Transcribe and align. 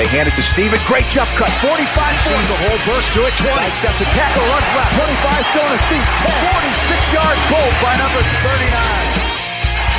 They 0.00 0.08
hand 0.08 0.32
it 0.32 0.36
to 0.40 0.40
Steven. 0.40 0.80
Great 0.88 1.04
jump 1.12 1.28
cut. 1.36 1.52
45 1.60 1.76
Sees 2.24 2.48
a 2.48 2.56
hole, 2.56 2.80
burst 2.88 3.12
through 3.12 3.28
it. 3.28 3.36
20. 3.36 3.52
Steps 3.84 4.00
a 4.00 4.08
tackle, 4.16 4.40
runs 4.48 4.64
left. 4.72 4.96
25 4.96 5.52
still 5.52 5.60
on 5.60 5.76
his 5.76 5.86
feet. 5.92 6.06
46 6.24 7.20
yard 7.20 7.36
goal 7.52 7.68
by 7.84 7.92
number 8.00 8.24
39. 8.24 8.80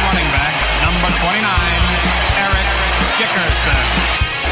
running 0.10 0.30
back, 0.34 0.58
number 0.82 1.06
29, 1.22 1.46
Eric 2.34 2.68
Dickerson. 3.22 3.86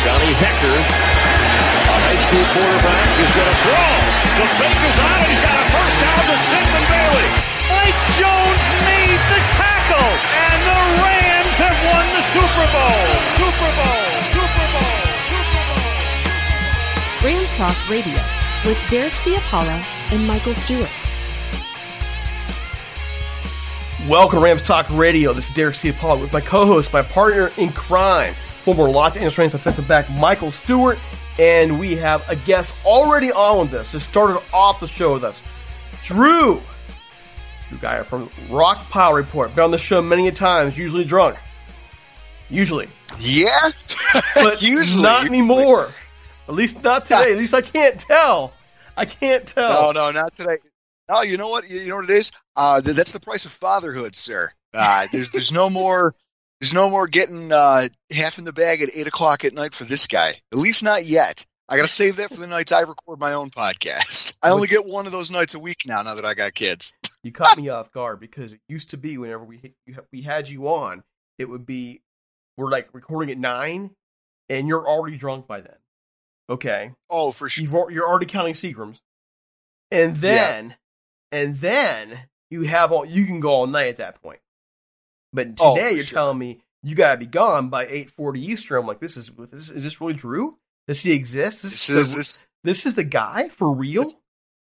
Johnny 0.06 0.38
Hekker, 0.38 0.78
a 0.78 1.98
high 1.98 2.22
school 2.30 2.46
quarterback, 2.54 3.10
is 3.18 3.32
going 3.34 3.50
to 3.50 3.58
throw. 3.66 3.90
The 4.38 4.48
fake 4.54 4.84
is 4.86 4.98
on, 5.02 5.18
and 5.18 5.30
he's 5.34 5.42
got 5.42 5.58
a 5.58 5.66
first 5.74 5.98
down 5.98 6.22
to 6.30 6.36
Stedman 6.46 6.86
Bailey. 6.94 7.30
Mike 7.74 8.02
Jones 8.22 8.62
made 8.86 9.22
the 9.34 9.42
tackle, 9.58 10.14
and 10.14 10.60
the 10.62 10.82
Rams 11.02 11.56
have 11.58 11.80
won 11.90 12.06
the 12.14 12.24
Super 12.38 12.68
Bowl. 12.70 13.02
Super 13.34 13.72
Bowl. 13.82 13.99
Talk 17.60 17.90
Radio 17.90 18.18
with 18.66 18.78
Derek 18.90 19.12
Ciapala 19.12 19.84
and 20.14 20.26
Michael 20.26 20.54
Stewart. 20.54 20.90
Welcome 24.08 24.40
to 24.40 24.46
Rams 24.46 24.62
Talk 24.62 24.90
Radio. 24.92 25.34
This 25.34 25.50
is 25.50 25.56
Derek 25.56 25.76
Ciapala 25.76 26.22
with 26.22 26.32
my 26.32 26.40
co-host, 26.40 26.94
my 26.94 27.02
partner 27.02 27.52
in 27.58 27.74
crime, 27.74 28.34
former 28.60 28.90
Los 28.90 29.18
Angeles 29.18 29.38
Rams 29.38 29.52
defensive 29.52 29.90
back 29.90 30.10
Michael 30.10 30.52
Stewart, 30.52 30.98
and 31.38 31.78
we 31.78 31.98
have 31.98 32.24
a 32.30 32.36
guest 32.38 32.74
already 32.86 33.30
on 33.34 33.66
with 33.66 33.74
us. 33.74 33.92
Just 33.92 34.08
started 34.08 34.42
off 34.54 34.80
the 34.80 34.88
show 34.88 35.12
with 35.12 35.26
us, 35.26 35.42
Drew, 36.02 36.62
Drew 37.68 37.78
guy 37.82 38.04
from 38.04 38.30
Rockpile 38.48 39.14
Report. 39.14 39.54
Been 39.54 39.66
on 39.66 39.72
the 39.72 39.78
show 39.78 40.02
many 40.02 40.30
a 40.30 40.32
times, 40.32 40.78
usually 40.78 41.04
drunk, 41.04 41.36
usually, 42.50 42.88
Yeah, 43.20 43.50
but 44.36 44.62
usually 44.62 45.04
not 45.04 45.24
usually. 45.24 45.40
anymore. 45.40 45.94
At 46.50 46.56
least 46.56 46.84
not 46.84 47.06
today. 47.06 47.32
At 47.32 47.38
least 47.38 47.54
I 47.54 47.62
can't 47.62 48.00
tell. 48.00 48.54
I 48.98 49.06
can't 49.06 49.46
tell. 49.46 49.94
No, 49.94 50.08
no, 50.08 50.12
not 50.12 50.36
today. 50.36 50.58
No, 51.08 51.22
you 51.22 51.38
know 51.38 51.48
what? 51.48 51.70
You 51.70 51.88
know 51.88 51.98
what 51.98 52.06
it 52.06 52.10
is? 52.10 52.32
Uh, 52.56 52.82
that's 52.82 53.14
the 53.14 53.20
price 53.20 53.46
of 53.46 53.52
fatherhood, 53.52 54.16
sir. 54.16 54.52
Uh, 54.74 55.06
there's 55.12 55.30
there's 55.30 55.52
no 55.52 55.70
more 55.70 56.16
there's 56.60 56.74
no 56.74 56.90
more 56.90 57.06
getting 57.06 57.52
uh, 57.52 57.88
half 58.12 58.40
in 58.40 58.46
the 58.46 58.52
bag 58.52 58.82
at 58.82 58.90
eight 58.96 59.06
o'clock 59.06 59.46
at 59.46 59.54
night 59.54 59.76
for 59.76 59.84
this 59.84 60.08
guy. 60.08 60.30
At 60.52 60.58
least 60.58 60.82
not 60.82 61.06
yet. 61.06 61.46
I 61.70 61.76
gotta 61.76 61.88
save 61.88 62.16
that 62.16 62.30
for 62.30 62.38
the 62.38 62.48
nights 62.48 62.72
I 62.72 62.82
record 62.82 63.20
my 63.20 63.34
own 63.34 63.52
podcast. 63.52 64.34
I 64.42 64.50
only 64.50 64.68
get 64.68 64.88
one 64.88 65.06
of 65.06 65.12
those 65.12 65.30
nights 65.30 65.54
a 65.54 65.60
week 65.60 65.84
now. 65.86 66.02
Now 66.02 66.16
that 66.16 66.26
I 66.26 66.34
got 66.34 66.56
kids. 66.56 66.94
You 67.22 67.32
caught 67.32 67.58
me 67.60 67.70
off 67.70 67.92
guard 67.92 68.20
because 68.20 68.54
it 68.54 68.60
used 68.68 68.90
to 68.90 68.98
be 68.98 69.20
whenever 69.20 69.44
we 69.44 69.76
we 70.12 70.24
had 70.24 70.50
you 70.50 70.68
on, 70.68 71.04
it 71.38 71.48
would 71.48 71.68
be 71.68 72.02
we're 72.58 72.72
like 72.72 72.90
recording 72.92 73.32
at 73.32 73.38
nine, 73.38 73.92
and 74.50 74.68
you're 74.68 74.88
already 74.88 75.16
drunk 75.16 75.46
by 75.46 75.62
then. 75.62 75.76
Okay, 76.50 76.92
Oh, 77.10 77.32
for 77.32 77.48
sure. 77.48 77.64
You've, 77.64 77.94
you're 77.94 78.08
already 78.10 78.26
counting 78.26 78.54
Seagrams, 78.56 79.00
and 79.92 80.16
then 80.16 80.76
and 81.32 81.56
then 81.56 82.20
you 82.50 82.64
have 82.64 82.92
all 82.92 83.06
you 83.06 83.26
can 83.26 83.40
go 83.40 83.50
all 83.52 83.68
night 83.68 83.88
at 83.90 83.98
that 83.98 84.22
point. 84.22 84.40
But 85.32 85.50
Oh, 85.60 85.76
today 85.76 85.90
for 85.90 85.96
you're 85.96 86.04
sure. 86.06 86.16
telling 86.16 86.38
me 86.40 86.62
you 86.82 86.96
gotta 86.96 87.18
be 87.18 87.28
gone 87.28 87.70
by 87.70 87.86
eight 87.88 88.10
forty 88.10 88.42
Eastern. 88.46 88.80
I'm 88.80 88.88
like, 88.88 89.00
this 89.00 89.16
is 89.18 89.30
this 89.52 89.70
is 89.70 89.84
this 89.84 90.02
really 90.02 90.14
Drew? 90.14 90.58
Does 90.88 91.02
he 91.04 91.12
exist? 91.12 91.62
This, 91.62 91.86
This 91.88 91.90
is 91.90 91.98
is 91.98 92.12
the, 92.14 92.18
this 92.18 92.42
this 92.64 92.86
is 92.88 92.96
the 92.96 93.04
guy 93.04 93.50
for 93.50 93.72
real? 93.72 94.02
This- 94.04 94.16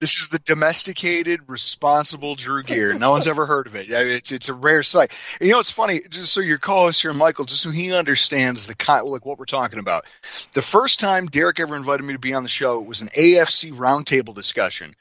this 0.00 0.18
is 0.18 0.28
the 0.28 0.38
domesticated, 0.38 1.40
responsible 1.46 2.34
Drew 2.34 2.62
Gier. 2.62 2.94
No 2.94 3.10
one's 3.10 3.28
ever 3.28 3.44
heard 3.44 3.66
of 3.66 3.76
it. 3.76 3.90
It's 3.90 4.32
it's 4.32 4.48
a 4.48 4.54
rare 4.54 4.82
sight. 4.82 5.12
And 5.38 5.46
you 5.46 5.52
know, 5.52 5.60
it's 5.60 5.70
funny. 5.70 6.00
Just 6.08 6.32
so 6.32 6.40
your 6.40 6.58
co-host 6.58 7.02
here, 7.02 7.12
Michael, 7.12 7.44
just 7.44 7.62
so 7.62 7.70
he 7.70 7.92
understands 7.92 8.66
the 8.66 9.02
like 9.04 9.26
what 9.26 9.38
we're 9.38 9.44
talking 9.44 9.78
about. 9.78 10.04
The 10.52 10.62
first 10.62 11.00
time 11.00 11.26
Derek 11.26 11.60
ever 11.60 11.76
invited 11.76 12.02
me 12.02 12.14
to 12.14 12.18
be 12.18 12.32
on 12.32 12.42
the 12.42 12.48
show, 12.48 12.80
it 12.80 12.86
was 12.86 13.02
an 13.02 13.08
AFC 13.08 13.72
roundtable 13.72 14.34
discussion, 14.34 14.94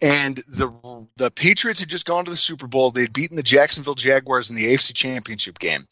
and 0.00 0.36
the 0.48 1.06
the 1.16 1.30
Patriots 1.30 1.80
had 1.80 1.90
just 1.90 2.06
gone 2.06 2.24
to 2.24 2.30
the 2.30 2.36
Super 2.36 2.66
Bowl. 2.66 2.90
They'd 2.90 3.12
beaten 3.12 3.36
the 3.36 3.42
Jacksonville 3.42 3.96
Jaguars 3.96 4.48
in 4.48 4.56
the 4.56 4.74
AFC 4.74 4.94
Championship 4.94 5.58
game, 5.58 5.86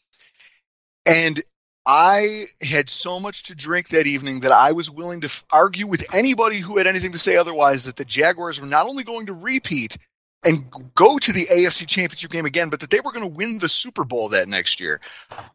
and 1.05 1.43
I 1.89 2.47
had 2.61 2.89
so 2.89 3.19
much 3.19 3.43
to 3.43 3.55
drink 3.55 3.89
that 3.89 4.07
evening 4.07 4.41
that 4.41 4.51
I 4.51 4.73
was 4.73 4.91
willing 4.91 5.21
to 5.21 5.27
f- 5.27 5.45
argue 5.51 5.87
with 5.87 6.13
anybody 6.13 6.57
who 6.57 6.77
had 6.77 6.85
anything 6.87 7.13
to 7.13 7.17
say 7.17 7.37
otherwise 7.37 7.85
that 7.85 7.95
the 7.95 8.03
Jaguars 8.05 8.59
were 8.59 8.67
not 8.67 8.87
only 8.87 9.05
going 9.05 9.27
to 9.27 9.33
repeat 9.33 9.97
and 10.43 10.65
go 10.95 11.17
to 11.17 11.31
the 11.33 11.45
AFC 11.45 11.87
Championship 11.87 12.29
game 12.29 12.45
again, 12.45 12.69
but 12.69 12.81
that 12.81 12.89
they 12.89 12.99
were 12.99 13.13
going 13.13 13.27
to 13.29 13.33
win 13.33 13.59
the 13.59 13.69
Super 13.69 14.03
Bowl 14.03 14.29
that 14.29 14.49
next 14.49 14.81
year. 14.81 14.99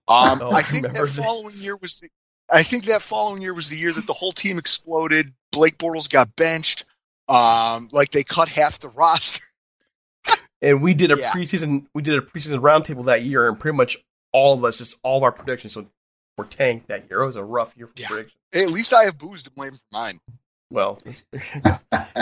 Um, 0.09 0.41
Oh, 0.41 0.51
I 0.53 0.59
I 0.59 0.63
think 0.63 0.85
that 0.85 0.93
remember 0.95 1.07
following 1.07 1.47
this. 1.49 1.65
year 1.65 1.77
was 1.77 2.01
the. 2.01 2.09
I 2.51 2.63
think 2.63 2.87
that 2.87 3.03
following 3.03 3.43
year 3.43 3.55
was 3.55 3.69
the 3.69 3.77
year 3.77 3.93
that 3.93 4.07
the 4.07 4.13
whole 4.15 4.33
team 4.33 4.59
exploded. 4.59 5.33
Blake 5.53 5.79
Bortles 5.79 6.11
got 6.11 6.35
benched. 6.35 6.85
Um, 7.29 7.89
like 7.93 8.11
they 8.11 8.25
cut 8.25 8.49
half 8.49 8.81
the 8.81 8.89
roster. 8.97 9.45
And 10.63 10.83
we 10.83 10.95
did 10.95 11.11
a 11.13 11.19
Yeah. 11.19 11.33
preseason 11.33 11.87
we 11.95 12.03
did 12.03 12.15
a 12.17 12.21
preseason 12.23 12.61
roundtable 12.61 13.05
that 13.07 13.23
year, 13.23 13.49
and 13.49 13.59
pretty 13.59 13.77
much 13.77 13.99
all 14.33 14.55
of 14.55 14.65
us, 14.65 14.79
just 14.79 14.97
all 15.03 15.19
of 15.19 15.23
our 15.25 15.33
predictions, 15.33 15.73
so 15.75 15.87
were 16.39 16.45
tanked 16.45 16.89
that 16.89 17.09
year. 17.11 17.23
It 17.23 17.27
was 17.27 17.37
a 17.37 17.45
rough 17.45 17.75
year 17.77 17.87
for 17.87 17.95
Yeah. 17.97 18.09
predictions. 18.09 18.39
Hey, 18.53 18.65
at 18.65 18.71
least 18.71 18.93
I 18.93 19.05
have 19.05 19.19
booze 19.19 19.43
to 19.45 19.51
blame 19.51 19.73
for 19.73 19.81
mine. 19.93 20.21
Well, 20.71 20.99
there 21.31 21.45
you 21.55 21.61
go. 21.61 21.79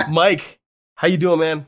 Mike, 0.09 0.59
how 0.97 1.09
you 1.09 1.17
doing, 1.17 1.41
man? 1.41 1.67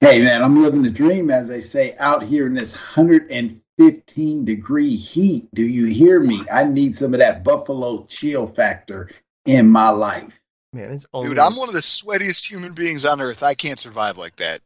Hey 0.00 0.20
man, 0.22 0.42
I'm 0.42 0.62
living 0.62 0.82
the 0.82 0.90
dream, 0.90 1.30
as 1.30 1.48
they 1.48 1.60
say, 1.60 1.96
out 1.96 2.22
here 2.22 2.46
in 2.46 2.54
this 2.54 2.72
115 2.74 4.44
degree 4.44 4.96
heat. 4.96 5.48
Do 5.54 5.62
you 5.64 5.86
hear 5.86 6.20
me? 6.20 6.44
I 6.52 6.64
need 6.64 6.94
some 6.94 7.14
of 7.14 7.20
that 7.20 7.42
Buffalo 7.42 8.04
chill 8.06 8.46
factor 8.46 9.10
in 9.46 9.68
my 9.70 9.88
life. 9.90 10.38
Man, 10.72 10.90
it's 10.92 11.06
only 11.14 11.28
Dude, 11.28 11.38
I'm 11.38 11.56
one 11.56 11.68
of 11.68 11.74
the 11.74 11.80
sweatiest 11.80 12.50
human 12.50 12.72
beings 12.74 13.06
on 13.06 13.20
earth. 13.20 13.42
I 13.42 13.54
can't 13.54 13.78
survive 13.78 14.18
like 14.18 14.36
that. 14.36 14.60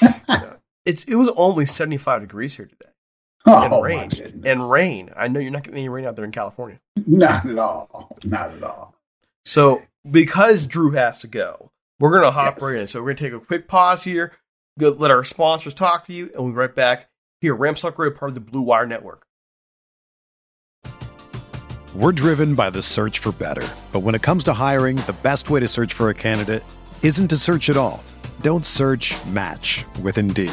it's 0.84 1.04
it 1.04 1.14
was 1.14 1.30
only 1.34 1.66
75 1.66 2.20
degrees 2.20 2.54
here 2.54 2.66
today, 2.66 2.90
Oh, 3.46 3.62
and 3.62 3.70
my 3.70 3.80
rain, 3.80 4.08
goodness. 4.08 4.44
and 4.44 4.70
rain. 4.70 5.10
I 5.16 5.28
know 5.28 5.40
you're 5.40 5.50
not 5.50 5.62
getting 5.62 5.78
any 5.78 5.88
rain 5.88 6.04
out 6.04 6.14
there 6.16 6.24
in 6.24 6.30
California. 6.32 6.78
Not 7.06 7.48
at 7.48 7.58
all. 7.58 8.16
Not 8.24 8.52
at 8.52 8.62
all. 8.62 8.94
So 9.44 9.82
because 10.10 10.66
Drew 10.66 10.90
has 10.92 11.20
to 11.22 11.26
go, 11.26 11.70
we're 11.98 12.10
gonna 12.10 12.30
hop 12.30 12.56
Yes. 12.56 12.62
right 12.62 12.76
in. 12.80 12.86
So 12.86 13.00
we're 13.02 13.14
gonna 13.14 13.30
take 13.30 13.42
a 13.42 13.44
quick 13.44 13.66
pause 13.66 14.04
here, 14.04 14.32
go, 14.78 14.90
let 14.90 15.10
our 15.10 15.24
sponsors 15.24 15.72
talk 15.74 16.06
to 16.06 16.12
you, 16.12 16.26
and 16.34 16.44
we'll 16.44 16.52
be 16.52 16.58
right 16.58 16.74
back 16.74 17.08
here. 17.40 17.54
Rams 17.54 17.80
Talk 17.80 17.96
part 17.96 18.22
of 18.22 18.34
the 18.34 18.40
Blue 18.40 18.60
Wire 18.60 18.86
Network. 18.86 19.26
We're 21.94 22.12
driven 22.12 22.54
by 22.54 22.70
the 22.70 22.82
search 22.82 23.18
for 23.18 23.32
better. 23.32 23.66
But 23.90 24.00
when 24.00 24.14
it 24.14 24.22
comes 24.22 24.44
to 24.44 24.52
hiring, 24.52 24.96
the 24.96 25.16
best 25.22 25.50
way 25.50 25.58
to 25.60 25.66
search 25.66 25.92
for 25.94 26.08
a 26.10 26.14
candidate 26.14 26.62
isn't 27.02 27.28
to 27.28 27.36
search 27.36 27.68
at 27.68 27.76
all. 27.76 28.02
Don't 28.42 28.64
search 28.64 29.14
match 29.26 29.84
with 30.02 30.16
Indeed. 30.18 30.52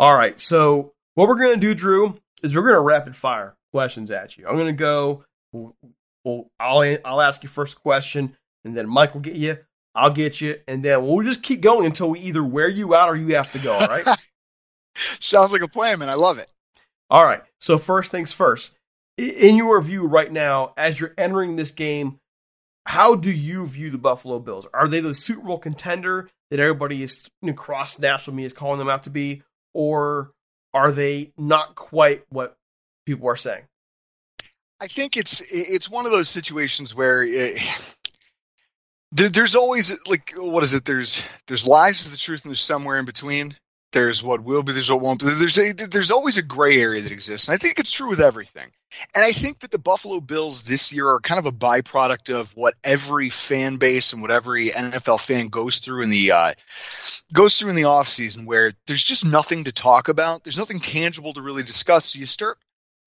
All 0.00 0.16
right. 0.16 0.40
So 0.40 0.94
what 1.14 1.28
we're 1.28 1.38
gonna 1.38 1.58
do, 1.58 1.74
Drew, 1.74 2.18
is 2.42 2.56
we're 2.56 2.62
gonna 2.62 2.80
rapid 2.80 3.14
fire 3.14 3.54
questions 3.70 4.10
at 4.10 4.38
you. 4.38 4.48
I'm 4.48 4.56
gonna 4.56 4.72
go. 4.72 5.24
Well, 5.52 5.76
well, 6.24 6.50
I'll 6.58 6.96
I'll 7.04 7.20
ask 7.20 7.42
you 7.42 7.50
first 7.50 7.80
question, 7.82 8.34
and 8.64 8.74
then 8.74 8.88
Mike 8.88 9.12
will 9.12 9.20
get 9.20 9.36
you. 9.36 9.58
I'll 9.94 10.10
get 10.10 10.40
you, 10.40 10.58
and 10.66 10.82
then 10.82 11.06
we'll 11.06 11.22
just 11.22 11.42
keep 11.42 11.60
going 11.60 11.84
until 11.84 12.08
we 12.08 12.20
either 12.20 12.42
wear 12.42 12.66
you 12.66 12.94
out 12.94 13.10
or 13.10 13.16
you 13.16 13.36
have 13.36 13.52
to 13.52 13.58
go. 13.58 13.72
All 13.72 13.88
right. 13.88 14.06
Sounds 15.20 15.52
like 15.52 15.62
a 15.62 15.68
plan, 15.68 15.98
man. 15.98 16.08
I 16.08 16.14
love 16.14 16.38
it. 16.38 16.50
All 17.10 17.24
right. 17.24 17.42
So 17.60 17.76
first 17.76 18.10
things 18.10 18.32
first. 18.32 18.74
In 19.18 19.56
your 19.56 19.78
view 19.82 20.06
right 20.06 20.32
now, 20.32 20.72
as 20.78 20.98
you're 20.98 21.12
entering 21.18 21.56
this 21.56 21.72
game, 21.72 22.20
how 22.86 23.16
do 23.16 23.30
you 23.30 23.66
view 23.66 23.90
the 23.90 23.98
Buffalo 23.98 24.38
Bills? 24.38 24.66
Are 24.72 24.88
they 24.88 25.00
the 25.00 25.12
Super 25.12 25.42
Bowl 25.46 25.58
contender 25.58 26.30
that 26.50 26.58
everybody 26.58 27.02
is 27.02 27.28
you 27.42 27.48
know, 27.48 27.52
across 27.52 27.98
national 27.98 28.36
media 28.36 28.46
is 28.46 28.52
calling 28.54 28.78
them 28.78 28.88
out 28.88 29.04
to 29.04 29.10
be, 29.10 29.42
or 29.72 30.32
are 30.72 30.92
they 30.92 31.32
not 31.36 31.74
quite 31.74 32.24
what 32.30 32.56
people 33.06 33.28
are 33.28 33.36
saying? 33.36 33.64
I 34.80 34.86
think 34.86 35.16
it's 35.16 35.42
it's 35.52 35.90
one 35.90 36.06
of 36.06 36.12
those 36.12 36.28
situations 36.28 36.94
where 36.94 37.22
it, 37.22 37.58
there, 39.12 39.28
there's 39.28 39.56
always 39.56 39.96
like 40.06 40.32
what 40.36 40.62
is 40.62 40.74
it? 40.74 40.84
There's 40.84 41.24
there's 41.46 41.66
lies 41.66 42.04
to 42.04 42.10
the 42.10 42.16
truth, 42.16 42.44
and 42.44 42.50
there's 42.50 42.62
somewhere 42.62 42.98
in 42.98 43.04
between. 43.04 43.54
There's 43.92 44.22
what 44.22 44.44
will 44.44 44.62
be. 44.62 44.72
There's 44.72 44.90
what 44.90 45.00
won't 45.00 45.20
be. 45.20 45.26
There's 45.26 45.58
a, 45.58 45.72
there's 45.72 46.12
always 46.12 46.36
a 46.36 46.42
gray 46.42 46.80
area 46.80 47.00
that 47.00 47.10
exists, 47.10 47.48
and 47.48 47.54
I 47.54 47.58
think 47.58 47.78
it's 47.78 47.90
true 47.90 48.08
with 48.08 48.20
everything. 48.20 48.68
And 49.14 49.24
I 49.24 49.32
think 49.32 49.60
that 49.60 49.70
the 49.70 49.78
Buffalo 49.78 50.20
Bills 50.20 50.62
this 50.62 50.92
year 50.92 51.08
are 51.08 51.20
kind 51.20 51.38
of 51.38 51.46
a 51.46 51.52
byproduct 51.52 52.32
of 52.32 52.52
what 52.56 52.74
every 52.84 53.30
fan 53.30 53.76
base 53.76 54.12
and 54.12 54.22
what 54.22 54.30
every 54.30 54.68
NFL 54.68 55.20
fan 55.20 55.48
goes 55.48 55.78
through 55.78 56.02
in 56.02 56.10
the 56.10 56.32
uh, 56.32 56.54
goes 57.32 57.58
through 57.58 57.70
in 57.70 57.76
the 57.76 57.82
offseason 57.82 58.46
where 58.46 58.72
there's 58.86 59.02
just 59.02 59.24
nothing 59.24 59.64
to 59.64 59.72
talk 59.72 60.08
about. 60.08 60.44
There's 60.44 60.58
nothing 60.58 60.80
tangible 60.80 61.32
to 61.32 61.42
really 61.42 61.62
discuss. 61.62 62.06
So 62.06 62.18
you 62.18 62.26
start 62.26 62.58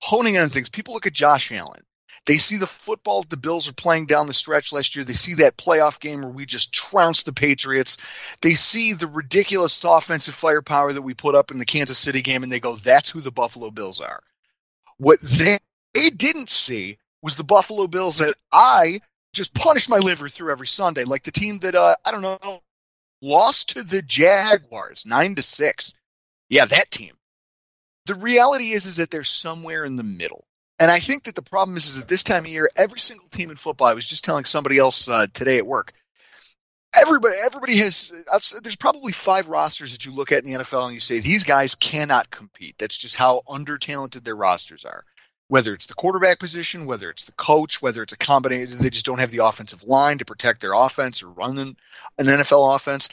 honing 0.01 0.35
in 0.35 0.41
on 0.41 0.49
things. 0.49 0.69
People 0.69 0.93
look 0.93 1.07
at 1.07 1.13
Josh 1.13 1.51
Allen. 1.51 1.81
They 2.25 2.37
see 2.37 2.57
the 2.57 2.67
football 2.67 3.23
the 3.23 3.37
Bills 3.37 3.67
are 3.67 3.73
playing 3.73 4.05
down 4.05 4.27
the 4.27 4.33
stretch 4.33 4.71
last 4.71 4.95
year. 4.95 5.03
They 5.03 5.13
see 5.13 5.35
that 5.35 5.57
playoff 5.57 5.99
game 5.99 6.21
where 6.21 6.31
we 6.31 6.45
just 6.45 6.73
trounced 6.73 7.25
the 7.25 7.33
Patriots. 7.33 7.97
They 8.41 8.53
see 8.53 8.93
the 8.93 9.07
ridiculous 9.07 9.83
offensive 9.83 10.35
firepower 10.35 10.93
that 10.93 11.01
we 11.01 11.13
put 11.13 11.35
up 11.35 11.51
in 11.51 11.57
the 11.57 11.65
Kansas 11.65 11.97
City 11.97 12.21
game, 12.21 12.43
and 12.43 12.51
they 12.51 12.59
go, 12.59 12.75
that's 12.75 13.09
who 13.09 13.21
the 13.21 13.31
Buffalo 13.31 13.71
Bills 13.71 13.99
are. 13.99 14.21
What 14.97 15.19
they, 15.21 15.57
they 15.93 16.09
didn't 16.09 16.49
see 16.49 16.97
was 17.21 17.35
the 17.35 17.43
Buffalo 17.43 17.87
Bills 17.87 18.17
that 18.17 18.35
I 18.51 18.99
just 19.33 19.53
punish 19.53 19.89
my 19.89 19.97
liver 19.97 20.29
through 20.29 20.51
every 20.51 20.67
Sunday, 20.67 21.03
like 21.03 21.23
the 21.23 21.31
team 21.31 21.59
that, 21.59 21.75
uh, 21.75 21.95
I 22.05 22.11
don't 22.11 22.21
know, 22.21 22.61
lost 23.21 23.69
to 23.69 23.83
the 23.83 24.01
Jaguars 24.01 25.05
nine 25.05 25.35
to 25.35 25.41
six. 25.41 25.93
Yeah, 26.49 26.65
that 26.65 26.91
team. 26.91 27.13
The 28.05 28.15
reality 28.15 28.71
is, 28.71 28.85
is 28.85 28.97
that 28.97 29.09
they're 29.09 29.23
somewhere 29.23 29.85
in 29.85 29.95
the 29.95 30.03
middle. 30.03 30.45
And 30.83 30.91
I 30.91 30.99
think 30.99 31.23
that 31.23 31.35
the 31.35 31.41
problem 31.41 31.77
is, 31.77 31.85
is 31.85 32.01
that 32.01 32.09
this 32.09 32.23
time 32.23 32.43
of 32.43 32.51
year, 32.51 32.69
every 32.75 32.99
single 32.99 33.29
team 33.29 33.49
in 33.49 33.55
football. 33.55 33.87
I 33.87 33.93
was 33.93 34.05
just 34.05 34.25
telling 34.25 34.43
somebody 34.43 34.77
else 34.77 35.07
uh, 35.07 35.27
today 35.33 35.57
at 35.57 35.65
work. 35.65 35.93
Everybody, 36.93 37.35
everybody 37.41 37.77
has. 37.77 38.11
There's 38.61 38.75
probably 38.75 39.13
five 39.13 39.47
rosters 39.47 39.93
that 39.93 40.05
you 40.05 40.11
look 40.11 40.33
at 40.33 40.43
in 40.43 40.51
the 40.51 40.59
NFL 40.59 40.87
and 40.87 40.93
you 40.93 40.99
say 40.99 41.21
these 41.21 41.45
guys 41.45 41.75
cannot 41.75 42.29
compete. 42.29 42.75
That's 42.77 42.97
just 42.97 43.15
how 43.15 43.43
under 43.47 43.77
talented 43.77 44.25
their 44.25 44.35
rosters 44.35 44.83
are. 44.83 45.05
Whether 45.47 45.73
it's 45.73 45.85
the 45.85 45.93
quarterback 45.93 46.37
position, 46.37 46.85
whether 46.85 47.09
it's 47.09 47.23
the 47.23 47.31
coach, 47.31 47.81
whether 47.81 48.03
it's 48.03 48.11
a 48.11 48.17
combination, 48.17 48.79
they 48.81 48.89
just 48.89 49.05
don't 49.05 49.21
have 49.21 49.31
the 49.31 49.45
offensive 49.45 49.83
line 49.83 50.17
to 50.17 50.25
protect 50.25 50.59
their 50.59 50.73
offense 50.73 51.23
or 51.23 51.29
run 51.29 51.57
an, 51.59 51.77
an 52.17 52.25
NFL 52.25 52.75
offense. 52.75 53.07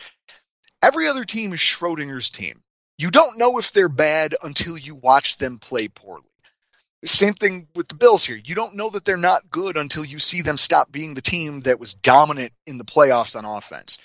Every 0.82 1.06
other 1.06 1.24
team 1.24 1.52
is 1.52 1.60
Schrodinger's 1.60 2.30
team. 2.30 2.62
You 2.98 3.12
don't 3.12 3.38
know 3.38 3.58
if 3.58 3.70
they're 3.70 3.88
bad 3.88 4.34
until 4.42 4.76
you 4.76 4.96
watch 4.96 5.38
them 5.38 5.58
play 5.58 5.86
poorly. 5.86 6.29
Same 7.04 7.34
thing 7.34 7.66
with 7.74 7.88
the 7.88 7.94
Bills 7.94 8.24
here. 8.24 8.38
You 8.42 8.54
don't 8.54 8.74
know 8.76 8.90
that 8.90 9.04
they're 9.04 9.16
not 9.16 9.50
good 9.50 9.76
until 9.76 10.04
you 10.04 10.18
see 10.18 10.42
them 10.42 10.58
stop 10.58 10.92
being 10.92 11.14
the 11.14 11.22
team 11.22 11.60
that 11.60 11.80
was 11.80 11.94
dominant 11.94 12.52
in 12.66 12.76
the 12.76 12.84
playoffs 12.84 13.36
on 13.36 13.44
offense. 13.44 13.98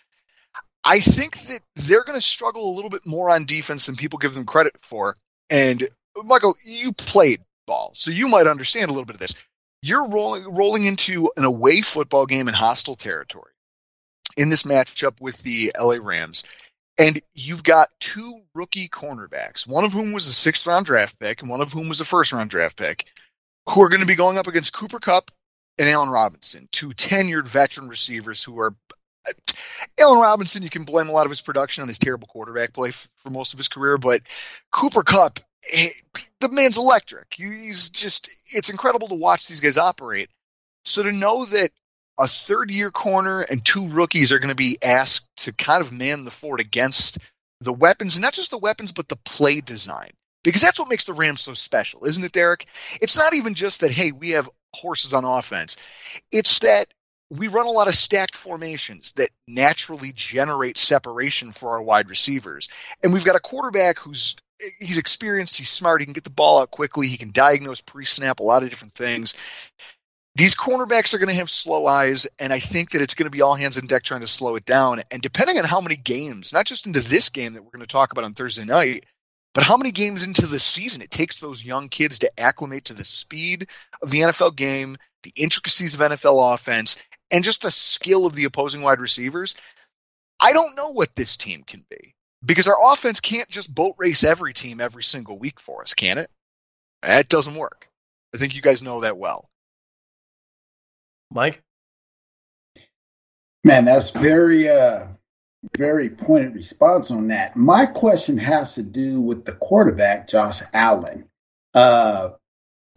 I 0.86 1.00
think 1.00 1.48
that 1.48 1.62
they're 1.76 2.04
going 2.04 2.18
to 2.18 2.26
struggle 2.26 2.70
a 2.70 2.76
little 2.76 2.92
bit 2.92 3.06
more 3.06 3.30
on 3.30 3.46
defense 3.46 3.88
than 3.88 3.96
people 3.96 4.20
give 4.20 4.34
them 4.34 4.46
credit 4.46 4.74
for. 4.82 5.18
And 5.50 5.88
Michael, 6.24 6.56
you 6.64 6.94
played 6.94 7.42
ball, 7.66 7.92
so 7.96 8.12
you 8.12 8.28
might 8.28 8.48
understand 8.48 8.90
a 8.90 8.94
little 8.94 9.06
bit 9.06 9.16
of 9.16 9.20
this. 9.20 9.36
You're 9.82 10.08
rolling 10.08 10.56
rolling 10.56 10.86
into 10.86 11.32
an 11.38 11.44
away 11.44 11.82
football 11.82 12.26
game 12.26 12.48
in 12.48 12.54
hostile 12.54 12.96
territory 12.96 13.52
in 14.38 14.50
this 14.50 14.64
matchup 14.64 15.22
with 15.22 15.42
the 15.44 15.74
LA 15.80 15.98
Rams. 16.02 16.44
And 16.98 17.22
you've 17.34 17.64
got 17.64 17.90
two 18.00 18.42
rookie 18.54 18.88
cornerbacks, 18.88 19.68
one 19.68 19.84
of 19.84 19.92
whom 19.92 20.14
was 20.14 20.28
a 20.28 20.34
sixth 20.34 20.66
round 20.66 20.86
draft 20.86 21.20
pick 21.20 21.42
and 21.42 21.50
one 21.50 21.62
of 21.62 21.74
whom 21.74 21.90
was 21.90 22.00
a 22.00 22.06
first 22.06 22.32
round 22.32 22.50
draft 22.50 22.78
pick, 22.78 23.06
who 23.70 23.82
are 23.82 23.90
going 23.90 24.02
to 24.02 24.08
be 24.08 24.16
going 24.16 24.38
up 24.38 24.48
against 24.48 24.74
Cooper 24.74 25.00
Kupp 25.00 25.32
and 25.78 25.90
Allen 25.90 26.10
Robinson, 26.10 26.70
two 26.72 26.90
tenured 26.90 27.48
veteran 27.48 27.90
receivers 27.90 28.44
who 28.44 28.60
are. 28.60 28.76
Allen 30.00 30.20
Robinson, 30.20 30.62
you 30.62 30.70
can 30.70 30.84
blame 30.84 31.10
a 31.10 31.12
lot 31.12 31.26
of 31.26 31.32
his 31.32 31.42
production 31.42 31.82
on 31.82 31.88
his 31.88 31.98
terrible 31.98 32.28
quarterback 32.28 32.74
play 32.74 32.90
f- 32.90 33.10
for 33.16 33.32
most 33.32 33.54
of 33.54 33.60
his 33.60 33.68
career, 33.68 33.98
but 33.98 34.22
Cooper 34.72 35.02
Kupp, 35.02 35.40
eh, 35.74 35.90
the 36.40 36.50
man's 36.50 36.78
electric. 36.78 37.34
He's 37.34 37.90
just, 37.90 38.30
it's 38.56 38.70
incredible 38.70 39.08
to 39.08 39.16
watch 39.16 39.48
these 39.48 39.62
guys 39.62 39.80
operate. 39.80 40.30
So 40.84 41.02
to 41.02 41.12
know 41.12 41.44
that 41.46 41.72
a 42.20 42.28
third 42.28 42.72
year 42.72 42.92
corner 42.92 43.42
and 43.42 43.64
two 43.64 43.88
rookies 43.88 44.32
are 44.32 44.40
going 44.40 44.50
to 44.50 44.56
be 44.56 44.78
asked 44.84 45.28
to 45.38 45.54
kind 45.54 45.82
of 45.82 45.92
man 45.92 46.24
the 46.24 46.32
fort 46.32 46.62
against 46.62 47.18
the 47.62 47.74
weapons, 47.74 48.20
not 48.20 48.34
just 48.34 48.52
the 48.52 48.58
weapons, 48.58 48.92
but 48.92 49.08
the 49.10 49.18
play 49.18 49.62
design 49.62 50.12
Because 50.44 50.62
that's 50.62 50.80
what 50.80 50.90
makes 50.90 51.06
the 51.06 51.14
Rams 51.14 51.42
so 51.42 51.54
special, 51.54 52.06
isn't 52.06 52.24
it, 52.24 52.32
Derek? 52.32 52.66
It's 53.02 53.18
not 53.18 53.34
even 53.34 53.54
just 53.54 53.82
that, 53.82 53.92
hey, 53.92 54.12
we 54.12 54.32
have 54.32 54.50
horses 54.74 55.14
on 55.14 55.26
offense. 55.26 55.78
It's 56.32 56.60
that 56.60 56.88
we 57.32 57.48
run 57.48 57.66
a 57.66 57.72
lot 57.72 57.88
of 57.88 57.96
stacked 57.96 58.36
formations 58.36 59.14
that 59.14 59.30
naturally 59.48 60.12
generate 60.14 60.78
separation 60.78 61.52
for 61.52 61.72
our 61.72 61.82
wide 61.82 62.10
receivers. 62.10 62.70
And 63.04 63.12
we've 63.12 63.26
got 63.26 63.36
a 63.36 63.40
quarterback 63.40 63.98
who's 64.00 64.36
he's 64.80 64.98
experienced, 64.98 65.58
he's 65.58 65.70
smart, 65.70 66.02
he 66.02 66.06
can 66.06 66.14
get 66.14 66.24
the 66.24 66.30
ball 66.30 66.62
out 66.62 66.72
quickly, 66.72 67.08
he 67.08 67.18
can 67.18 67.32
diagnose 67.32 67.82
pre-snap 67.82 68.40
a 68.40 68.44
lot 68.44 68.64
of 68.64 68.70
different 68.70 68.94
things. 68.94 69.36
These 70.36 70.56
cornerbacks 70.56 71.14
are 71.14 71.18
going 71.18 71.30
to 71.30 71.36
have 71.36 71.50
slow 71.50 71.88
eyes, 71.88 72.28
and 72.40 72.52
I 72.52 72.60
think 72.60 72.92
that 72.92 73.02
it's 73.02 73.14
going 73.14 73.26
to 73.26 73.36
be 73.36 73.42
all 73.42 73.56
hands 73.56 73.78
on 73.78 73.88
deck 73.88 74.04
trying 74.04 74.22
to 74.22 74.28
slow 74.28 74.56
it 74.56 74.66
down. 74.66 75.02
And 75.10 75.22
depending 75.22 75.58
on 75.58 75.64
how 75.64 75.80
many 75.80 75.96
games, 75.96 76.52
not 76.52 76.66
just 76.66 76.88
into 76.88 77.00
this 77.00 77.30
game 77.30 77.54
that 77.54 77.64
we're 77.64 77.72
going 77.72 77.80
to 77.80 77.88
talk 77.88 78.12
about 78.12 78.26
on 78.26 78.34
Thursday 78.34 78.66
night, 78.66 79.06
but 79.54 79.64
how 79.64 79.78
many 79.78 79.92
games 79.92 80.28
into 80.28 80.46
the 80.46 80.60
season 80.60 81.02
it 81.02 81.10
takes 81.10 81.40
those 81.40 81.64
young 81.64 81.88
kids 81.88 82.20
to 82.20 82.40
acclimate 82.40 82.86
to 82.86 82.94
the 82.94 83.06
speed 83.06 83.70
of 84.02 84.12
the 84.12 84.20
NFL 84.20 84.58
game, 84.58 84.98
the 85.24 85.32
intricacies 85.38 85.94
of 85.94 86.02
NFL 86.02 86.54
offense, 86.54 86.98
and 87.32 87.46
just 87.46 87.62
the 87.62 87.72
skill 87.72 88.26
of 88.26 88.36
the 88.36 88.44
opposing 88.44 88.82
wide 88.82 89.00
receivers. 89.00 89.56
I 90.42 90.52
don't 90.52 90.76
know 90.76 90.90
what 90.90 91.16
this 91.16 91.38
team 91.38 91.64
can 91.64 91.86
be 91.90 92.14
because 92.46 92.68
our 92.68 92.92
offense 92.92 93.22
can't 93.22 93.48
just 93.48 93.74
boat 93.74 93.96
race 93.98 94.26
every 94.26 94.54
team 94.54 94.82
every 94.82 95.04
single 95.04 95.40
week 95.40 95.62
for 95.62 95.82
us, 95.82 95.94
can 95.94 96.18
it? 96.18 96.30
That 97.02 97.30
doesn't 97.30 97.56
work. 97.56 97.90
I 98.34 98.38
think 98.38 98.54
you 98.54 98.62
guys 98.62 98.84
know 98.84 99.00
that 99.02 99.18
well. 99.18 99.50
Mike? 101.32 101.64
Man, 103.64 103.86
that's 103.86 104.12
very 104.12 104.70
uh 104.70 105.08
very 105.76 106.10
pointed 106.10 106.54
response 106.54 107.10
on 107.10 107.28
that. 107.30 107.56
My 107.56 107.86
question 107.86 108.38
has 108.38 108.76
to 108.76 108.84
do 108.84 109.20
with 109.20 109.46
the 109.46 109.54
quarterback, 109.54 110.28
Josh 110.28 110.62
Allen. 110.74 111.28
Uh 111.74 112.30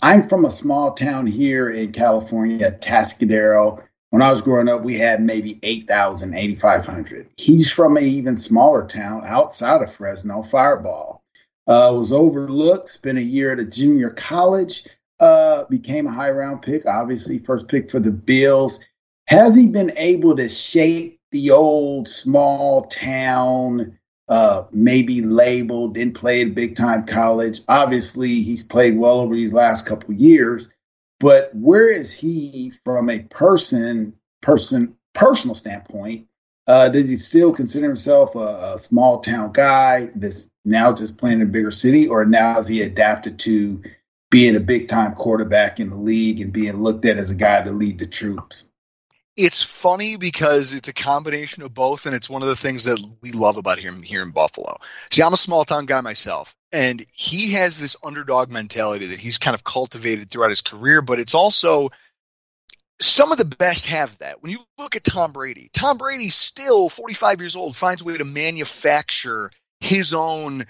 I'm 0.00 0.28
from 0.28 0.44
a 0.44 0.50
small 0.50 0.92
town 0.94 1.26
here 1.26 1.70
in 1.70 1.90
California, 1.92 2.70
Atascadero. 2.70 3.82
When 4.11 4.23
I 4.23 4.30
was 4.30 4.42
growing 4.42 4.68
up, 4.68 4.82
we 4.82 4.94
had 4.94 5.20
maybe 5.20 5.58
8,000, 5.62 6.35
8,500. 6.35 7.28
He's 7.37 7.70
from 7.70 7.97
an 7.97 8.04
even 8.04 8.37
smaller 8.37 8.87
town 8.87 9.25
outside 9.26 9.82
of 9.82 9.92
Fresno, 9.92 10.42
Firebaugh. 10.42 11.18
Uh, 11.66 11.92
was 11.92 12.12
overlooked, 12.12 12.88
spent 12.88 13.18
a 13.18 13.23
year 13.23 13.52
at 13.52 13.58
a 13.58 13.64
junior 13.64 14.11
college, 14.11 14.87
uh, 15.20 15.64
became 15.64 16.06
a 16.06 16.12
high 16.12 16.30
round 16.30 16.62
pick, 16.62 16.87
obviously, 16.87 17.38
first 17.38 17.68
pick 17.68 17.90
for 17.90 18.00
the 18.00 18.12
Bills. 18.12 18.80
Has 19.26 19.54
he 19.54 19.66
been 19.66 19.92
able 19.96 20.37
to 20.37 20.48
shape 20.48 21.20
the 21.32 21.50
old 21.50 22.08
small 22.08 22.84
town, 22.84 23.98
uh, 24.28 24.64
maybe 24.72 25.20
labeled, 25.20 25.94
didn't 25.94 26.14
play 26.14 26.42
at 26.42 26.54
big 26.54 26.76
time 26.76 27.04
college? 27.04 27.60
Obviously, 27.68 28.42
he's 28.42 28.62
played 28.62 28.96
well 28.96 29.20
over 29.20 29.34
these 29.34 29.52
last 29.52 29.87
couple 29.87 30.14
years, 30.14 30.68
but 31.20 31.50
where 31.54 31.90
is 31.90 32.14
he 32.14 32.72
from 32.84 33.10
a 33.10 33.20
person, 33.25 34.14
person, 34.40 34.96
personal 35.14 35.54
standpoint? 35.54 36.26
Uh, 36.66 36.88
does 36.88 37.08
he 37.08 37.16
still 37.16 37.52
consider 37.52 37.87
himself 37.87 38.34
a, 38.34 38.75
a 38.75 38.78
small 38.78 39.20
town 39.20 39.50
guy 39.52 40.10
that's 40.14 40.50
now 40.66 40.92
just 40.92 41.16
playing 41.16 41.40
in 41.40 41.48
a 41.48 41.50
bigger 41.50 41.70
city, 41.70 42.06
or 42.06 42.25
now 42.26 42.58
is 42.58 42.66
he 42.66 42.82
adapted 42.82 43.38
to 43.38 43.82
being 44.30 44.56
a 44.56 44.61
big 44.61 44.88
time 44.88 45.14
quarterback 45.14 45.80
in 45.80 45.90
the 45.90 45.97
league 45.97 46.40
and 46.40 46.52
being 46.52 46.82
looked 46.82 47.04
at 47.04 47.18
as 47.18 47.30
a 47.30 47.37
guy 47.37 47.62
to 47.62 47.70
lead 47.70 47.99
the 47.99 48.06
troops. 48.06 48.70
It's 49.37 49.62
funny 49.62 50.16
because 50.16 50.75
it's 50.75 50.88
a 50.88 50.92
combination 50.92 51.62
of 51.62 51.73
both, 51.73 52.06
and 52.06 52.14
it's 52.14 52.28
one 52.28 52.42
of 52.42 52.49
the 52.49 52.56
things 52.56 52.85
that 52.85 52.99
we 53.20 53.30
love 53.30 53.56
about 53.56 53.78
him 53.78 54.02
here 54.02 54.23
in 54.23 54.32
Buffalo. 54.32 54.78
See, 55.12 55.23
I'm 55.23 55.32
a 55.32 55.37
small 55.37 55.64
town 55.64 55.87
guy 55.87 56.00
myself, 56.00 56.56
and 56.73 57.02
he 57.14 57.52
has 57.52 57.78
this 57.78 57.97
underdog 58.02 58.50
mentality 58.50 59.06
that 59.06 59.20
he's 59.20 59.38
kind 59.38 59.54
of 59.54 59.62
cultivated 59.62 60.28
throughout 60.28 60.50
his 60.50 60.61
career, 60.61 61.02
but 61.02 61.20
it's 61.20 61.37
also 61.37 61.90
some 63.00 63.30
of 63.30 63.38
the 63.38 63.44
best 63.44 63.87
have 63.87 64.18
that. 64.18 64.42
When 64.42 64.50
you 64.50 64.58
look 64.76 64.97
at 64.97 65.04
Tom 65.04 65.30
Brady, 65.30 65.70
Tom 65.73 65.99
Brady 65.99 66.30
still 66.30 66.88
45 66.88 67.40
years 67.40 67.54
old 67.54 67.76
finds 67.76 68.02
a 68.02 68.04
way 68.04 68.16
to 68.16 68.25
manufacture 68.25 69.52
his 69.78 70.14
own 70.14 70.66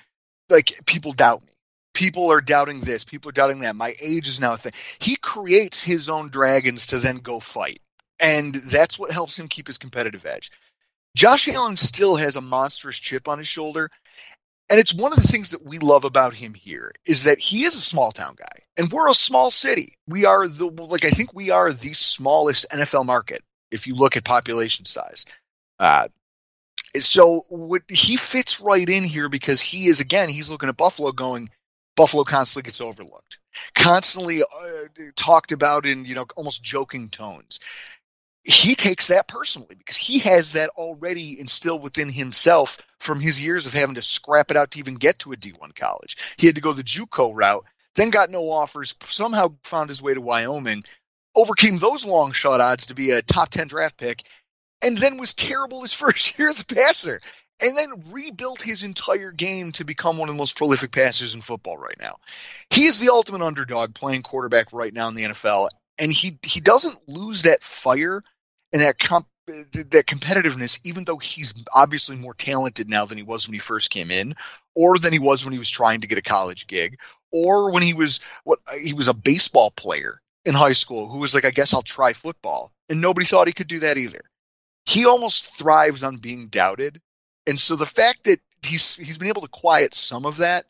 like 0.50 0.70
people 0.84 1.12
doubt 1.12 1.42
me 1.42 1.52
people 1.98 2.30
are 2.30 2.40
doubting 2.40 2.78
this, 2.78 3.02
people 3.02 3.28
are 3.28 3.32
doubting 3.32 3.58
that. 3.60 3.74
My 3.74 3.92
age 4.00 4.28
is 4.28 4.40
now 4.40 4.52
a 4.52 4.56
thing. 4.56 4.72
He 5.00 5.16
creates 5.16 5.82
his 5.82 6.08
own 6.08 6.28
dragons 6.28 6.86
to 6.88 7.00
then 7.00 7.16
go 7.16 7.40
fight. 7.40 7.80
And 8.22 8.54
that's 8.54 8.96
what 9.00 9.10
helps 9.10 9.36
him 9.36 9.48
keep 9.48 9.66
his 9.66 9.78
competitive 9.78 10.24
edge. 10.24 10.52
Josh 11.16 11.48
Allen 11.48 11.76
still 11.76 12.14
has 12.14 12.36
a 12.36 12.40
monstrous 12.40 12.96
chip 12.96 13.26
on 13.26 13.38
his 13.38 13.48
shoulder. 13.48 13.90
And 14.70 14.78
it's 14.78 14.94
one 14.94 15.12
of 15.12 15.20
the 15.20 15.26
things 15.26 15.50
that 15.50 15.64
we 15.64 15.78
love 15.78 16.04
about 16.04 16.34
him 16.34 16.54
here 16.54 16.92
is 17.08 17.24
that 17.24 17.40
he 17.40 17.64
is 17.64 17.74
a 17.74 17.80
small 17.80 18.12
town 18.12 18.36
guy 18.38 18.62
and 18.78 18.92
we're 18.92 19.08
a 19.08 19.14
small 19.14 19.50
city. 19.50 19.94
We 20.06 20.24
are 20.24 20.46
the, 20.46 20.66
like, 20.66 21.04
I 21.04 21.10
think 21.10 21.34
we 21.34 21.50
are 21.50 21.72
the 21.72 21.94
smallest 21.94 22.70
NFL 22.70 23.06
market 23.06 23.42
if 23.72 23.88
you 23.88 23.96
look 23.96 24.16
at 24.16 24.24
population 24.24 24.84
size. 24.84 25.24
Uh, 25.80 26.08
so 26.96 27.42
what, 27.48 27.82
he 27.88 28.16
fits 28.16 28.60
right 28.60 28.88
in 28.88 29.02
here 29.02 29.28
because 29.28 29.60
he 29.60 29.86
is, 29.86 30.00
again, 30.00 30.28
he's 30.28 30.48
looking 30.48 30.68
at 30.68 30.76
Buffalo 30.76 31.10
going, 31.10 31.50
Buffalo 31.98 32.22
constantly 32.22 32.68
gets 32.68 32.80
overlooked, 32.80 33.38
constantly 33.74 34.44
uh, 34.44 34.46
talked 35.16 35.50
about 35.50 35.84
in 35.84 36.04
you 36.04 36.14
know 36.14 36.26
almost 36.36 36.62
joking 36.62 37.08
tones. 37.08 37.58
He 38.46 38.76
takes 38.76 39.08
that 39.08 39.26
personally 39.26 39.74
because 39.76 39.96
he 39.96 40.20
has 40.20 40.52
that 40.52 40.70
already 40.76 41.40
instilled 41.40 41.82
within 41.82 42.08
himself 42.08 42.78
from 43.00 43.18
his 43.18 43.42
years 43.42 43.66
of 43.66 43.72
having 43.72 43.96
to 43.96 44.02
scrap 44.02 44.52
it 44.52 44.56
out 44.56 44.70
to 44.70 44.78
even 44.78 44.94
get 44.94 45.18
to 45.18 45.32
a 45.32 45.36
D1 45.36 45.74
college. 45.74 46.16
He 46.36 46.46
had 46.46 46.54
to 46.54 46.62
go 46.62 46.72
the 46.72 46.84
JUCO 46.84 47.34
route, 47.34 47.66
then 47.96 48.10
got 48.10 48.30
no 48.30 48.48
offers, 48.48 48.94
somehow 49.02 49.56
found 49.64 49.90
his 49.90 50.00
way 50.00 50.14
to 50.14 50.20
Wyoming, 50.20 50.84
overcame 51.34 51.78
those 51.78 52.06
long 52.06 52.30
shot 52.30 52.60
odds 52.60 52.86
to 52.86 52.94
be 52.94 53.10
a 53.10 53.22
top 53.22 53.48
10 53.48 53.66
draft 53.66 53.96
pick, 53.96 54.22
and 54.84 54.96
then 54.96 55.16
was 55.16 55.34
terrible 55.34 55.82
his 55.82 55.94
first 55.94 56.38
year 56.38 56.48
as 56.48 56.60
a 56.60 56.64
passer 56.64 57.18
and 57.62 57.76
then 57.76 58.02
rebuilt 58.10 58.62
his 58.62 58.82
entire 58.82 59.32
game 59.32 59.72
to 59.72 59.84
become 59.84 60.18
one 60.18 60.28
of 60.28 60.34
the 60.34 60.38
most 60.38 60.56
prolific 60.56 60.92
passers 60.92 61.34
in 61.34 61.40
football 61.40 61.76
right 61.76 61.98
now. 62.00 62.16
He 62.70 62.86
is 62.86 62.98
the 62.98 63.10
ultimate 63.10 63.42
underdog 63.42 63.94
playing 63.94 64.22
quarterback 64.22 64.72
right 64.72 64.92
now 64.92 65.08
in 65.08 65.14
the 65.14 65.24
NFL, 65.24 65.68
and 65.98 66.12
he 66.12 66.38
he 66.42 66.60
doesn't 66.60 66.96
lose 67.08 67.42
that 67.42 67.62
fire 67.62 68.22
and 68.72 68.82
that 68.82 68.98
comp 68.98 69.26
that 69.46 70.06
competitiveness, 70.06 70.78
even 70.84 71.04
though 71.04 71.16
he's 71.16 71.54
obviously 71.74 72.16
more 72.16 72.34
talented 72.34 72.88
now 72.88 73.06
than 73.06 73.16
he 73.16 73.24
was 73.24 73.46
when 73.46 73.54
he 73.54 73.58
first 73.58 73.90
came 73.90 74.10
in, 74.10 74.34
or 74.74 74.98
than 74.98 75.12
he 75.12 75.18
was 75.18 75.44
when 75.44 75.52
he 75.52 75.58
was 75.58 75.70
trying 75.70 76.00
to 76.00 76.06
get 76.08 76.18
a 76.18 76.22
college 76.22 76.66
gig, 76.66 76.98
or 77.32 77.72
when 77.72 77.82
he 77.82 77.94
was 77.94 78.20
what 78.44 78.60
he 78.82 78.92
was 78.92 79.08
a 79.08 79.14
baseball 79.14 79.70
player 79.70 80.20
in 80.44 80.54
high 80.54 80.72
school 80.72 81.08
who 81.08 81.18
was 81.18 81.34
like, 81.34 81.44
I 81.44 81.50
guess 81.50 81.74
I'll 81.74 81.82
try 81.82 82.12
football, 82.12 82.72
and 82.88 83.00
nobody 83.00 83.26
thought 83.26 83.48
he 83.48 83.52
could 83.52 83.68
do 83.68 83.80
that 83.80 83.98
either. 83.98 84.20
He 84.84 85.06
almost 85.06 85.56
thrives 85.56 86.04
on 86.04 86.16
being 86.16 86.46
doubted 86.46 87.00
and 87.48 87.58
so 87.58 87.76
the 87.76 87.86
fact 87.86 88.24
that 88.24 88.40
he's 88.62 88.96
he's 88.96 89.18
been 89.18 89.28
able 89.28 89.42
to 89.42 89.48
quiet 89.48 89.94
some 89.94 90.26
of 90.26 90.38
that, 90.38 90.66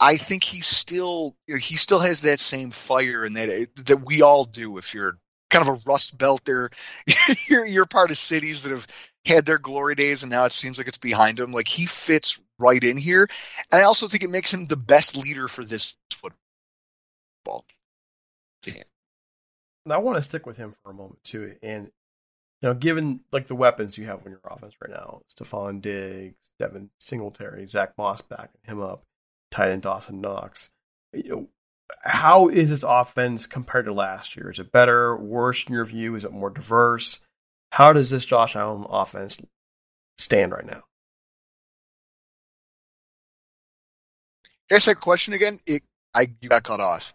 I 0.00 0.16
think 0.16 0.44
he 0.44 0.60
still 0.60 1.36
you 1.46 1.54
know, 1.54 1.58
he 1.58 1.76
still 1.76 2.00
has 2.00 2.22
that 2.22 2.40
same 2.40 2.70
fire 2.70 3.24
and 3.24 3.36
that 3.36 3.48
uh, 3.48 3.82
that 3.84 4.04
we 4.04 4.22
all 4.22 4.44
do. 4.44 4.78
If 4.78 4.94
you're 4.94 5.18
kind 5.48 5.66
of 5.66 5.74
a 5.74 5.80
rust 5.86 6.18
belter, 6.18 6.72
you're 7.48 7.64
you're 7.64 7.86
part 7.86 8.10
of 8.10 8.18
cities 8.18 8.64
that 8.64 8.70
have 8.70 8.86
had 9.24 9.46
their 9.46 9.58
glory 9.58 9.94
days 9.94 10.22
and 10.22 10.30
now 10.30 10.44
it 10.44 10.52
seems 10.52 10.76
like 10.78 10.88
it's 10.88 10.98
behind 10.98 11.38
him. 11.38 11.52
Like 11.52 11.68
he 11.68 11.86
fits 11.86 12.40
right 12.58 12.82
in 12.82 12.96
here, 12.96 13.28
and 13.72 13.80
I 13.80 13.84
also 13.84 14.08
think 14.08 14.24
it 14.24 14.30
makes 14.30 14.52
him 14.52 14.66
the 14.66 14.76
best 14.76 15.16
leader 15.16 15.46
for 15.48 15.64
this 15.64 15.94
football. 16.10 17.64
Game. 18.62 18.82
I 19.88 19.98
want 19.98 20.16
to 20.16 20.22
stick 20.22 20.44
with 20.44 20.56
him 20.56 20.74
for 20.82 20.90
a 20.90 20.94
moment 20.94 21.22
too, 21.24 21.54
and 21.62 21.90
know, 22.62 22.74
given 22.74 23.20
like 23.32 23.46
the 23.46 23.54
weapons 23.54 23.98
you 23.98 24.06
have 24.06 24.24
on 24.24 24.32
your 24.32 24.40
offense 24.44 24.74
right 24.82 24.90
now, 24.90 25.22
Stefon 25.32 25.80
Diggs, 25.80 26.50
Devin 26.58 26.90
Singletary, 26.98 27.66
Zach 27.66 27.92
Moss 27.96 28.20
backing 28.20 28.60
him 28.64 28.80
up, 28.80 29.04
tight 29.50 29.70
end 29.70 29.82
Dawson 29.82 30.20
Knox. 30.20 30.70
You 31.12 31.28
know, 31.28 31.48
how 32.02 32.48
is 32.48 32.70
this 32.70 32.84
offense 32.86 33.46
compared 33.46 33.84
to 33.84 33.92
last 33.92 34.36
year? 34.36 34.50
Is 34.50 34.58
it 34.58 34.72
better, 34.72 35.16
worse 35.16 35.64
in 35.66 35.72
your 35.72 35.84
view? 35.84 36.14
Is 36.16 36.24
it 36.24 36.32
more 36.32 36.50
diverse? 36.50 37.20
How 37.72 37.92
does 37.92 38.10
this 38.10 38.26
Josh 38.26 38.56
Allen 38.56 38.84
offense 38.88 39.40
stand 40.18 40.52
right 40.52 40.66
now? 40.66 40.82
Ask 44.70 44.86
that 44.86 45.00
question 45.00 45.32
again. 45.32 45.60
It, 45.66 45.82
I 46.14 46.26
you 46.40 46.48
got 46.48 46.64
cut 46.64 46.80
off. 46.80 47.14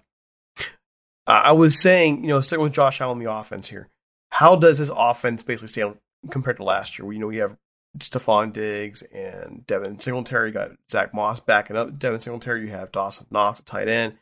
I 1.27 1.51
was 1.51 1.79
saying, 1.79 2.23
you 2.23 2.29
know, 2.29 2.41
sticking 2.41 2.63
with 2.63 2.73
Josh 2.73 2.99
Allen 2.99 3.19
the 3.19 3.31
offense 3.31 3.69
here 3.69 3.89
how 4.33 4.55
does 4.55 4.79
this 4.79 4.89
offense 4.91 5.43
basically 5.43 5.67
stand 5.67 5.95
compared 6.31 6.57
to 6.57 6.63
last 6.63 6.97
year? 6.97 7.13
You 7.13 7.19
know, 7.19 7.27
we 7.27 7.37
have 7.37 7.55
Stefon 7.99 8.51
Diggs 8.51 9.03
and 9.03 9.63
Devin 9.67 9.99
Singletary. 9.99 10.49
You 10.49 10.53
got 10.55 10.71
Zach 10.89 11.13
Moss 11.13 11.39
backing 11.39 11.77
up 11.77 11.99
Devin 11.99 12.19
Singletary. 12.19 12.61
You 12.61 12.69
have 12.69 12.91
Dawson 12.91 13.27
Knox 13.29 13.61
tight 13.61 13.87
end. 13.87 14.15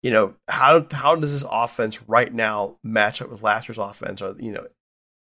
You 0.00 0.12
know, 0.12 0.34
how 0.46 0.86
how 0.92 1.16
does 1.16 1.32
this 1.32 1.44
offense 1.50 2.04
right 2.04 2.32
now 2.32 2.76
match 2.84 3.20
up 3.20 3.30
with 3.30 3.42
last 3.42 3.68
year's 3.68 3.78
offense? 3.78 4.22
Are 4.22 4.36
you 4.38 4.52
know, 4.52 4.68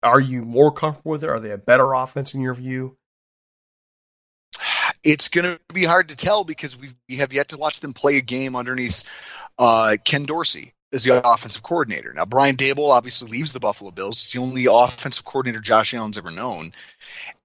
are 0.02 0.22
you 0.22 0.44
more 0.44 0.72
comfortable 0.72 1.12
with 1.12 1.26
it? 1.26 1.30
Are 1.30 1.42
they 1.42 1.52
a 1.52 1.58
better 1.58 1.92
offense 1.92 2.34
in 2.34 2.40
your 2.40 2.54
view? 2.54 2.96
it's 5.04 5.28
going 5.28 5.44
to 5.44 5.60
be 5.74 5.84
hard 5.84 6.08
to 6.10 6.16
tell 6.16 6.46
because 6.46 6.78
we 6.78 6.88
we 7.10 7.18
have 7.18 7.34
yet 7.34 7.50
to 7.50 7.58
watch 7.58 7.82
them 7.82 7.92
play 7.92 8.16
a 8.16 8.22
game 8.22 8.56
underneath 8.56 9.04
uh, 9.60 9.98
Ken 10.06 10.24
Dorsey 10.24 10.74
as 10.94 11.04
the 11.04 11.28
offensive 11.28 11.64
coordinator. 11.64 12.14
Now, 12.14 12.26
Brian 12.26 12.56
Daboll 12.56 12.92
obviously 12.92 13.32
leaves 13.32 13.52
the 13.52 13.60
Buffalo 13.60 13.92
Bills. 13.92 14.18
It's 14.18 14.32
the 14.32 14.40
only 14.40 14.68
offensive 14.70 15.26
coordinator 15.26 15.60
Josh 15.60 15.94
Allen's 15.94 16.18
ever 16.18 16.32
known. 16.32 16.72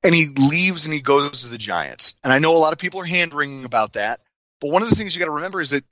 And 0.05 0.15
he 0.15 0.27
leaves 0.27 0.85
and 0.85 0.95
he 0.95 1.01
goes 1.01 1.43
to 1.43 1.49
the 1.49 1.59
Giants. 1.59 2.17
And 2.23 2.33
I 2.33 2.39
know 2.39 2.55
a 2.55 2.59
lot 2.59 2.75
of 2.75 2.79
people 2.79 3.01
are 3.01 3.07
hand 3.07 3.33
wringing 3.33 3.65
about 3.65 3.95
that. 3.95 4.21
But 4.61 4.71
one 4.71 4.83
of 4.83 4.91
the 4.91 4.97
things 4.97 5.15
you 5.15 5.19
got 5.19 5.27
to 5.27 5.33
remember 5.33 5.61
is 5.61 5.71
that 5.71 5.85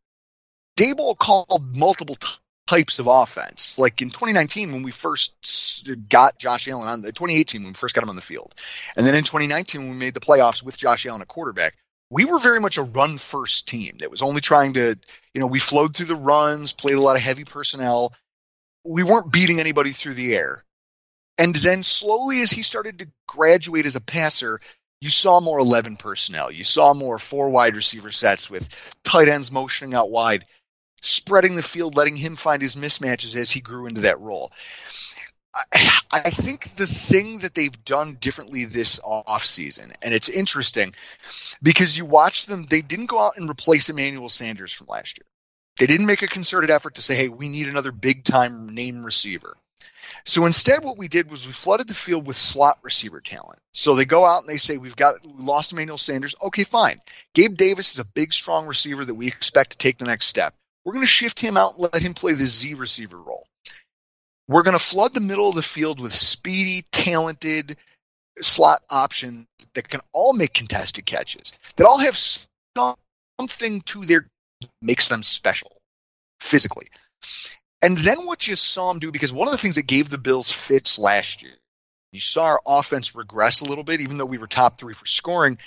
Dable 0.77 1.17
called 1.17 1.75
multiple 1.75 2.17
t- 2.17 2.29
types 2.67 2.99
of 2.99 3.07
offense. 3.07 3.79
Like 3.79 4.03
in 4.03 4.11
2019, 4.11 4.73
when 4.73 4.83
we 4.83 4.91
first 4.91 5.89
got 6.09 6.39
Josh 6.39 6.69
Allen 6.69 6.89
on 6.89 7.01
the 7.01 7.13
2018, 7.13 7.63
when 7.63 7.71
we 7.71 7.75
first 7.75 7.95
got 7.95 8.05
him 8.05 8.11
on 8.11 8.17
the 8.17 8.23
field. 8.23 8.55
And 8.97 9.07
then 9.07 9.15
in 9.15 9.25
2019, 9.25 9.81
when 9.81 9.91
we 9.91 9.97
made 9.97 10.15
the 10.15 10.21
playoffs 10.21 10.63
with 10.63 10.77
Josh 10.77 11.07
Allen 11.07 11.23
at 11.23 11.29
quarterback, 11.29 11.75
we 12.11 12.25
were 12.25 12.39
very 12.39 12.61
much 12.61 12.79
a 12.79 12.83
run 12.83 13.19
first 13.19 13.69
team 13.69 13.97
that 13.99 14.11
was 14.11 14.23
only 14.23 14.41
trying 14.41 14.75
to, 14.75 14.97
you 15.35 15.41
know, 15.41 15.47
we 15.47 15.59
flowed 15.59 15.95
through 15.95 16.07
the 16.07 16.17
runs, 16.17 16.73
played 16.73 16.97
a 16.97 17.01
lot 17.01 17.17
of 17.17 17.23
heavy 17.23 17.45
personnel. 17.45 18.15
We 18.85 19.03
weren't 19.03 19.33
beating 19.33 19.59
anybody 19.59 19.91
through 19.91 20.15
the 20.15 20.35
air. 20.35 20.65
And 21.39 21.55
then 21.55 21.83
slowly, 21.83 22.41
as 22.43 22.51
he 22.51 22.63
started 22.63 23.01
to 23.01 23.09
graduate 23.27 23.87
as 23.87 23.97
a 23.97 24.01
passer, 24.01 24.61
you 25.01 25.11
saw 25.11 25.41
more 25.41 25.59
11 25.59 25.97
personnel. 25.97 26.51
You 26.51 26.65
saw 26.65 26.95
more 26.95 27.19
four 27.19 27.51
wide 27.51 27.77
receiver 27.77 28.13
sets 28.13 28.49
with 28.49 28.69
tight 29.05 29.29
ends 29.29 29.53
motioning 29.53 29.95
out 29.95 30.11
wide, 30.11 30.47
spreading 31.03 31.57
the 31.57 31.63
field, 31.63 31.97
letting 31.97 32.17
him 32.17 32.37
find 32.37 32.63
his 32.63 32.77
mismatches 32.77 33.37
as 33.37 33.51
he 33.51 33.61
grew 33.61 33.87
into 33.87 34.03
that 34.03 34.21
role. 34.21 34.53
I 36.11 36.31
think 36.31 36.77
the 36.77 36.87
thing 36.87 37.39
that 37.39 37.55
they've 37.55 37.85
done 37.85 38.17
differently 38.21 38.65
this 38.65 39.01
offseason, 39.01 39.93
and 40.03 40.13
it's 40.13 40.29
interesting 40.29 40.95
because 41.63 41.97
you 41.97 42.05
watch 42.05 42.47
them, 42.47 42.65
they 42.65 42.83
didn't 42.83 43.07
go 43.07 43.21
out 43.21 43.37
and 43.37 43.49
replace 43.49 43.89
Emmanuel 43.89 44.29
Sanders 44.29 44.73
from 44.73 44.89
last 44.89 45.19
year. 45.19 45.27
They 45.79 45.87
didn't 45.87 46.07
make 46.07 46.23
a 46.23 46.27
concerted 46.27 46.71
effort 46.71 46.95
to 46.95 47.03
say, 47.03 47.15
hey, 47.15 47.29
we 47.29 47.49
need 47.49 47.69
another 47.69 47.93
big 47.93 48.25
time 48.25 48.75
name 48.75 49.05
receiver. 49.05 49.57
So 50.25 50.47
instead, 50.47 50.83
what 50.83 50.99
we 50.99 51.09
did 51.09 51.31
was 51.31 51.47
we 51.47 51.53
flooded 51.53 51.89
the 51.89 51.95
field 51.95 52.27
with 52.27 52.37
slot 52.37 52.79
receiver 52.83 53.21
talent. 53.21 53.59
So 53.73 53.95
they 53.95 54.05
go 54.05 54.25
out 54.25 54.41
and 54.41 54.49
they 54.49 54.57
say, 54.57 54.77
We've 54.79 54.97
got 54.97 55.25
we 55.25 55.45
lost 55.45 55.73
Emmanuel 55.73 55.99
Sanders. 55.99 56.35
Okay, 56.43 56.65
fine. 56.65 57.01
Gabe 57.35 57.57
Davis 57.57 57.93
is 57.93 57.99
a 57.99 58.05
big, 58.05 58.33
strong 58.33 58.67
receiver 58.67 59.05
that 59.05 59.15
we 59.15 59.27
expect 59.27 59.71
to 59.71 59.79
take 59.79 59.99
the 59.99 60.05
next 60.05 60.27
step. 60.27 60.55
We're 60.85 60.95
going 60.95 61.05
to 61.05 61.11
shift 61.11 61.41
him 61.41 61.57
out 61.57 61.75
and 61.75 61.89
let 61.93 62.03
him 62.03 62.15
play 62.15 62.33
the 62.33 62.45
Z 62.45 62.75
receiver 62.75 63.19
role. 63.19 63.47
We're 64.49 64.63
going 64.63 64.79
to 64.79 64.85
flood 64.85 65.13
the 65.15 65.21
middle 65.21 65.49
of 65.49 65.57
the 65.57 65.63
field 65.63 65.99
with 66.01 66.13
speedy, 66.13 66.85
talented 66.93 67.77
slot 68.41 68.83
options 68.89 69.47
that 69.75 69.89
can 69.89 70.01
all 70.13 70.33
make 70.33 70.53
contested 70.53 71.05
catches, 71.07 71.53
that 71.77 71.87
all 71.87 71.99
have 71.99 72.17
something 73.39 73.81
to 73.83 74.05
their 74.05 74.27
makes 74.81 75.09
them 75.09 75.23
special 75.23 75.73
physically. 76.41 76.87
And 77.83 77.99
then 77.99 78.25
what 78.27 78.47
you 78.47 78.57
saw 78.57 78.89
them 78.89 79.01
do, 79.01 79.11
because 79.11 79.33
one 79.33 79.49
of 79.49 79.53
the 79.53 79.59
things 79.59 79.75
that 79.77 79.87
gave 79.87 80.09
the 80.09 80.19
Bills 80.19 80.51
fits 80.51 80.99
last 80.99 81.43
year, 81.43 81.53
you 82.13 82.21
saw 82.21 82.45
our 82.45 82.61
offense 82.67 83.15
regress 83.15 83.61
a 83.61 83.67
little 83.67 83.85
bit, 83.85 84.01
even 84.01 84.17
though 84.17 84.25
we 84.25 84.39
were 84.39 84.47
top 84.47 84.79
three 84.79 84.95
for 84.95 85.07
scoring. 85.07 85.59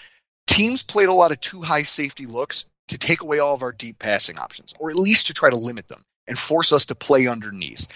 Teams 0.48 0.84
played 0.84 1.10
a 1.10 1.14
lot 1.14 1.32
of 1.32 1.40
too 1.40 1.62
high 1.62 1.84
safety 1.84 2.26
looks 2.26 2.68
to 2.88 2.98
take 2.98 3.22
away 3.22 3.40
all 3.40 3.54
of 3.54 3.62
our 3.62 3.72
deep 3.72 4.00
passing 4.00 4.40
options, 4.40 4.74
or 4.80 4.90
at 4.90 4.96
least 4.96 5.28
to 5.28 5.34
try 5.34 5.50
to 5.50 5.56
limit 5.56 5.88
them 5.88 6.02
and 6.28 6.38
force 6.38 6.74
us 6.74 6.88
to 6.88 6.96
play 6.96 7.28
underneath. 7.28 7.88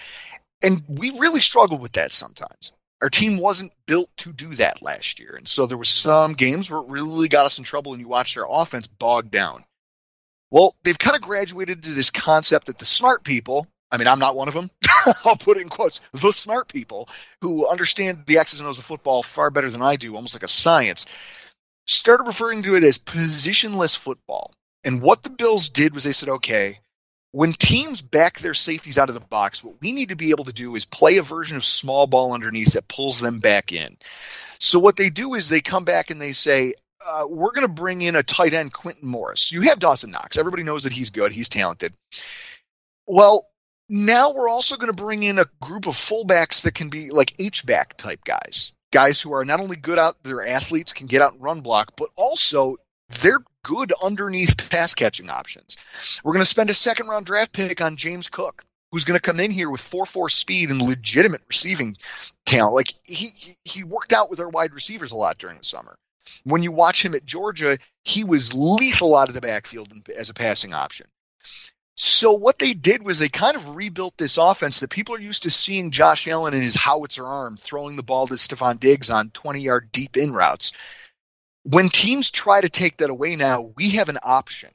And 0.64 0.82
we 0.88 1.10
really 1.10 1.42
struggled 1.42 1.82
with 1.82 1.92
that 1.92 2.10
sometimes. 2.10 2.72
Our 3.02 3.10
team 3.10 3.36
wasn't 3.36 3.72
built 3.86 4.08
to 4.18 4.32
do 4.32 4.54
that 4.54 4.82
last 4.82 5.20
year. 5.20 5.34
And 5.36 5.46
so 5.46 5.66
there 5.66 5.76
were 5.76 5.84
some 5.84 6.32
games 6.32 6.70
where 6.70 6.80
it 6.80 6.88
really 6.88 7.28
got 7.28 7.44
us 7.44 7.58
in 7.58 7.64
trouble 7.64 7.92
and 7.92 8.00
you 8.00 8.08
watched 8.08 8.36
our 8.38 8.46
offense 8.48 8.86
bog 8.86 9.30
down. 9.30 9.64
Well, 10.50 10.74
they've 10.82 10.98
kind 10.98 11.16
of 11.16 11.22
graduated 11.22 11.82
to 11.82 11.90
this 11.90 12.10
concept 12.10 12.68
that 12.68 12.78
the 12.78 12.86
smart 12.86 13.24
people, 13.24 13.66
I 13.90 13.98
mean, 13.98 14.08
I'm 14.08 14.20
not 14.20 14.36
one 14.36 14.48
of 14.48 14.54
them. 14.54 14.70
I'll 15.24 15.36
put 15.36 15.58
it 15.58 15.62
in 15.62 15.68
quotes. 15.68 16.00
The 16.12 16.32
smart 16.32 16.68
people 16.68 17.08
who 17.42 17.68
understand 17.68 18.24
the 18.26 18.38
X's 18.38 18.60
and 18.60 18.68
O's 18.68 18.78
of 18.78 18.84
football 18.84 19.22
far 19.22 19.50
better 19.50 19.70
than 19.70 19.82
I 19.82 19.96
do, 19.96 20.14
almost 20.14 20.34
like 20.34 20.44
a 20.44 20.48
science, 20.48 21.04
started 21.86 22.24
referring 22.24 22.62
to 22.62 22.76
it 22.76 22.84
as 22.84 22.98
positionless 22.98 23.96
football. 23.96 24.52
And 24.84 25.02
what 25.02 25.22
the 25.22 25.30
Bills 25.30 25.68
did 25.68 25.94
was 25.94 26.04
they 26.04 26.12
said, 26.12 26.28
okay, 26.28 26.78
when 27.34 27.52
teams 27.52 28.00
back 28.00 28.38
their 28.38 28.54
safeties 28.54 28.96
out 28.96 29.08
of 29.08 29.16
the 29.16 29.20
box, 29.20 29.64
what 29.64 29.80
we 29.80 29.90
need 29.90 30.10
to 30.10 30.14
be 30.14 30.30
able 30.30 30.44
to 30.44 30.52
do 30.52 30.76
is 30.76 30.84
play 30.84 31.16
a 31.16 31.22
version 31.22 31.56
of 31.56 31.64
small 31.64 32.06
ball 32.06 32.32
underneath 32.32 32.74
that 32.74 32.86
pulls 32.86 33.20
them 33.20 33.40
back 33.40 33.72
in. 33.72 33.96
So 34.60 34.78
what 34.78 34.96
they 34.96 35.10
do 35.10 35.34
is 35.34 35.48
they 35.48 35.60
come 35.60 35.84
back 35.84 36.10
and 36.10 36.22
they 36.22 36.30
say, 36.30 36.74
uh, 37.04 37.24
we're 37.28 37.50
going 37.50 37.66
to 37.66 37.82
bring 37.82 38.02
in 38.02 38.14
a 38.14 38.22
tight 38.22 38.54
end, 38.54 38.72
Quintin 38.72 39.08
Morris. 39.08 39.50
You 39.50 39.62
have 39.62 39.80
Dawson 39.80 40.12
Knox. 40.12 40.38
Everybody 40.38 40.62
knows 40.62 40.84
that 40.84 40.92
he's 40.92 41.10
good. 41.10 41.32
He's 41.32 41.48
talented. 41.48 41.92
Well, 43.08 43.48
now 43.88 44.32
we're 44.32 44.48
also 44.48 44.76
going 44.76 44.92
to 44.94 45.02
bring 45.02 45.24
in 45.24 45.40
a 45.40 45.46
group 45.60 45.88
of 45.88 45.94
fullbacks 45.94 46.62
that 46.62 46.76
can 46.76 46.88
be 46.88 47.10
like 47.10 47.34
H-back 47.40 47.96
type 47.96 48.22
guys. 48.22 48.72
Guys 48.92 49.20
who 49.20 49.34
are 49.34 49.44
not 49.44 49.58
only 49.58 49.74
good 49.74 49.98
out, 49.98 50.22
they're 50.22 50.46
athletes, 50.46 50.92
can 50.92 51.08
get 51.08 51.20
out 51.20 51.32
and 51.32 51.42
run 51.42 51.62
block, 51.62 51.94
but 51.96 52.10
also 52.14 52.76
they're 53.08 53.42
good 53.62 53.92
underneath 54.02 54.68
pass 54.70 54.94
catching 54.94 55.30
options. 55.30 55.76
We're 56.22 56.32
going 56.32 56.42
to 56.42 56.46
spend 56.46 56.70
a 56.70 56.74
second 56.74 57.08
round 57.08 57.26
draft 57.26 57.52
pick 57.52 57.80
on 57.80 57.96
James 57.96 58.28
Cook, 58.28 58.64
who's 58.92 59.04
going 59.04 59.18
to 59.18 59.22
come 59.22 59.40
in 59.40 59.50
here 59.50 59.70
with 59.70 59.80
4 59.80 60.06
4 60.06 60.28
speed 60.28 60.70
and 60.70 60.80
legitimate 60.80 61.42
receiving 61.48 61.96
talent. 62.46 62.74
Like 62.74 62.94
he, 63.02 63.28
he 63.64 63.84
worked 63.84 64.12
out 64.12 64.30
with 64.30 64.40
our 64.40 64.48
wide 64.48 64.74
receivers 64.74 65.12
a 65.12 65.16
lot 65.16 65.38
during 65.38 65.56
the 65.56 65.64
summer. 65.64 65.96
When 66.44 66.62
you 66.62 66.72
watch 66.72 67.04
him 67.04 67.14
at 67.14 67.26
Georgia, 67.26 67.78
he 68.04 68.24
was 68.24 68.54
lethal 68.54 69.16
out 69.16 69.28
of 69.28 69.34
the 69.34 69.40
backfield 69.40 69.92
as 70.16 70.30
a 70.30 70.34
passing 70.34 70.72
option. 70.72 71.06
So 71.96 72.32
what 72.32 72.58
they 72.58 72.74
did 72.74 73.04
was 73.04 73.18
they 73.18 73.28
kind 73.28 73.54
of 73.54 73.76
rebuilt 73.76 74.16
this 74.16 74.36
offense 74.36 74.80
that 74.80 74.90
people 74.90 75.14
are 75.14 75.20
used 75.20 75.44
to 75.44 75.50
seeing 75.50 75.92
Josh 75.92 76.26
Allen 76.26 76.52
and 76.52 76.62
his 76.62 76.74
howitzer 76.74 77.24
arm 77.24 77.56
throwing 77.56 77.94
the 77.94 78.02
ball 78.02 78.26
to 78.26 78.34
Stefon 78.34 78.80
Diggs 78.80 79.10
on 79.10 79.30
20 79.30 79.60
yard 79.60 79.90
deep 79.92 80.16
in 80.16 80.32
routes 80.32 80.72
when 81.64 81.88
teams 81.88 82.30
try 82.30 82.60
to 82.60 82.68
take 82.68 82.98
that 82.98 83.10
away 83.10 83.36
now, 83.36 83.72
we 83.76 83.90
have 83.90 84.08
an 84.08 84.18
option. 84.22 84.70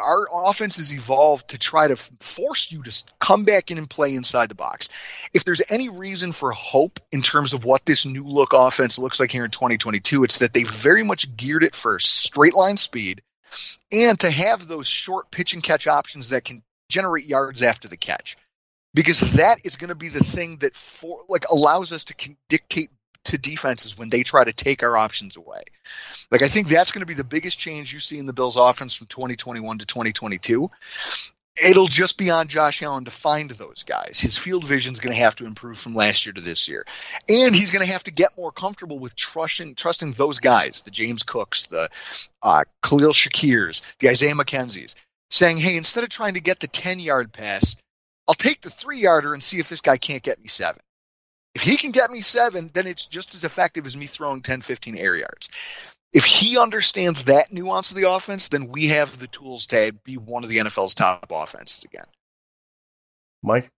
Our 0.00 0.26
offense 0.32 0.76
has 0.76 0.94
evolved 0.94 1.48
to 1.48 1.58
try 1.58 1.88
to 1.88 1.96
force 1.96 2.70
you 2.70 2.82
to 2.84 3.04
come 3.18 3.44
back 3.44 3.72
in 3.72 3.78
and 3.78 3.90
play 3.90 4.14
inside 4.14 4.48
the 4.48 4.54
box. 4.54 4.88
If 5.34 5.44
there's 5.44 5.62
any 5.68 5.88
reason 5.88 6.30
for 6.30 6.52
hope 6.52 7.00
in 7.10 7.22
terms 7.22 7.52
of 7.52 7.64
what 7.64 7.84
this 7.84 8.06
new 8.06 8.22
look 8.22 8.52
offense 8.52 9.00
looks 9.00 9.18
like 9.18 9.32
here 9.32 9.44
in 9.44 9.50
2022, 9.50 10.22
it's 10.22 10.38
that 10.38 10.52
they 10.52 10.62
very 10.62 11.02
much 11.02 11.36
geared 11.36 11.64
it 11.64 11.74
for 11.74 11.98
straight 11.98 12.54
line 12.54 12.76
speed 12.76 13.22
and 13.92 14.18
to 14.20 14.30
have 14.30 14.68
those 14.68 14.86
short 14.86 15.32
pitch 15.32 15.54
and 15.54 15.62
catch 15.62 15.88
options 15.88 16.28
that 16.28 16.44
can 16.44 16.62
generate 16.88 17.26
yards 17.26 17.62
after 17.62 17.88
the 17.88 17.96
catch 17.96 18.36
because 18.94 19.20
that 19.32 19.64
is 19.64 19.76
going 19.76 19.88
to 19.88 19.94
be 19.94 20.08
the 20.08 20.24
thing 20.24 20.56
that 20.58 20.76
for 20.76 21.22
like 21.28 21.44
allows 21.50 21.92
us 21.92 22.04
to 22.06 22.34
dictate 22.48 22.90
to 23.30 23.38
defenses 23.38 23.96
when 23.96 24.10
they 24.10 24.22
try 24.22 24.44
to 24.44 24.52
take 24.52 24.82
our 24.82 24.96
options 24.96 25.36
away. 25.36 25.62
Like 26.30 26.42
I 26.42 26.48
think 26.48 26.68
that's 26.68 26.92
going 26.92 27.00
to 27.00 27.06
be 27.06 27.14
the 27.14 27.24
biggest 27.24 27.58
change 27.58 27.92
you 27.92 28.00
see 28.00 28.18
in 28.18 28.26
the 28.26 28.32
Bills 28.32 28.56
offense 28.56 28.94
from 28.94 29.06
2021 29.08 29.78
to 29.78 29.86
2022. 29.86 30.70
It'll 31.66 31.88
just 31.88 32.16
be 32.16 32.30
on 32.30 32.48
Josh 32.48 32.82
Allen 32.82 33.04
to 33.04 33.10
find 33.10 33.50
those 33.50 33.82
guys. 33.82 34.18
His 34.20 34.36
field 34.36 34.64
vision 34.64 34.92
is 34.92 35.00
going 35.00 35.14
to 35.14 35.22
have 35.22 35.36
to 35.36 35.46
improve 35.46 35.78
from 35.78 35.94
last 35.94 36.24
year 36.24 36.32
to 36.32 36.40
this 36.40 36.68
year. 36.68 36.86
And 37.28 37.54
he's 37.54 37.70
going 37.70 37.84
to 37.84 37.92
have 37.92 38.04
to 38.04 38.10
get 38.10 38.36
more 38.36 38.52
comfortable 38.52 38.98
with 38.98 39.16
trusting 39.16 39.74
trusting 39.74 40.12
those 40.12 40.38
guys, 40.38 40.82
the 40.82 40.90
James 40.90 41.22
Cooks, 41.22 41.66
the 41.66 41.90
uh, 42.42 42.64
Khalil 42.82 43.12
Shakirs, 43.12 43.82
the 43.98 44.08
Isaiah 44.08 44.34
McKenzies, 44.34 44.94
saying, 45.30 45.58
hey, 45.58 45.76
instead 45.76 46.04
of 46.04 46.10
trying 46.10 46.34
to 46.34 46.40
get 46.40 46.60
the 46.60 46.68
10 46.68 46.98
yard 46.98 47.32
pass, 47.32 47.76
I'll 48.28 48.34
take 48.34 48.60
the 48.60 48.70
three 48.70 49.00
yarder 49.00 49.34
and 49.34 49.42
see 49.42 49.58
if 49.58 49.68
this 49.68 49.80
guy 49.80 49.96
can't 49.96 50.22
get 50.22 50.40
me 50.40 50.46
seven. 50.46 50.80
If 51.54 51.62
he 51.62 51.76
can 51.76 51.90
get 51.90 52.10
me 52.10 52.20
seven, 52.20 52.70
then 52.72 52.86
it's 52.86 53.06
just 53.06 53.34
as 53.34 53.44
effective 53.44 53.86
as 53.86 53.96
me 53.96 54.06
throwing 54.06 54.42
10, 54.42 54.62
15 54.62 54.96
air 54.96 55.16
yards. 55.16 55.50
If 56.12 56.24
he 56.24 56.58
understands 56.58 57.24
that 57.24 57.52
nuance 57.52 57.90
of 57.90 57.96
the 57.96 58.10
offense, 58.10 58.48
then 58.48 58.68
we 58.68 58.88
have 58.88 59.18
the 59.18 59.26
tools 59.28 59.68
to 59.68 59.92
be 60.04 60.16
one 60.16 60.44
of 60.44 60.50
the 60.50 60.58
NFL's 60.58 60.94
top 60.94 61.26
offenses 61.30 61.84
again. 61.84 62.06
Mike? 63.42 63.70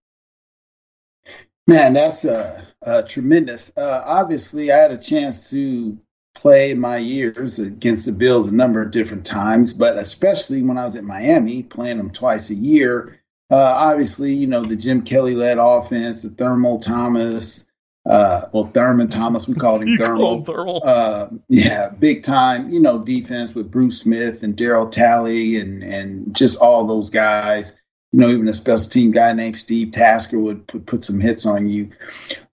Man, 1.66 1.92
that's 1.92 2.24
uh, 2.24 2.64
uh, 2.84 3.02
tremendous. 3.02 3.72
Uh, 3.76 4.02
obviously, 4.04 4.72
I 4.72 4.78
had 4.78 4.90
a 4.90 4.98
chance 4.98 5.50
to 5.50 5.98
play 6.34 6.74
my 6.74 6.96
years 6.96 7.58
against 7.58 8.06
the 8.06 8.12
Bills 8.12 8.48
a 8.48 8.52
number 8.52 8.82
of 8.82 8.90
different 8.90 9.24
times, 9.24 9.72
but 9.72 9.96
especially 9.96 10.62
when 10.62 10.78
I 10.78 10.84
was 10.84 10.96
at 10.96 11.04
Miami, 11.04 11.62
playing 11.62 11.98
them 11.98 12.10
twice 12.10 12.50
a 12.50 12.54
year. 12.54 13.21
Uh, 13.52 13.74
obviously, 13.76 14.32
you 14.32 14.46
know, 14.46 14.64
the 14.64 14.74
Jim 14.74 15.02
Kelly 15.02 15.34
led 15.34 15.58
offense, 15.58 16.22
the 16.22 16.30
Thermal 16.30 16.78
Thomas, 16.78 17.66
uh, 18.04 18.46
well, 18.52 18.70
Thurman 18.72 19.08
Thomas, 19.08 19.46
we 19.46 19.54
called 19.60 19.82
him 19.82 19.96
Thermal. 19.98 20.44
Uh, 20.82 21.28
yeah, 21.48 21.90
big 21.90 22.22
time, 22.22 22.70
you 22.70 22.80
know, 22.80 22.98
defense 22.98 23.54
with 23.54 23.70
Bruce 23.70 24.00
Smith 24.00 24.42
and 24.42 24.56
Darryl 24.56 24.90
Talley 24.90 25.58
and, 25.58 25.82
and 25.82 26.34
just 26.34 26.58
all 26.58 26.86
those 26.86 27.10
guys. 27.10 27.78
You 28.12 28.20
know, 28.20 28.28
even 28.28 28.48
a 28.48 28.54
special 28.54 28.90
team 28.90 29.10
guy 29.10 29.32
named 29.32 29.58
Steve 29.58 29.92
Tasker 29.92 30.38
would 30.38 30.66
put, 30.66 30.86
put 30.86 31.04
some 31.04 31.20
hits 31.20 31.46
on 31.46 31.68
you. 31.68 31.90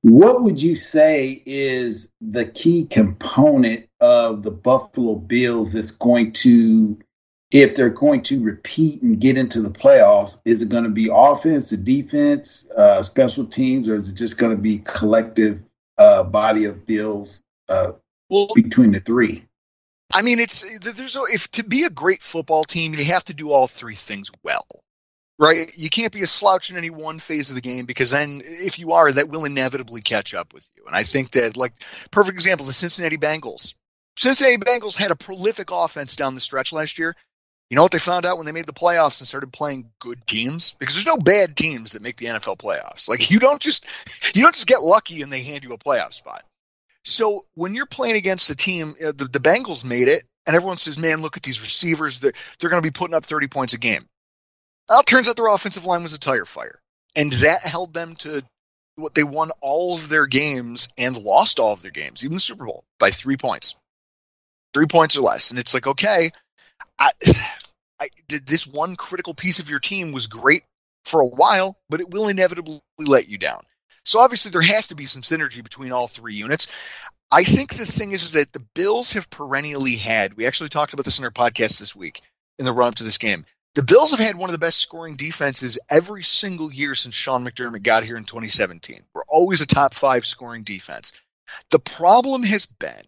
What 0.02 0.44
would 0.44 0.62
you 0.62 0.76
say 0.76 1.44
is 1.46 2.12
the 2.22 2.46
key 2.46 2.86
component 2.86 3.90
of 4.00 4.44
the 4.44 4.52
Buffalo 4.52 5.16
Bills 5.16 5.74
that's 5.74 5.92
going 5.92 6.32
to, 6.34 6.98
if 7.52 7.76
they're 7.76 7.90
going 7.90 8.22
to 8.24 8.44
repeat 8.44 9.02
and 9.02 9.20
get 9.20 9.38
into 9.38 9.62
the 9.62 9.70
playoffs, 9.70 10.40
is 10.46 10.62
it 10.62 10.70
going 10.70 10.84
to 10.84 10.90
be 10.90 11.10
offense, 11.12 11.72
the 11.72 11.78
defense, 11.78 12.70
uh, 12.72 13.02
special 13.02 13.46
teams, 13.46 13.90
or 13.90 14.00
is 14.00 14.12
it 14.12 14.16
just 14.16 14.38
going 14.38 14.56
to 14.56 14.62
be 14.62 14.80
collective 14.80 15.62
uh, 15.98 16.24
body 16.24 16.66
of 16.66 16.86
Bills 16.86 17.42
uh, 17.68 17.94
well, 18.30 18.48
between 18.54 18.92
the 18.92 19.00
three? 19.00 19.46
I 20.14 20.22
mean, 20.22 20.40
it's 20.40 20.66
there's 20.80 21.18
if 21.32 21.50
to 21.52 21.64
be 21.64 21.84
a 21.84 21.90
great 21.90 22.22
football 22.22 22.64
team, 22.64 22.94
you 22.94 23.06
have 23.06 23.26
to 23.26 23.34
do 23.34 23.52
all 23.52 23.68
three 23.68 23.96
things 23.96 24.32
well 24.44 24.66
right? 25.40 25.76
You 25.76 25.90
can't 25.90 26.12
be 26.12 26.22
a 26.22 26.28
slouch 26.28 26.70
in 26.70 26.78
any 26.78 26.90
one 26.90 27.18
phase 27.18 27.50
of 27.50 27.56
the 27.56 27.62
game 27.62 27.86
because 27.86 28.12
then, 28.12 28.42
if 28.44 28.78
you 28.78 28.92
are, 28.92 29.12
that 29.12 29.30
will 29.30 29.46
inevitably 29.46 30.02
catch 30.02 30.34
up 30.34 30.54
with 30.54 30.70
you. 30.76 30.84
And 30.86 30.96
I 30.96 31.04
think 31.04 31.32
that, 31.32 31.58
like, 31.58 31.72
perfect 32.12 32.36
example, 32.36 32.68
the 32.68 32.74
Cincinnati 32.74 33.18
Bengals. 33.18 33.74
Cincinnati 34.18 34.58
Bengals 34.58 34.98
had 34.98 35.12
a 35.12 35.16
prolific 35.16 35.72
offense 35.72 36.18
down 36.18 36.36
the 36.36 36.42
stretch 36.42 36.74
last 36.74 37.00
year. 37.00 37.16
You 37.70 37.76
know 37.76 37.84
what 37.84 37.92
they 37.92 38.00
found 38.00 38.26
out 38.26 38.38
when 38.38 38.48
they 38.48 38.52
made 38.52 38.66
the 38.66 38.74
playoffs 38.74 39.22
and 39.22 39.28
started 39.28 39.54
playing 39.54 39.92
good 40.00 40.26
teams? 40.26 40.74
Because 40.80 40.96
there's 40.96 41.06
no 41.06 41.18
bad 41.18 41.56
teams 41.56 41.92
that 41.92 42.02
make 42.02 42.18
the 42.18 42.26
NFL 42.26 42.58
playoffs. 42.58 43.08
Like 43.08 43.30
you 43.30 43.40
don't 43.40 43.62
just 43.62 43.86
you 44.34 44.42
don't 44.42 44.56
just 44.56 44.68
get 44.68 44.82
lucky 44.82 45.22
and 45.22 45.32
they 45.32 45.44
hand 45.44 45.64
you 45.64 45.74
a 45.74 45.78
playoff 45.78 46.14
spot. 46.14 46.44
So 47.06 47.46
when 47.54 47.76
you're 47.76 47.86
playing 47.86 48.16
against 48.16 48.50
a 48.50 48.56
team, 48.56 48.96
uh, 49.04 49.12
the, 49.16 49.26
the 49.26 49.40
Bengals 49.40 49.86
made 49.86 50.08
it, 50.08 50.24
and 50.48 50.56
everyone 50.56 50.78
says, 50.78 50.98
"Man, 50.98 51.22
look 51.22 51.38
at 51.38 51.44
these 51.44 51.62
receivers! 51.62 52.20
They're, 52.20 52.34
they're 52.60 52.70
going 52.70 52.82
to 52.82 52.88
be 52.88 52.92
putting 52.98 53.16
up 53.16 53.24
30 53.24 53.48
points 53.48 53.74
a 53.74 53.80
game." 53.80 54.06
Well, 54.90 55.02
it 55.02 55.06
turns 55.06 55.30
out 55.30 55.36
their 55.36 55.48
offensive 55.48 55.86
line 55.86 56.04
was 56.04 56.14
a 56.14 56.20
tire 56.20 56.46
fire, 56.46 56.80
and 57.16 57.32
that 57.34 57.62
held 57.62 57.94
them 57.94 58.16
to 58.18 58.44
what 58.96 59.14
they 59.14 59.24
won 59.24 59.52
all 59.62 59.96
of 59.96 60.10
their 60.10 60.26
games 60.26 60.90
and 60.98 61.16
lost 61.18 61.60
all 61.60 61.74
of 61.74 61.82
their 61.82 61.92
games, 61.92 62.26
even 62.26 62.36
the 62.36 62.42
Super 62.42 62.66
Bowl, 62.66 62.84
by 63.00 63.12
three 63.12 63.38
points, 63.38 63.76
three 64.74 64.88
points 64.88 65.16
or 65.16 65.22
less. 65.22 65.52
And 65.52 65.60
it's 65.60 65.74
like, 65.74 65.88
okay, 65.88 66.32
I, 67.00 67.12
I, 68.02 68.08
this 68.46 68.66
one 68.66 68.96
critical 68.96 69.34
piece 69.34 69.60
of 69.60 69.70
your 69.70 69.80
team 69.80 70.12
was 70.12 70.28
great 70.28 70.64
for 71.06 71.22
a 71.22 71.28
while, 71.28 71.78
but 71.90 72.00
it 72.00 72.10
will 72.10 72.28
inevitably 72.28 72.82
let 72.98 73.28
you 73.28 73.38
down. 73.38 73.64
So 74.06 74.20
obviously 74.20 74.52
there 74.52 74.62
has 74.62 74.88
to 74.88 74.96
be 74.96 75.06
some 75.06 75.22
synergy 75.22 75.64
between 75.64 75.92
all 75.92 76.08
three 76.08 76.36
units. 76.36 76.68
I 77.32 77.44
think 77.44 77.76
the 77.76 77.86
thing 77.86 78.12
is, 78.12 78.24
is 78.24 78.32
that 78.32 78.54
the 78.54 78.66
Bills 78.74 79.14
have 79.14 79.30
perennially 79.30 79.96
had. 79.96 80.36
We 80.36 80.48
actually 80.48 80.70
talked 80.70 80.94
about 80.94 81.06
this 81.06 81.20
in 81.20 81.26
our 81.26 81.32
podcast 81.32 81.80
this 81.80 81.96
week 81.96 82.22
in 82.58 82.66
the 82.66 82.74
run 82.74 82.90
up 82.90 82.96
to 82.96 83.04
this 83.04 83.18
game. 83.18 83.46
The 83.76 83.84
Bills 83.84 84.12
have 84.12 84.20
had 84.20 84.36
one 84.36 84.50
of 84.50 84.52
the 84.52 84.58
best 84.58 84.80
scoring 84.80 85.16
defenses 85.16 85.78
every 85.90 86.24
single 86.24 86.72
year 86.72 86.96
since 86.96 87.14
Sean 87.14 87.46
McDermott 87.46 87.84
got 87.84 88.04
here 88.04 88.18
in 88.18 88.24
2017. 88.24 89.02
We're 89.14 89.22
always 89.28 89.62
a 89.62 89.68
top 89.68 89.94
five 89.94 90.26
scoring 90.26 90.64
defense. 90.64 91.14
The 91.70 91.80
problem 91.80 92.42
has 92.44 92.66
been 92.66 93.04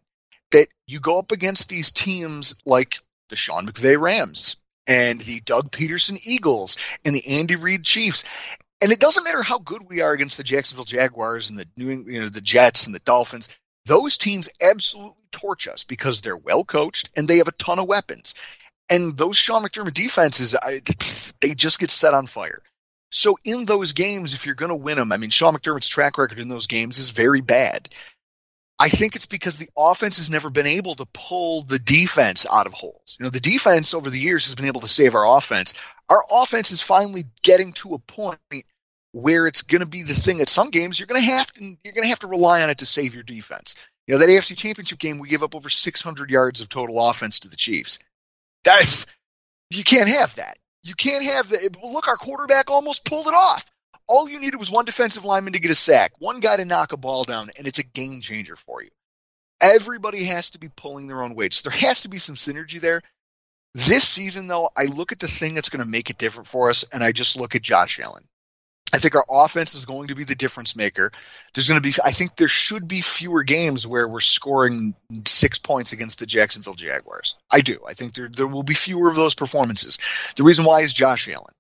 that 0.52 0.68
you 0.86 1.00
go 1.00 1.18
up 1.18 1.32
against 1.32 1.68
these 1.68 1.92
teams 1.92 2.56
like 2.64 3.00
the 3.32 3.36
Sean 3.36 3.68
McVay 3.68 4.00
Rams 4.00 4.58
and 4.86 5.20
the 5.20 5.40
Doug 5.40 5.72
Pederson 5.72 6.20
Eagles 6.24 6.78
and 7.04 7.16
the 7.16 7.40
Andy 7.40 7.56
Reid 7.56 7.84
Chiefs. 7.84 8.26
And 8.82 8.92
it 8.92 9.00
doesn't 9.00 9.24
matter 9.24 9.42
how 9.42 9.58
good 9.58 9.88
we 9.88 10.02
are 10.02 10.12
against 10.12 10.38
the 10.38 10.44
Jacksonville 10.44 10.86
Jaguars 10.86 11.50
and 11.50 11.58
the 11.58 11.66
New 11.78 12.06
you 12.08 12.22
know, 12.22 12.30
the 12.30 12.42
Jets 12.42 12.86
and 12.86 12.94
the 12.94 13.00
Dolphins. 13.00 13.50
Those 13.86 14.18
teams 14.18 14.50
absolutely 14.62 15.16
torch 15.32 15.68
us 15.68 15.84
because 15.84 16.22
they're 16.22 16.38
well 16.38 16.64
coached 16.64 17.10
and 17.16 17.28
they 17.28 17.38
have 17.38 17.48
a 17.48 17.54
ton 17.54 17.80
of 17.80 17.88
weapons. 17.88 18.36
And 18.90 19.18
those 19.18 19.38
Sean 19.38 19.64
McDermott 19.64 19.94
defenses, 19.94 20.56
I, 20.56 20.82
they 21.42 21.56
just 21.56 21.80
get 21.80 21.90
set 21.90 22.14
on 22.14 22.28
fire. 22.28 22.62
So 23.12 23.38
in 23.44 23.66
those 23.66 23.94
games, 23.94 24.34
if 24.34 24.46
you're 24.46 24.56
going 24.56 24.70
to 24.70 24.76
win 24.76 24.98
them, 24.98 25.12
I 25.12 25.18
mean, 25.18 25.30
Sean 25.30 25.56
McDermott's 25.56 25.90
track 25.90 26.18
record 26.18 26.40
in 26.40 26.50
those 26.50 26.68
games 26.68 26.98
is 26.98 27.10
very 27.10 27.42
bad. 27.42 27.90
I 28.82 28.90
think 28.90 29.16
it's 29.16 29.28
because 29.28 29.58
the 29.58 29.70
offense 29.78 30.18
has 30.18 30.32
never 30.32 30.50
been 30.50 30.66
able 30.66 30.96
to 30.96 31.06
pull 31.14 31.62
the 31.62 31.78
defense 31.78 32.48
out 32.52 32.66
of 32.66 32.74
holes. 32.74 33.16
You 33.20 33.26
know, 33.26 33.30
the 33.30 33.40
defense 33.40 33.94
over 33.94 34.10
the 34.10 34.18
years 34.18 34.46
has 34.46 34.56
been 34.56 34.66
able 34.66 34.82
to 34.82 34.88
save 34.88 35.14
our 35.14 35.38
offense. 35.38 35.76
Our 36.10 36.24
offense 36.32 36.72
is 36.72 36.82
finally 36.82 37.26
getting 37.44 37.74
to 37.74 37.94
a 37.94 38.00
point 38.00 38.40
where 39.12 39.46
it's 39.46 39.62
going 39.62 39.82
to 39.82 39.86
be 39.86 40.02
the 40.02 40.16
thing 40.16 40.40
that 40.40 40.50
some 40.50 40.72
games 40.72 41.00
you're 41.00 41.06
going 41.06 41.22
to 41.22 41.28
have 41.28 41.54
to 41.54 41.64
you're 41.64 41.94
going 41.94 42.06
to 42.06 42.10
have 42.10 42.22
to 42.22 42.28
rely 42.28 42.64
on 42.64 42.72
it 42.72 42.80
to 42.80 42.88
save 42.88 43.14
your 43.14 43.24
defense. 43.24 43.76
You 44.08 44.14
know, 44.16 44.20
that 44.20 44.30
AFC 44.30 44.58
Championship 44.58 44.98
game 44.98 45.20
we 45.20 45.30
gave 45.30 45.44
up 45.44 45.54
over 45.54 45.70
600 45.70 46.32
yards 46.32 46.62
of 46.62 46.68
total 46.68 47.08
offense 47.08 47.42
to 47.42 47.50
the 47.50 47.56
Chiefs. 47.58 48.00
That 48.64 49.06
you 49.70 49.84
can't 49.84 50.10
have 50.10 50.38
that. 50.38 50.58
You 50.82 50.96
can't 50.96 51.24
have 51.26 51.50
that. 51.50 51.78
Look, 51.84 52.08
our 52.08 52.18
quarterback 52.18 52.72
almost 52.72 53.06
pulled 53.06 53.28
it 53.28 53.36
off. 53.36 53.72
All 54.08 54.30
you 54.30 54.40
needed 54.40 54.58
was 54.58 54.72
one 54.72 54.86
defensive 54.86 55.26
lineman 55.26 55.54
to 55.54 55.60
get 55.60 55.72
a 55.72 55.76
sack, 55.76 56.14
one 56.20 56.40
guy 56.40 56.58
to 56.58 56.66
knock 56.66 56.92
a 56.92 56.98
ball 56.98 57.24
down, 57.24 57.50
and 57.58 57.68
it's 57.68 57.80
a 57.80 57.84
game 57.84 58.22
changer 58.22 58.56
for 58.56 58.82
you. 58.82 58.90
Everybody 59.62 60.24
has 60.26 60.52
to 60.52 60.60
be 60.60 60.70
pulling 60.70 61.08
their 61.08 61.22
own 61.22 61.36
weight. 61.36 61.54
So 61.54 61.70
there 61.70 61.80
has 61.80 62.02
to 62.02 62.10
be 62.10 62.18
some 62.18 62.36
synergy 62.36 62.82
there. 62.82 63.02
This 63.74 64.08
season, 64.08 64.48
though, 64.48 64.70
I 64.76 64.86
look 64.86 65.12
at 65.12 65.20
the 65.20 65.28
thing 65.28 65.54
that's 65.54 65.70
going 65.70 65.84
to 65.84 65.90
make 65.90 66.10
it 66.10 66.18
different 66.18 66.48
for 66.48 66.70
us, 66.70 66.84
and 66.92 67.04
I 67.04 67.12
just 67.12 67.38
look 67.38 67.56
at 67.56 67.62
Josh 67.62 68.00
Allen. 68.00 68.24
I 68.94 68.98
think 68.98 69.16
our 69.16 69.26
offense 69.30 69.74
is 69.76 69.86
going 69.86 70.10
to 70.10 70.16
be 70.16 70.26
the 70.26 70.36
difference 70.36 70.76
maker. 70.76 71.12
There's 71.54 71.70
going 71.70 71.82
to 71.82 71.88
be, 71.88 71.94
I 72.04 72.12
think 72.12 72.36
there 72.36 72.50
should 72.50 72.88
be 72.88 73.00
fewer 73.00 73.44
games 73.44 73.88
where 73.88 74.08
we're 74.08 74.20
scoring 74.20 74.96
six 75.26 75.58
points 75.58 75.94
against 75.94 76.20
the 76.20 76.26
Jacksonville 76.26 76.74
Jaguars. 76.74 77.38
I 77.50 77.62
do. 77.62 77.80
I 77.88 77.94
think 77.94 78.14
there, 78.14 78.28
there 78.28 78.48
will 78.48 78.64
be 78.64 78.74
fewer 78.74 79.08
of 79.08 79.16
those 79.16 79.36
performances. 79.36 79.98
The 80.36 80.44
reason 80.44 80.66
why 80.66 80.82
is 80.82 80.92
Josh 80.92 81.30
Allen. 81.30 81.54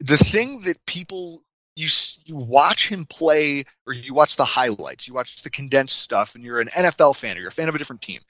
The 0.00 0.16
thing 0.16 0.60
that 0.62 0.86
people, 0.86 1.42
you, 1.78 1.88
you 2.24 2.36
watch 2.36 2.88
him 2.88 3.06
play 3.06 3.64
or 3.86 3.92
you 3.92 4.14
watch 4.14 4.36
the 4.36 4.44
highlights, 4.44 5.06
you 5.06 5.14
watch 5.14 5.42
the 5.42 5.50
condensed 5.50 5.98
stuff, 5.98 6.34
and 6.34 6.44
you're 6.44 6.60
an 6.60 6.68
NFL 6.68 7.16
fan 7.16 7.36
or 7.36 7.40
you're 7.40 7.48
a 7.48 7.52
fan 7.52 7.68
of 7.68 7.74
a 7.74 7.78
different 7.78 8.02
team. 8.02 8.20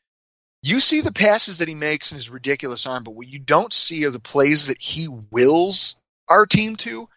You 0.63 0.81
see 0.81 1.01
the 1.01 1.13
passes 1.13 1.59
that 1.59 1.69
he 1.69 1.75
makes 1.75 2.11
in 2.11 2.17
his 2.17 2.31
ridiculous 2.31 2.87
arm, 2.87 3.05
but 3.05 3.15
what 3.15 3.29
you 3.29 3.39
don't 3.39 3.73
see 3.73 4.05
are 4.05 4.11
the 4.11 4.19
plays 4.19 4.67
that 4.67 4.81
he 4.81 5.09
wills 5.09 5.97
our 6.29 6.47
team 6.47 6.77
to 6.77 7.09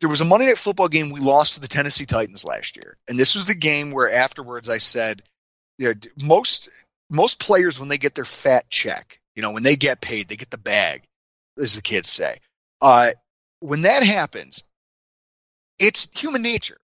there 0.00 0.08
was 0.08 0.20
a 0.20 0.24
Monday 0.24 0.46
Night 0.46 0.58
Football 0.58 0.88
game 0.88 1.10
we 1.10 1.20
lost 1.20 1.54
to 1.54 1.60
the 1.60 1.68
Tennessee 1.68 2.06
Titans 2.06 2.44
last 2.44 2.76
year, 2.76 2.96
and 3.08 3.18
this 3.18 3.34
was 3.34 3.46
the 3.46 3.54
game 3.54 3.90
where 3.90 4.12
afterwards 4.12 4.68
I 4.68 4.78
said, 4.78 5.22
you 5.78 5.88
know, 5.88 5.94
most 6.20 6.70
most 7.08 7.40
players 7.40 7.78
when 7.78 7.88
they 7.88 7.98
get 7.98 8.14
their 8.14 8.24
fat 8.24 8.68
check, 8.70 9.20
you 9.34 9.42
know, 9.42 9.52
when 9.52 9.62
they 9.62 9.76
get 9.76 10.00
paid, 10.00 10.28
they 10.28 10.36
get 10.36 10.50
the 10.50 10.58
bag, 10.58 11.02
as 11.58 11.74
the 11.74 11.82
kids 11.82 12.10
say. 12.10 12.38
Uh, 12.80 13.10
when 13.60 13.82
that 13.82 14.02
happens, 14.02 14.64
it's 15.80 16.08
human 16.16 16.42
nature 16.42 16.76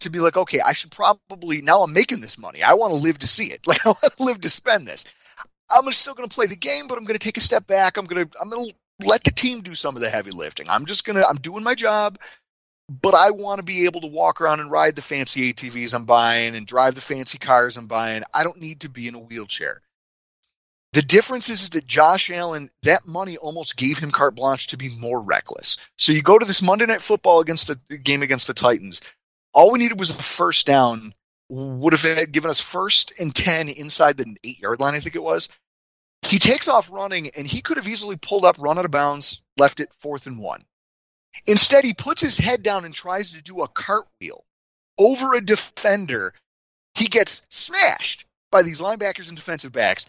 to 0.00 0.10
be 0.10 0.20
like, 0.20 0.36
okay, 0.36 0.60
I 0.60 0.72
should 0.72 0.90
probably 0.90 1.62
now 1.62 1.82
I'm 1.82 1.92
making 1.92 2.20
this 2.20 2.38
money. 2.38 2.62
I 2.62 2.74
want 2.74 2.92
to 2.92 3.00
live 3.00 3.18
to 3.20 3.28
see 3.28 3.46
it. 3.46 3.60
Like 3.66 3.86
I 3.86 3.90
want 3.90 4.16
to 4.16 4.22
live 4.22 4.40
to 4.42 4.50
spend 4.50 4.86
this. 4.86 5.04
I'm 5.70 5.90
still 5.92 6.14
going 6.14 6.28
to 6.28 6.34
play 6.34 6.46
the 6.46 6.56
game, 6.56 6.88
but 6.88 6.98
I'm 6.98 7.04
going 7.04 7.18
to 7.18 7.24
take 7.24 7.36
a 7.36 7.40
step 7.40 7.66
back. 7.66 7.96
I'm 7.96 8.04
going 8.04 8.28
to 8.28 8.38
I'm 8.40 8.50
going 8.50 8.68
to 8.70 9.06
let 9.06 9.24
the 9.24 9.30
team 9.30 9.62
do 9.62 9.74
some 9.74 9.96
of 9.96 10.02
the 10.02 10.10
heavy 10.10 10.32
lifting. 10.32 10.68
I'm 10.68 10.84
just 10.84 11.06
going 11.06 11.16
to 11.16 11.26
I'm 11.26 11.36
doing 11.36 11.64
my 11.64 11.74
job 11.74 12.18
but 12.90 13.14
I 13.14 13.30
want 13.30 13.58
to 13.60 13.62
be 13.62 13.84
able 13.84 14.00
to 14.00 14.08
walk 14.08 14.40
around 14.40 14.58
and 14.58 14.70
ride 14.70 14.96
the 14.96 15.02
fancy 15.02 15.52
ATVs 15.52 15.94
I'm 15.94 16.06
buying 16.06 16.56
and 16.56 16.66
drive 16.66 16.96
the 16.96 17.00
fancy 17.00 17.38
cars 17.38 17.76
I'm 17.76 17.86
buying. 17.86 18.24
I 18.34 18.42
don't 18.42 18.60
need 18.60 18.80
to 18.80 18.90
be 18.90 19.06
in 19.06 19.14
a 19.14 19.20
wheelchair. 19.20 19.80
The 20.92 21.02
difference 21.02 21.48
is 21.48 21.70
that 21.70 21.86
Josh 21.86 22.30
Allen, 22.30 22.68
that 22.82 23.06
money 23.06 23.36
almost 23.36 23.76
gave 23.76 23.98
him 23.98 24.10
carte 24.10 24.34
blanche 24.34 24.68
to 24.68 24.76
be 24.76 24.88
more 24.88 25.22
reckless. 25.22 25.76
So 25.96 26.12
you 26.12 26.20
go 26.20 26.36
to 26.36 26.46
this 26.46 26.62
Monday 26.62 26.86
Night 26.86 27.00
Football 27.00 27.40
against 27.40 27.68
the 27.68 27.98
game 27.98 28.22
against 28.22 28.48
the 28.48 28.54
Titans. 28.54 29.00
All 29.54 29.70
we 29.70 29.78
needed 29.78 30.00
was 30.00 30.10
a 30.10 30.14
first 30.14 30.66
down. 30.66 31.14
Would 31.48 31.92
have 31.92 32.32
given 32.32 32.50
us 32.50 32.60
first 32.60 33.12
and 33.18 33.34
ten 33.34 33.68
inside 33.68 34.16
the 34.16 34.36
eight 34.44 34.60
yard 34.60 34.80
line, 34.80 34.94
I 34.94 35.00
think 35.00 35.16
it 35.16 35.22
was. 35.22 35.48
He 36.22 36.38
takes 36.38 36.68
off 36.68 36.92
running, 36.92 37.30
and 37.36 37.46
he 37.46 37.60
could 37.60 37.76
have 37.76 37.88
easily 37.88 38.16
pulled 38.16 38.44
up, 38.44 38.56
run 38.58 38.78
out 38.78 38.84
of 38.84 38.90
bounds, 38.90 39.42
left 39.56 39.80
it 39.80 39.92
fourth 39.94 40.26
and 40.26 40.38
one. 40.38 40.64
Instead, 41.46 41.84
he 41.84 41.94
puts 41.94 42.20
his 42.20 42.38
head 42.38 42.62
down 42.62 42.84
and 42.84 42.94
tries 42.94 43.32
to 43.32 43.42
do 43.42 43.62
a 43.62 43.68
cartwheel 43.68 44.44
over 44.98 45.34
a 45.34 45.40
defender. 45.40 46.34
He 46.94 47.06
gets 47.06 47.42
smashed 47.48 48.26
by 48.50 48.62
these 48.62 48.80
linebackers 48.80 49.28
and 49.28 49.36
defensive 49.36 49.72
backs, 49.72 50.06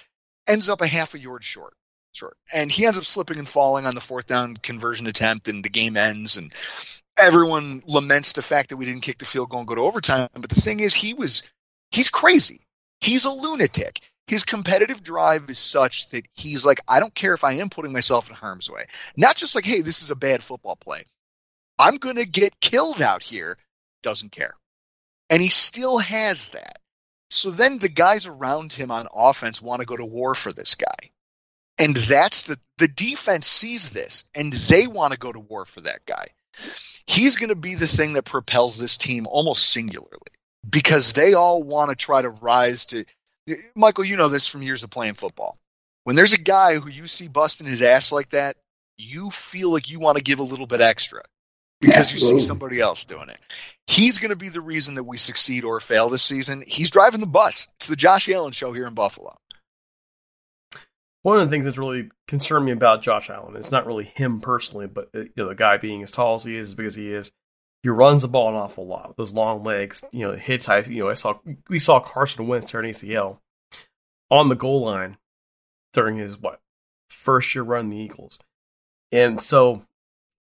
ends 0.52 0.70
up 0.70 0.82
a 0.82 0.88
half 0.88 1.14
a 1.14 1.20
yard 1.20 1.44
short. 1.44 1.74
Short. 2.14 2.36
And 2.54 2.70
he 2.70 2.86
ends 2.86 2.98
up 2.98 3.06
slipping 3.06 3.40
and 3.40 3.48
falling 3.48 3.86
on 3.86 3.96
the 3.96 4.02
fourth 4.02 4.28
down 4.28 4.58
conversion 4.58 5.08
attempt, 5.08 5.48
and 5.48 5.64
the 5.64 5.70
game 5.70 5.96
ends. 5.96 6.36
And 6.38 6.54
everyone 7.18 7.84
laments 7.88 8.34
the 8.34 8.42
fact 8.42 8.70
that 8.70 8.78
we 8.78 8.86
didn't 8.86 9.04
kick 9.04 9.18
the 9.18 9.26
field 9.26 9.50
goal 9.50 9.60
and 9.60 9.68
go 9.68 9.76
to 9.76 9.82
overtime. 9.82 10.28
But 10.34 10.50
the 10.50 10.60
thing 10.60 10.82
is, 10.82 10.94
he 10.94 11.14
was 11.14 11.44
he's 11.92 12.10
crazy. 12.10 12.60
He's 13.00 13.26
a 13.26 13.32
lunatic. 13.32 14.02
His 14.28 14.46
competitive 14.46 15.04
drive 15.04 15.50
is 15.50 15.58
such 15.58 16.10
that 16.10 16.26
he's 16.34 16.66
like, 16.66 16.80
I 16.88 17.00
don't 17.00 17.16
care 17.16 17.34
if 17.34 17.44
I 17.44 17.54
am 17.54 17.70
putting 17.70 17.92
myself 17.92 18.30
in 18.30 18.36
harm's 18.36 18.70
way. 18.70 18.86
Not 19.18 19.36
just 19.36 19.56
like, 19.56 19.66
hey, 19.66 19.82
this 19.82 20.04
is 20.04 20.12
a 20.12 20.16
bad 20.16 20.44
football 20.44 20.76
play. 20.76 21.06
I'm 21.80 21.98
going 21.98 22.18
to 22.18 22.26
get 22.26 22.60
killed 22.60 23.02
out 23.02 23.24
here. 23.24 23.58
Doesn't 24.04 24.32
care. 24.32 24.54
And 25.30 25.42
he 25.42 25.50
still 25.50 25.98
has 25.98 26.50
that. 26.50 26.78
So 27.32 27.50
then 27.50 27.80
the 27.80 27.90
guys 27.90 28.26
around 28.26 28.74
him 28.74 28.92
on 28.92 29.08
offense 29.14 29.62
want 29.62 29.80
to 29.80 29.88
go 29.88 29.96
to 29.96 30.06
war 30.06 30.36
for 30.36 30.52
this 30.52 30.76
guy. 30.76 31.12
And 31.80 31.96
that's 31.96 32.44
the 32.44 32.60
the 32.78 32.90
defense 32.90 33.48
sees 33.48 33.90
this 33.90 34.28
and 34.36 34.52
they 34.52 34.86
want 34.86 35.14
to 35.14 35.20
go 35.20 35.32
to 35.32 35.40
war 35.40 35.66
for 35.66 35.80
that 35.82 36.06
guy. 36.06 36.28
He's 37.08 37.38
going 37.38 37.50
to 37.50 37.56
be 37.56 37.76
the 37.76 37.88
thing 37.88 38.14
that 38.14 38.26
propels 38.26 38.78
this 38.78 38.98
team 38.98 39.28
almost 39.28 39.70
singularly 39.70 40.20
because 40.70 41.14
they 41.14 41.34
all 41.34 41.64
want 41.64 41.90
to 41.90 41.96
try 41.96 42.22
to 42.22 42.30
rise 42.30 42.88
to 42.88 43.06
Michael, 43.76 44.06
you 44.06 44.18
know 44.18 44.28
this 44.28 44.48
from 44.48 44.62
years 44.62 44.84
of 44.84 44.90
playing 44.90 45.14
football. 45.16 45.58
When 46.04 46.16
there's 46.16 46.34
a 46.34 46.38
guy 46.38 46.76
who 46.76 46.90
you 46.90 47.08
see 47.08 47.30
busting 47.30 47.66
his 47.66 47.82
ass 47.82 48.12
like 48.12 48.30
that, 48.32 48.58
you 48.98 49.32
feel 49.32 49.72
like 49.72 49.90
you 49.90 50.00
want 50.00 50.18
to 50.18 50.24
give 50.24 50.40
a 50.40 50.44
little 50.44 50.68
bit 50.68 50.82
extra 50.82 51.22
because 51.82 52.14
Absolutely. 52.14 52.36
you 52.36 52.40
see 52.40 52.48
somebody 52.48 52.80
else 52.80 53.06
doing 53.06 53.30
it. 53.30 53.40
He's 53.88 54.20
going 54.20 54.30
to 54.30 54.36
be 54.36 54.50
the 54.50 54.62
reason 54.62 54.96
that 54.96 55.04
we 55.04 55.18
succeed 55.18 55.64
or 55.64 55.80
fail 55.80 56.10
this 56.10 56.24
season. 56.24 56.64
He's 56.66 56.92
driving 56.92 57.20
the 57.20 57.28
bus. 57.28 57.68
It's 57.78 57.88
the 57.88 57.96
Josh 57.96 58.30
Allen 58.30 58.52
show 58.52 58.72
here 58.72 58.88
in 58.88 58.94
Buffalo. 58.94 59.36
One 61.24 61.38
of 61.38 61.44
the 61.44 61.50
things 61.50 61.66
that's 61.66 61.78
really 61.78 62.10
concerned 62.28 62.66
me 62.66 62.72
about 62.72 63.02
Josh 63.02 63.30
Allen, 63.30 63.56
it's 63.56 63.72
not 63.72 63.86
really 63.86 64.06
him 64.06 64.42
personally, 64.42 64.88
but 64.88 65.10
uh, 65.14 65.20
you 65.22 65.32
know, 65.38 65.50
the 65.50 65.56
guy 65.56 65.78
being 65.78 66.02
as 66.04 66.12
tall 66.12 66.36
as 66.36 66.44
he 66.44 66.56
is, 66.56 66.70
as 66.70 66.76
big 66.76 66.86
as 66.88 66.96
he 66.96 67.12
is, 67.12 67.32
he 67.84 67.90
runs 67.90 68.22
the 68.22 68.28
ball 68.28 68.50
an 68.50 68.56
awful 68.56 68.86
lot 68.86 69.10
with 69.10 69.18
those 69.18 69.34
long 69.34 69.64
legs. 69.64 70.04
You 70.12 70.28
know, 70.28 70.36
hits. 70.36 70.70
I 70.70 70.80
you 70.80 71.04
know 71.04 71.10
I 71.10 71.14
saw 71.14 71.40
we 71.68 71.80
saw 71.80 72.00
Carson 72.00 72.48
Wentz 72.48 72.72
turn 72.72 72.86
ACL 72.86 73.40
on 74.30 74.50
the 74.50 74.56
goal 74.56 74.82
line 74.82 75.18
during 75.94 76.18
his 76.18 76.40
what 76.40 76.60
first 77.10 77.54
year 77.54 77.64
run 77.64 77.90
the 77.90 77.98
Eagles, 77.98 78.40
and 79.12 79.42
so 79.42 79.84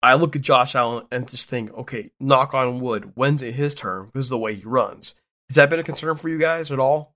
I 0.03 0.15
look 0.15 0.35
at 0.35 0.43
Josh 0.43 0.75
Allen 0.75 1.05
and 1.11 1.27
just 1.27 1.49
think, 1.49 1.73
okay, 1.73 2.11
knock 2.19 2.53
on 2.53 2.81
wood, 2.81 3.13
when's 3.15 3.41
it 3.41 3.53
his 3.53 3.73
turn 3.73 4.07
because 4.07 4.27
of 4.27 4.31
the 4.31 4.37
way 4.37 4.55
he 4.55 4.63
runs? 4.63 5.15
Has 5.49 5.55
that 5.55 5.69
been 5.69 5.79
a 5.79 5.83
concern 5.83 6.17
for 6.17 6.29
you 6.29 6.37
guys 6.37 6.71
at 6.71 6.79
all? 6.79 7.13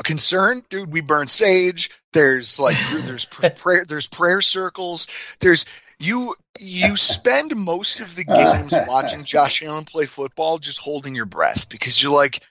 a 0.00 0.02
concern, 0.02 0.62
dude. 0.68 0.92
We 0.92 1.02
burn 1.02 1.28
sage. 1.28 1.90
There's 2.12 2.58
like 2.58 2.76
there's 3.04 3.26
prayer 3.26 3.84
there's 3.86 4.06
prayer 4.06 4.40
circles. 4.40 5.08
There's 5.38 5.66
you 6.00 6.34
you 6.58 6.96
spend 6.96 7.54
most 7.54 8.00
of 8.00 8.16
the 8.16 8.24
games 8.24 8.72
watching 8.88 9.24
Josh 9.24 9.62
Allen 9.62 9.84
play 9.84 10.06
football 10.06 10.58
just 10.58 10.80
holding 10.80 11.14
your 11.14 11.26
breath 11.26 11.68
because 11.68 12.02
you're 12.02 12.12
like, 12.12 12.42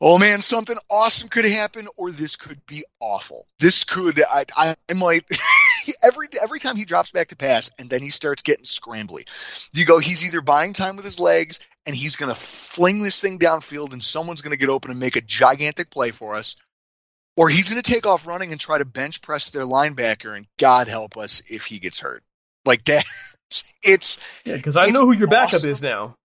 oh 0.00 0.18
man, 0.18 0.40
something 0.40 0.76
awesome 0.90 1.28
could 1.28 1.44
happen, 1.44 1.86
or 1.96 2.10
this 2.10 2.36
could 2.36 2.64
be 2.66 2.84
awful. 2.98 3.46
This 3.58 3.84
could 3.84 4.20
I 4.22 4.44
I, 4.56 4.76
I 4.88 4.94
might 4.94 5.24
every 6.02 6.28
every 6.40 6.60
time 6.60 6.76
he 6.76 6.84
drops 6.84 7.10
back 7.10 7.28
to 7.28 7.36
pass 7.36 7.70
and 7.78 7.88
then 7.90 8.02
he 8.02 8.10
starts 8.10 8.42
getting 8.42 8.64
scrambly. 8.64 9.26
You 9.74 9.84
go, 9.84 9.98
he's 9.98 10.26
either 10.26 10.40
buying 10.40 10.72
time 10.72 10.96
with 10.96 11.04
his 11.04 11.20
legs 11.20 11.60
and 11.86 11.94
he's 11.94 12.16
gonna 12.16 12.34
fling 12.34 13.02
this 13.02 13.20
thing 13.20 13.38
downfield 13.38 13.92
and 13.92 14.02
someone's 14.02 14.42
gonna 14.42 14.56
get 14.56 14.68
open 14.68 14.90
and 14.90 15.00
make 15.00 15.16
a 15.16 15.20
gigantic 15.20 15.90
play 15.90 16.10
for 16.10 16.34
us, 16.36 16.56
or 17.36 17.48
he's 17.48 17.70
going 17.70 17.82
to 17.82 17.90
take 17.90 18.06
off 18.06 18.26
running 18.26 18.52
and 18.52 18.60
try 18.60 18.76
to 18.76 18.84
bench 18.84 19.22
press 19.22 19.48
their 19.48 19.64
linebacker, 19.64 20.36
and 20.36 20.46
God 20.58 20.88
help 20.88 21.16
us 21.16 21.50
if 21.50 21.64
he 21.64 21.78
gets 21.78 21.98
hurt. 21.98 22.22
Like 22.66 22.84
that, 22.86 23.04
it's 23.82 24.18
yeah. 24.44 24.56
Because 24.56 24.76
I 24.76 24.90
know 24.90 25.06
who 25.06 25.12
your 25.12 25.28
backup 25.28 25.54
awesome. 25.54 25.70
is 25.70 25.82
now. 25.82 26.16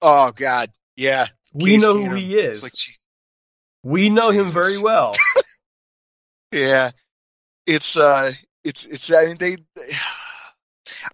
Oh 0.00 0.32
God, 0.32 0.70
yeah. 0.96 1.26
We 1.52 1.72
Case 1.72 1.82
know 1.82 1.96
who 1.96 2.14
he 2.14 2.38
is. 2.38 2.62
Like, 2.62 2.72
we 3.84 4.10
know 4.10 4.32
Jesus. 4.32 4.48
him 4.48 4.52
very 4.52 4.78
well. 4.78 5.12
yeah, 6.52 6.90
it's 7.66 7.96
uh, 7.96 8.32
it's 8.64 8.84
it's. 8.84 9.12
I 9.12 9.26
mean, 9.26 9.36
they, 9.38 9.56
they 9.76 9.82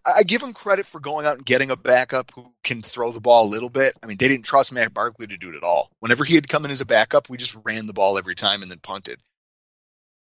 I 0.06 0.22
give 0.22 0.40
them 0.40 0.52
credit 0.52 0.86
for 0.86 1.00
going 1.00 1.26
out 1.26 1.36
and 1.36 1.46
getting 1.46 1.70
a 1.70 1.76
backup 1.76 2.32
who 2.34 2.52
can 2.62 2.82
throw 2.82 3.12
the 3.12 3.20
ball 3.20 3.46
a 3.46 3.50
little 3.50 3.70
bit. 3.70 3.94
I 4.02 4.06
mean, 4.06 4.16
they 4.18 4.28
didn't 4.28 4.44
trust 4.44 4.72
Matt 4.72 4.94
Barkley 4.94 5.26
to 5.26 5.36
do 5.36 5.50
it 5.50 5.56
at 5.56 5.62
all. 5.62 5.90
Whenever 6.00 6.24
he 6.24 6.34
had 6.34 6.48
come 6.48 6.64
in 6.64 6.70
as 6.70 6.80
a 6.80 6.86
backup, 6.86 7.28
we 7.28 7.36
just 7.36 7.56
ran 7.64 7.86
the 7.86 7.92
ball 7.92 8.18
every 8.18 8.34
time 8.34 8.62
and 8.62 8.70
then 8.70 8.78
punted. 8.78 9.18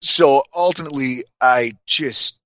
So 0.00 0.42
ultimately, 0.54 1.24
I 1.40 1.72
just 1.86 2.38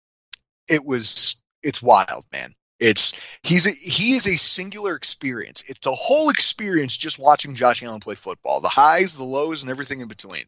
it 0.68 0.84
was 0.84 1.36
it's 1.62 1.82
wild, 1.82 2.24
man. 2.32 2.54
It's 2.78 3.18
he's 3.42 3.66
a, 3.66 3.70
he 3.70 4.14
is 4.14 4.28
a 4.28 4.36
singular 4.36 4.94
experience. 4.94 5.68
It's 5.68 5.86
a 5.86 5.94
whole 5.94 6.28
experience 6.28 6.96
just 6.96 7.18
watching 7.18 7.54
Josh 7.54 7.82
Allen 7.82 8.00
play 8.00 8.14
football. 8.14 8.60
The 8.60 8.68
highs, 8.68 9.16
the 9.16 9.24
lows, 9.24 9.62
and 9.62 9.70
everything 9.70 10.00
in 10.00 10.08
between. 10.08 10.44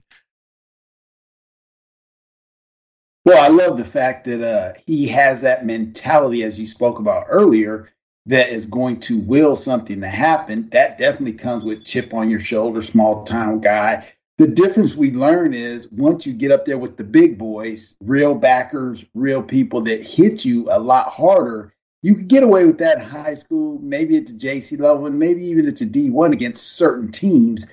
Well, 3.28 3.44
I 3.44 3.48
love 3.48 3.76
the 3.76 3.84
fact 3.84 4.24
that 4.24 4.40
uh, 4.40 4.72
he 4.86 5.06
has 5.08 5.42
that 5.42 5.66
mentality, 5.66 6.44
as 6.44 6.58
you 6.58 6.64
spoke 6.64 6.98
about 6.98 7.26
earlier, 7.28 7.90
that 8.24 8.48
is 8.48 8.64
going 8.64 9.00
to 9.00 9.18
will 9.18 9.54
something 9.54 10.00
to 10.00 10.08
happen. 10.08 10.70
That 10.70 10.96
definitely 10.96 11.34
comes 11.34 11.62
with 11.62 11.84
chip 11.84 12.14
on 12.14 12.30
your 12.30 12.40
shoulder, 12.40 12.80
small 12.80 13.24
town 13.24 13.60
guy. 13.60 14.10
The 14.38 14.46
difference 14.46 14.94
we 14.94 15.12
learn 15.12 15.52
is 15.52 15.92
once 15.92 16.24
you 16.24 16.32
get 16.32 16.50
up 16.50 16.64
there 16.64 16.78
with 16.78 16.96
the 16.96 17.04
big 17.04 17.36
boys, 17.36 17.96
real 18.00 18.34
backers, 18.34 19.04
real 19.12 19.42
people 19.42 19.82
that 19.82 20.02
hit 20.02 20.46
you 20.46 20.66
a 20.70 20.80
lot 20.80 21.08
harder, 21.12 21.74
you 22.00 22.14
can 22.14 22.28
get 22.28 22.44
away 22.44 22.64
with 22.64 22.78
that 22.78 22.96
in 22.96 23.04
high 23.04 23.34
school, 23.34 23.78
maybe 23.82 24.16
at 24.16 24.26
the 24.26 24.32
JC 24.32 24.80
level, 24.80 25.04
and 25.04 25.18
maybe 25.18 25.44
even 25.44 25.66
at 25.66 25.76
the 25.76 25.84
D1 25.84 26.32
against 26.32 26.76
certain 26.76 27.12
teams 27.12 27.66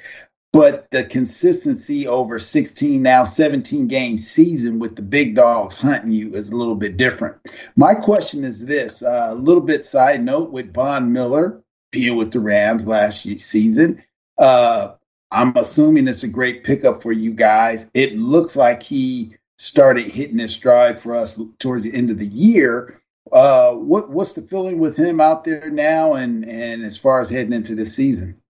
but 0.56 0.88
the 0.92 1.04
consistency 1.04 2.08
over 2.08 2.40
16 2.40 3.02
now 3.02 3.26
17 3.26 3.90
game 3.90 4.18
season 4.18 4.80
with 4.80 4.96
the 4.96 5.02
big 5.02 5.36
dogs 5.36 5.82
hunting 5.82 6.12
you 6.12 6.34
is 6.34 6.50
a 6.50 6.56
little 6.56 6.76
bit 6.76 6.96
different. 6.96 7.36
My 7.76 7.94
question 7.94 8.46
is 8.46 8.66
this 8.66 9.04
uh, 9.04 9.28
a 9.32 9.36
little 9.36 9.62
bit 9.62 9.84
side 9.84 10.24
note 10.24 10.52
with 10.52 10.74
von 10.74 11.12
miller 11.12 11.62
being 11.92 12.16
with 12.16 12.32
the 12.32 12.40
rams 12.40 12.88
last 12.88 13.24
season. 13.24 14.02
Uh, 14.38 14.94
i'm 15.32 15.52
assuming 15.58 16.08
it's 16.08 16.24
a 16.24 16.28
great 16.30 16.64
pickup 16.64 17.02
for 17.02 17.12
you 17.12 17.34
guys. 17.34 17.92
It 17.94 18.18
looks 18.18 18.56
like 18.56 18.82
he 18.82 19.36
started 19.58 20.06
hitting 20.06 20.40
his 20.40 20.56
stride 20.56 21.02
for 21.02 21.18
us 21.18 21.38
towards 21.60 21.84
the 21.84 21.94
end 21.94 22.12
of 22.12 22.18
the 22.18 22.28
year. 22.28 23.02
Uh, 23.30 23.74
what 23.74 24.10
what's 24.10 24.32
the 24.32 24.42
feeling 24.42 24.80
with 24.80 24.96
him 24.96 25.20
out 25.20 25.44
there 25.44 25.70
now 25.70 26.14
and 26.14 26.46
and 26.46 26.86
as 26.86 26.98
far 26.98 27.20
as 27.20 27.30
heading 27.30 27.52
into 27.52 27.76
the 27.76 27.86
season 27.86 28.42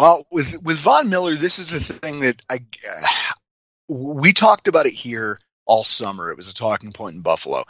well, 0.00 0.26
with 0.32 0.62
with 0.62 0.80
Von 0.80 1.10
Miller, 1.10 1.34
this 1.34 1.58
is 1.58 1.68
the 1.68 1.80
thing 1.80 2.20
that 2.20 2.40
I 2.48 2.60
we 3.86 4.32
talked 4.32 4.66
about 4.66 4.86
it 4.86 4.94
here 4.94 5.38
all 5.66 5.84
summer. 5.84 6.30
It 6.30 6.38
was 6.38 6.50
a 6.50 6.54
talking 6.54 6.92
point 6.92 7.16
in 7.16 7.22
Buffalo. 7.22 7.64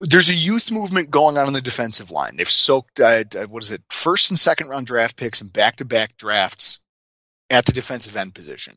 There's 0.00 0.28
a 0.28 0.34
youth 0.34 0.72
movement 0.72 1.08
going 1.08 1.38
on 1.38 1.46
in 1.46 1.52
the 1.52 1.60
defensive 1.60 2.10
line. 2.10 2.36
They've 2.36 2.50
soaked 2.50 2.98
uh, 2.98 3.22
what 3.48 3.62
is 3.62 3.70
it, 3.70 3.82
first 3.90 4.30
and 4.30 4.38
second 4.38 4.68
round 4.70 4.88
draft 4.88 5.16
picks 5.16 5.40
and 5.40 5.52
back 5.52 5.76
to 5.76 5.84
back 5.84 6.16
drafts 6.16 6.80
at 7.48 7.64
the 7.64 7.72
defensive 7.72 8.16
end 8.16 8.34
position. 8.34 8.76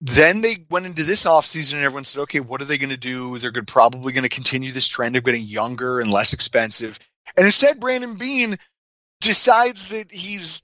Then 0.00 0.40
they 0.40 0.64
went 0.70 0.86
into 0.86 1.04
this 1.04 1.24
offseason 1.24 1.74
and 1.74 1.82
everyone 1.82 2.04
said, 2.04 2.22
okay, 2.22 2.40
what 2.40 2.62
are 2.62 2.66
they 2.66 2.78
going 2.78 2.90
to 2.90 2.96
do? 2.96 3.36
They're 3.36 3.50
good, 3.50 3.66
probably 3.66 4.14
going 4.14 4.22
to 4.22 4.28
continue 4.30 4.72
this 4.72 4.88
trend 4.88 5.16
of 5.16 5.24
getting 5.24 5.44
younger 5.44 6.00
and 6.00 6.10
less 6.10 6.32
expensive. 6.32 6.98
And 7.36 7.44
instead, 7.44 7.78
Brandon 7.78 8.14
Beane 8.14 8.56
decides 9.20 9.88
that 9.88 10.12
he's 10.12 10.62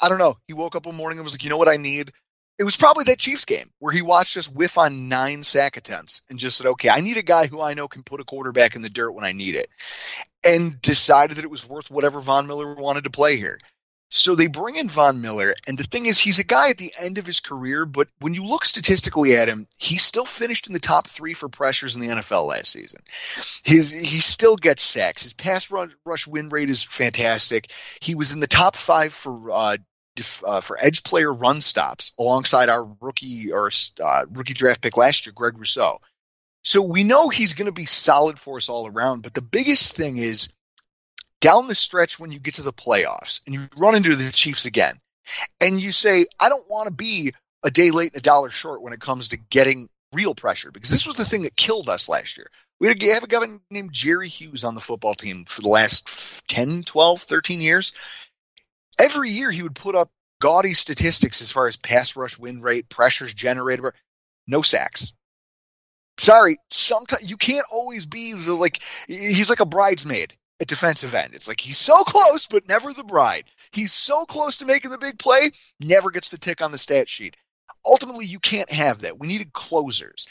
I 0.00 0.08
don't 0.08 0.18
know. 0.18 0.36
He 0.46 0.54
woke 0.54 0.76
up 0.76 0.86
one 0.86 0.96
morning 0.96 1.18
and 1.18 1.24
was 1.24 1.34
like, 1.34 1.44
you 1.44 1.50
know 1.50 1.56
what 1.56 1.68
I 1.68 1.76
need? 1.76 2.12
It 2.58 2.64
was 2.64 2.76
probably 2.76 3.04
that 3.04 3.18
Chiefs 3.18 3.46
game 3.46 3.70
where 3.78 3.92
he 3.92 4.02
watched 4.02 4.36
us 4.36 4.46
whiff 4.46 4.76
on 4.76 5.08
nine 5.08 5.42
sack 5.42 5.78
attempts 5.78 6.22
and 6.28 6.38
just 6.38 6.58
said, 6.58 6.66
okay, 6.66 6.90
I 6.90 7.00
need 7.00 7.16
a 7.16 7.22
guy 7.22 7.46
who 7.46 7.60
I 7.62 7.72
know 7.72 7.88
can 7.88 8.02
put 8.02 8.20
a 8.20 8.24
quarterback 8.24 8.76
in 8.76 8.82
the 8.82 8.90
dirt 8.90 9.12
when 9.12 9.24
I 9.24 9.32
need 9.32 9.54
it. 9.54 9.68
And 10.44 10.80
decided 10.80 11.38
that 11.38 11.44
it 11.44 11.50
was 11.50 11.66
worth 11.66 11.90
whatever 11.90 12.20
Von 12.20 12.46
Miller 12.46 12.74
wanted 12.74 13.04
to 13.04 13.10
play 13.10 13.36
here. 13.36 13.58
So 14.12 14.34
they 14.34 14.48
bring 14.48 14.74
in 14.74 14.88
Von 14.88 15.20
Miller, 15.20 15.54
and 15.68 15.78
the 15.78 15.84
thing 15.84 16.06
is, 16.06 16.18
he's 16.18 16.40
a 16.40 16.44
guy 16.44 16.70
at 16.70 16.78
the 16.78 16.92
end 17.00 17.18
of 17.18 17.26
his 17.26 17.38
career, 17.38 17.86
but 17.86 18.08
when 18.18 18.34
you 18.34 18.44
look 18.44 18.64
statistically 18.64 19.36
at 19.36 19.48
him, 19.48 19.68
he 19.78 19.98
still 19.98 20.24
finished 20.24 20.66
in 20.66 20.72
the 20.72 20.80
top 20.80 21.06
three 21.06 21.32
for 21.32 21.48
pressures 21.48 21.94
in 21.94 22.00
the 22.00 22.08
NFL 22.08 22.48
last 22.48 22.72
season. 22.72 23.00
His 23.62 23.92
he 23.92 24.18
still 24.18 24.56
gets 24.56 24.82
sacks. 24.82 25.22
His 25.22 25.32
pass 25.32 25.70
run, 25.70 25.94
rush 26.04 26.26
win 26.26 26.48
rate 26.48 26.70
is 26.70 26.82
fantastic. 26.82 27.70
He 28.00 28.16
was 28.16 28.32
in 28.32 28.40
the 28.40 28.48
top 28.48 28.74
five 28.74 29.14
for 29.14 29.52
uh, 29.52 29.76
uh, 30.44 30.60
for 30.60 30.76
edge 30.82 31.04
player 31.04 31.32
run 31.32 31.60
stops 31.60 32.12
alongside 32.18 32.68
our 32.68 32.84
rookie 33.00 33.52
or 33.52 33.70
uh, 34.02 34.26
rookie 34.32 34.54
draft 34.54 34.82
pick 34.82 34.96
last 34.96 35.24
year, 35.24 35.32
Greg 35.32 35.56
Rousseau. 35.56 36.00
So 36.62 36.82
we 36.82 37.04
know 37.04 37.28
he's 37.28 37.54
going 37.54 37.66
to 37.66 37.72
be 37.72 37.86
solid 37.86 38.38
for 38.38 38.56
us 38.56 38.68
all 38.68 38.86
around. 38.86 39.22
But 39.22 39.34
the 39.34 39.40
biggest 39.40 39.94
thing 39.94 40.16
is 40.16 40.48
down 41.40 41.68
the 41.68 41.74
stretch 41.74 42.18
when 42.18 42.32
you 42.32 42.38
get 42.38 42.54
to 42.54 42.62
the 42.62 42.72
playoffs 42.72 43.40
and 43.46 43.54
you 43.54 43.68
run 43.76 43.94
into 43.94 44.14
the 44.14 44.30
Chiefs 44.30 44.66
again, 44.66 44.98
and 45.60 45.80
you 45.80 45.92
say, 45.92 46.26
I 46.38 46.48
don't 46.48 46.68
want 46.68 46.86
to 46.86 46.92
be 46.92 47.32
a 47.62 47.70
day 47.70 47.90
late 47.90 48.12
and 48.12 48.20
a 48.20 48.22
dollar 48.22 48.50
short 48.50 48.82
when 48.82 48.92
it 48.92 49.00
comes 49.00 49.28
to 49.28 49.36
getting 49.36 49.88
real 50.12 50.34
pressure 50.34 50.70
because 50.70 50.90
this 50.90 51.06
was 51.06 51.16
the 51.16 51.24
thing 51.24 51.42
that 51.42 51.56
killed 51.56 51.88
us 51.88 52.08
last 52.08 52.36
year. 52.36 52.48
We 52.78 52.88
had 52.88 53.02
a, 53.02 53.14
have 53.14 53.24
a 53.24 53.28
guy 53.28 53.46
named 53.70 53.92
Jerry 53.92 54.28
Hughes 54.28 54.64
on 54.64 54.74
the 54.74 54.80
football 54.80 55.14
team 55.14 55.44
for 55.44 55.60
the 55.60 55.68
last 55.68 56.46
10, 56.48 56.84
12, 56.84 57.20
13 57.22 57.60
years. 57.60 57.92
Every 58.98 59.30
year 59.30 59.50
he 59.50 59.62
would 59.62 59.74
put 59.74 59.94
up 59.94 60.10
gaudy 60.40 60.74
statistics 60.74 61.42
as 61.42 61.50
far 61.50 61.68
as 61.68 61.76
pass 61.76 62.16
rush 62.16 62.38
win 62.38 62.62
rate, 62.62 62.88
pressures 62.88 63.34
generated, 63.34 63.84
no 64.46 64.62
sacks. 64.62 65.12
Sorry, 66.18 66.58
sometimes 66.70 67.30
you 67.30 67.36
can't 67.36 67.66
always 67.70 68.06
be 68.06 68.32
the 68.32 68.54
like 68.54 68.80
he's 69.06 69.48
like 69.48 69.60
a 69.60 69.66
bridesmaid 69.66 70.34
at 70.60 70.68
defensive 70.68 71.14
end. 71.14 71.34
It's 71.34 71.48
like 71.48 71.60
he's 71.60 71.78
so 71.78 72.04
close, 72.04 72.46
but 72.46 72.68
never 72.68 72.92
the 72.92 73.04
bride. 73.04 73.44
He's 73.72 73.92
so 73.92 74.24
close 74.24 74.58
to 74.58 74.66
making 74.66 74.90
the 74.90 74.98
big 74.98 75.18
play, 75.18 75.50
never 75.78 76.10
gets 76.10 76.28
the 76.28 76.38
tick 76.38 76.62
on 76.62 76.72
the 76.72 76.78
stat 76.78 77.08
sheet. 77.08 77.36
Ultimately, 77.86 78.26
you 78.26 78.38
can't 78.38 78.70
have 78.70 79.00
that. 79.00 79.18
We 79.18 79.26
needed 79.28 79.52
closers. 79.52 80.26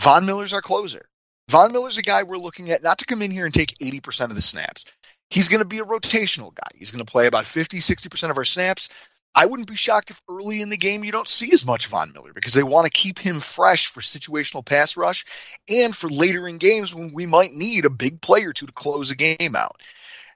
Von 0.00 0.24
Miller's 0.26 0.52
our 0.52 0.62
closer. 0.62 1.06
Von 1.50 1.72
Miller's 1.72 1.98
a 1.98 2.02
guy 2.02 2.22
we're 2.22 2.38
looking 2.38 2.70
at 2.70 2.82
not 2.82 2.98
to 2.98 3.06
come 3.06 3.20
in 3.20 3.30
here 3.30 3.44
and 3.44 3.52
take 3.52 3.76
80% 3.78 4.30
of 4.30 4.34
the 4.34 4.42
snaps. 4.42 4.86
He's 5.28 5.48
going 5.48 5.60
to 5.60 5.66
be 5.66 5.78
a 5.78 5.84
rotational 5.84 6.54
guy. 6.54 6.68
He's 6.78 6.90
going 6.90 7.04
to 7.04 7.10
play 7.10 7.26
about 7.26 7.44
50, 7.44 7.78
60% 7.78 8.30
of 8.30 8.38
our 8.38 8.44
snaps. 8.44 8.88
I 9.34 9.46
wouldn't 9.46 9.68
be 9.68 9.74
shocked 9.74 10.10
if 10.10 10.22
early 10.28 10.60
in 10.62 10.68
the 10.68 10.76
game 10.76 11.02
you 11.02 11.10
don't 11.10 11.28
see 11.28 11.52
as 11.52 11.66
much 11.66 11.88
Von 11.88 12.12
Miller 12.12 12.32
because 12.32 12.54
they 12.54 12.62
want 12.62 12.84
to 12.86 12.90
keep 12.90 13.18
him 13.18 13.40
fresh 13.40 13.88
for 13.88 14.00
situational 14.00 14.64
pass 14.64 14.96
rush 14.96 15.24
and 15.68 15.94
for 15.94 16.08
later 16.08 16.46
in 16.46 16.58
games 16.58 16.94
when 16.94 17.12
we 17.12 17.26
might 17.26 17.52
need 17.52 17.84
a 17.84 17.90
big 17.90 18.20
play 18.20 18.44
or 18.44 18.52
two 18.52 18.66
to 18.66 18.72
close 18.72 19.10
a 19.10 19.16
game 19.16 19.56
out. 19.56 19.82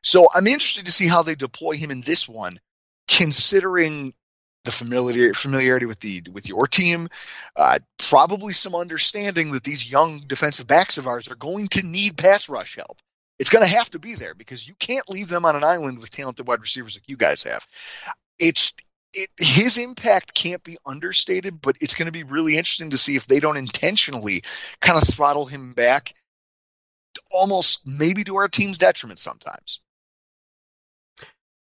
So 0.02 0.28
I'm 0.34 0.46
interested 0.46 0.86
to 0.86 0.92
see 0.92 1.06
how 1.06 1.22
they 1.22 1.34
deploy 1.34 1.76
him 1.76 1.90
in 1.90 2.00
this 2.00 2.28
one, 2.28 2.58
considering 3.06 4.14
the 4.64 4.72
familiarity 4.72 5.32
familiarity 5.32 5.86
with 5.86 6.00
the 6.00 6.22
with 6.32 6.48
your 6.48 6.66
team, 6.66 7.08
uh, 7.56 7.78
probably 7.98 8.52
some 8.52 8.74
understanding 8.74 9.52
that 9.52 9.64
these 9.64 9.90
young 9.90 10.20
defensive 10.26 10.66
backs 10.66 10.98
of 10.98 11.06
ours 11.06 11.28
are 11.28 11.36
going 11.36 11.68
to 11.68 11.82
need 11.82 12.16
pass 12.16 12.48
rush 12.48 12.76
help. 12.76 12.98
It's 13.38 13.50
going 13.50 13.64
to 13.64 13.76
have 13.76 13.88
to 13.90 14.00
be 14.00 14.14
there 14.14 14.34
because 14.34 14.66
you 14.66 14.74
can't 14.74 15.08
leave 15.08 15.28
them 15.28 15.44
on 15.44 15.54
an 15.54 15.62
island 15.62 15.98
with 15.98 16.10
talented 16.10 16.46
wide 16.48 16.60
receivers 16.60 16.96
like 16.96 17.08
you 17.08 17.16
guys 17.16 17.44
have. 17.44 17.64
It's 18.40 18.74
it, 19.14 19.28
his 19.38 19.78
impact 19.78 20.34
can't 20.34 20.62
be 20.62 20.76
understated, 20.84 21.60
but 21.60 21.76
it's 21.80 21.94
going 21.94 22.06
to 22.06 22.12
be 22.12 22.24
really 22.24 22.56
interesting 22.56 22.90
to 22.90 22.98
see 22.98 23.16
if 23.16 23.26
they 23.26 23.40
don't 23.40 23.56
intentionally 23.56 24.42
kind 24.80 25.00
of 25.00 25.08
throttle 25.08 25.46
him 25.46 25.72
back, 25.72 26.14
almost 27.32 27.86
maybe 27.86 28.24
to 28.24 28.36
our 28.36 28.48
team's 28.48 28.78
detriment 28.78 29.18
sometimes. 29.18 29.80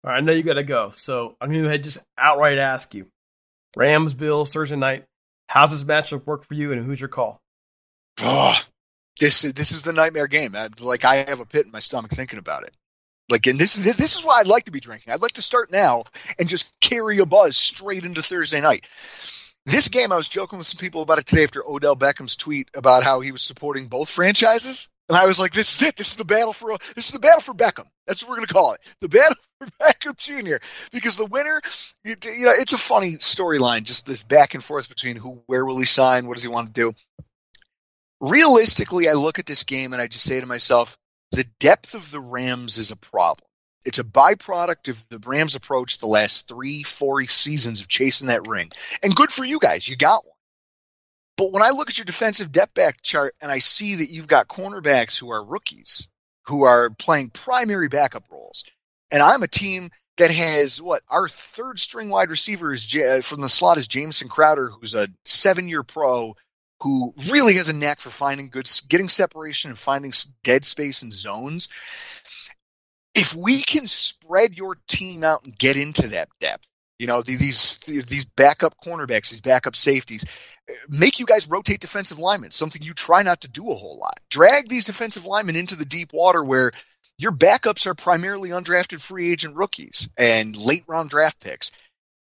All 0.05 0.13
right, 0.13 0.19
I 0.19 0.21
know 0.21 0.33
you 0.33 0.43
got 0.43 0.55
to 0.55 0.65
go, 0.65 0.91
so 0.91 1.37
I'm 1.41 1.49
going 1.49 1.63
to 1.63 1.63
go 1.63 1.67
ahead 1.67 1.81
and 1.81 1.85
just 1.85 1.99
outright 2.17 2.59
ask 2.59 2.95
you: 2.95 3.07
Rams, 3.77 4.15
Bills, 4.15 4.53
Thursday 4.53 4.77
night. 4.77 5.05
How's 5.49 5.71
this 5.71 5.85
matchup 5.85 6.27
work 6.27 6.45
for 6.45 6.55
you, 6.55 6.73
and 6.73 6.85
who's 6.85 7.01
your 7.01 7.09
call? 7.09 7.41
Oh, 8.21 8.59
this 9.21 9.43
this 9.43 9.73
is 9.73 9.83
the 9.83 9.93
nightmare 9.93 10.27
game. 10.27 10.55
I, 10.55 10.69
like 10.81 11.05
I 11.05 11.17
have 11.29 11.41
a 11.41 11.47
pit 11.47 11.67
in 11.67 11.73
my 11.73 11.81
stomach 11.81 12.11
thinking 12.11 12.39
about 12.39 12.65
it. 12.65 12.75
Like, 13.29 13.47
and 13.47 13.59
this 13.59 13.75
this 13.75 14.17
is 14.17 14.25
why 14.25 14.41
I'd 14.41 14.47
like 14.47 14.65
to 14.65 14.73
be 14.73 14.81
drinking. 14.81 15.13
I'd 15.13 15.23
like 15.23 15.33
to 15.33 15.43
start 15.43 15.73
now 15.73 16.05
and 16.39 16.49
just 16.49 16.79
carry 16.81 17.19
a 17.19 17.27
buzz 17.27 17.57
straight 17.57 18.05
into 18.05 18.23
Thursday 18.23 18.61
night. 18.61 18.87
This 19.65 19.89
game, 19.89 20.13
I 20.13 20.17
was 20.17 20.29
joking 20.29 20.59
with 20.59 20.67
some 20.69 20.79
people 20.79 21.03
about 21.03 21.19
it 21.19 21.27
today 21.27 21.43
after 21.43 21.69
Odell 21.69 21.97
Beckham's 21.97 22.37
tweet 22.37 22.69
about 22.77 23.03
how 23.03 23.19
he 23.19 23.33
was 23.33 23.43
supporting 23.43 23.89
both 23.89 24.09
franchises, 24.09 24.89
and 25.09 25.19
I 25.19 25.27
was 25.27 25.41
like, 25.41 25.53
"This 25.53 25.75
is 25.75 25.89
it. 25.89 25.97
This 25.97 26.11
is 26.11 26.17
the 26.17 26.25
battle 26.25 26.53
for 26.53 26.77
this 26.95 27.07
is 27.07 27.11
the 27.11 27.19
battle 27.19 27.41
for 27.41 27.53
Beckham. 27.53 27.87
That's 28.07 28.23
what 28.23 28.31
we're 28.31 28.37
going 28.37 28.47
to 28.47 28.55
call 28.55 28.75
it, 28.75 28.81
the 29.01 29.09
battle 29.09 29.37
for 29.61 29.67
Beckham 29.83 30.17
Jr. 30.17 30.65
Because 30.93 31.17
the 31.17 31.27
winner, 31.27 31.61
you, 32.05 32.15
you 32.25 32.45
know, 32.45 32.53
it's 32.57 32.75
a 32.75 32.79
funny 32.79 33.17
storyline, 33.17 33.83
just 33.83 34.07
this 34.07 34.23
back 34.23 34.55
and 34.55 34.63
forth 34.63 34.89
between 34.89 35.17
who, 35.17 35.43
where 35.47 35.65
will 35.65 35.79
he 35.79 35.87
sign, 35.87 36.27
what 36.27 36.35
does 36.35 36.45
he 36.45 36.49
want 36.49 36.69
to 36.69 36.73
do. 36.73 36.95
Realistically, 38.21 39.09
I 39.09 39.13
look 39.15 39.41
at 39.41 39.47
this 39.47 39.65
game 39.65 39.93
and 39.93 40.01
I 40.01 40.07
just 40.07 40.25
say 40.25 40.41
to 40.41 40.47
myself, 40.47 40.97
the 41.33 41.45
depth 41.61 41.95
of 41.95 42.11
the 42.11 42.21
Rams 42.21 42.79
is 42.79 42.91
a 42.91 42.97
problem. 42.97 43.47
It's 43.85 43.99
a 43.99 44.05
byproduct 44.05 44.89
of 44.89 45.09
the 45.09 45.21
Rams' 45.25 45.55
approach 45.55 45.99
the 45.99 46.07
last 46.07 46.49
three, 46.49 46.83
four 46.83 47.25
seasons 47.25 47.81
of 47.81 47.89
chasing 47.89 48.29
that 48.29 48.49
ring. 48.49 48.71
And 49.03 49.15
good 49.15 49.31
for 49.31 49.45
you 49.45 49.61
guys, 49.61 49.89
you 49.89 49.97
got 49.97 50.25
one. 50.25 50.33
But 51.37 51.53
when 51.53 51.63
I 51.63 51.71
look 51.71 51.91
at 51.91 51.99
your 51.99 52.05
defensive 52.05 52.51
depth 52.51 52.75
back 52.75 53.03
chart 53.03 53.35
and 53.41 53.53
I 53.53 53.59
see 53.59 53.97
that 53.97 54.11
you've 54.11 54.27
got 54.27 54.49
cornerbacks 54.49 55.19
who 55.19 55.31
are 55.31 55.45
rookies, 55.45 56.09
who 56.47 56.65
are 56.65 56.91
playing 56.91 57.31
primary 57.31 57.89
backup 57.89 58.25
roles, 58.31 58.65
and 59.13 59.23
I'm 59.23 59.43
a 59.43 59.49
team 59.49 59.91
that 60.17 60.31
has 60.31 60.81
what 60.81 61.03
our 61.09 61.29
third 61.29 61.79
string 61.79 62.09
wide 62.09 62.31
receiver 62.31 62.73
is 62.73 62.87
from 63.23 63.41
the 63.41 63.49
slot 63.49 63.77
is 63.77 63.87
Jamison 63.87 64.29
Crowder, 64.29 64.69
who's 64.69 64.95
a 64.95 65.09
seven 65.25 65.69
year 65.69 65.83
pro 65.83 66.35
who 66.81 67.15
really 67.31 67.55
has 67.55 67.69
a 67.69 67.73
knack 67.73 68.01
for 68.01 68.11
finding 68.11 68.49
good, 68.49 68.69
getting 68.89 69.09
separation 69.09 69.71
and 69.71 69.79
finding 69.79 70.13
dead 70.45 70.65
space 70.65 71.03
and 71.03 71.13
zones. 71.13 71.69
If 73.15 73.35
we 73.35 73.63
can 73.63 73.89
spread 73.89 74.57
your 74.57 74.77
team 74.87 75.25
out 75.25 75.45
and 75.45 75.57
get 75.57 75.79
into 75.79 76.09
that 76.09 76.29
depth, 76.41 76.69
you 76.99 77.07
know 77.07 77.23
these 77.23 77.79
these 77.79 78.25
backup 78.25 78.75
cornerbacks, 78.85 79.31
these 79.31 79.41
backup 79.41 79.77
safeties, 79.77 80.25
eh, 80.69 80.73
make 80.89 81.19
you 81.19 81.27
guys 81.27 81.49
rotate 81.49 81.81
defensive 81.81 82.19
linemen. 82.19 82.51
Something 82.51 82.83
you 82.83 82.95
try 82.95 83.23
not 83.23 83.43
to 83.43 83.49
do 83.49 83.71
a 83.71 83.75
whole 83.75 83.99
lot. 83.99 84.21
Drag 84.31 84.69
these 84.69 84.87
defensive 84.87 85.25
linemen 85.27 85.57
into 85.57 85.77
the 85.77 85.85
deep 85.85 86.13
water 86.13 86.43
where 86.43 86.73
your 87.19 87.33
backups 87.33 87.87
are 87.87 87.95
primarily 87.95 88.51
undrafted 88.51 89.01
free 89.01 89.31
agent 89.31 89.57
rookies 89.57 90.11
and 90.19 90.55
late 90.55 90.85
round 90.87 91.11
draft 91.11 91.41
picks. 91.41 91.71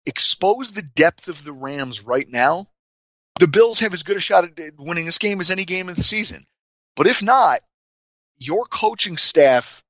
Expose 0.06 0.72
the 0.72 0.82
depth 0.82 1.28
of 1.28 1.44
the 1.44 1.52
Rams 1.52 2.02
right 2.02 2.26
now 2.28 2.66
the 3.38 3.48
Bills 3.48 3.81
have 3.81 3.94
as 3.94 4.03
good 4.03 4.16
a 4.16 4.20
shot 4.20 4.44
at 4.44 4.79
winning 4.79 5.07
this 5.07 5.18
game 5.18 5.40
as 5.40 5.51
any 5.51 5.64
game 5.64 5.88
in 5.88 5.94
the 5.94 6.03
season. 6.03 6.44
But 6.96 7.07
if 7.07 7.22
not, 7.22 7.61
your 8.38 8.64
coaching 8.64 9.16
staff, 9.16 9.83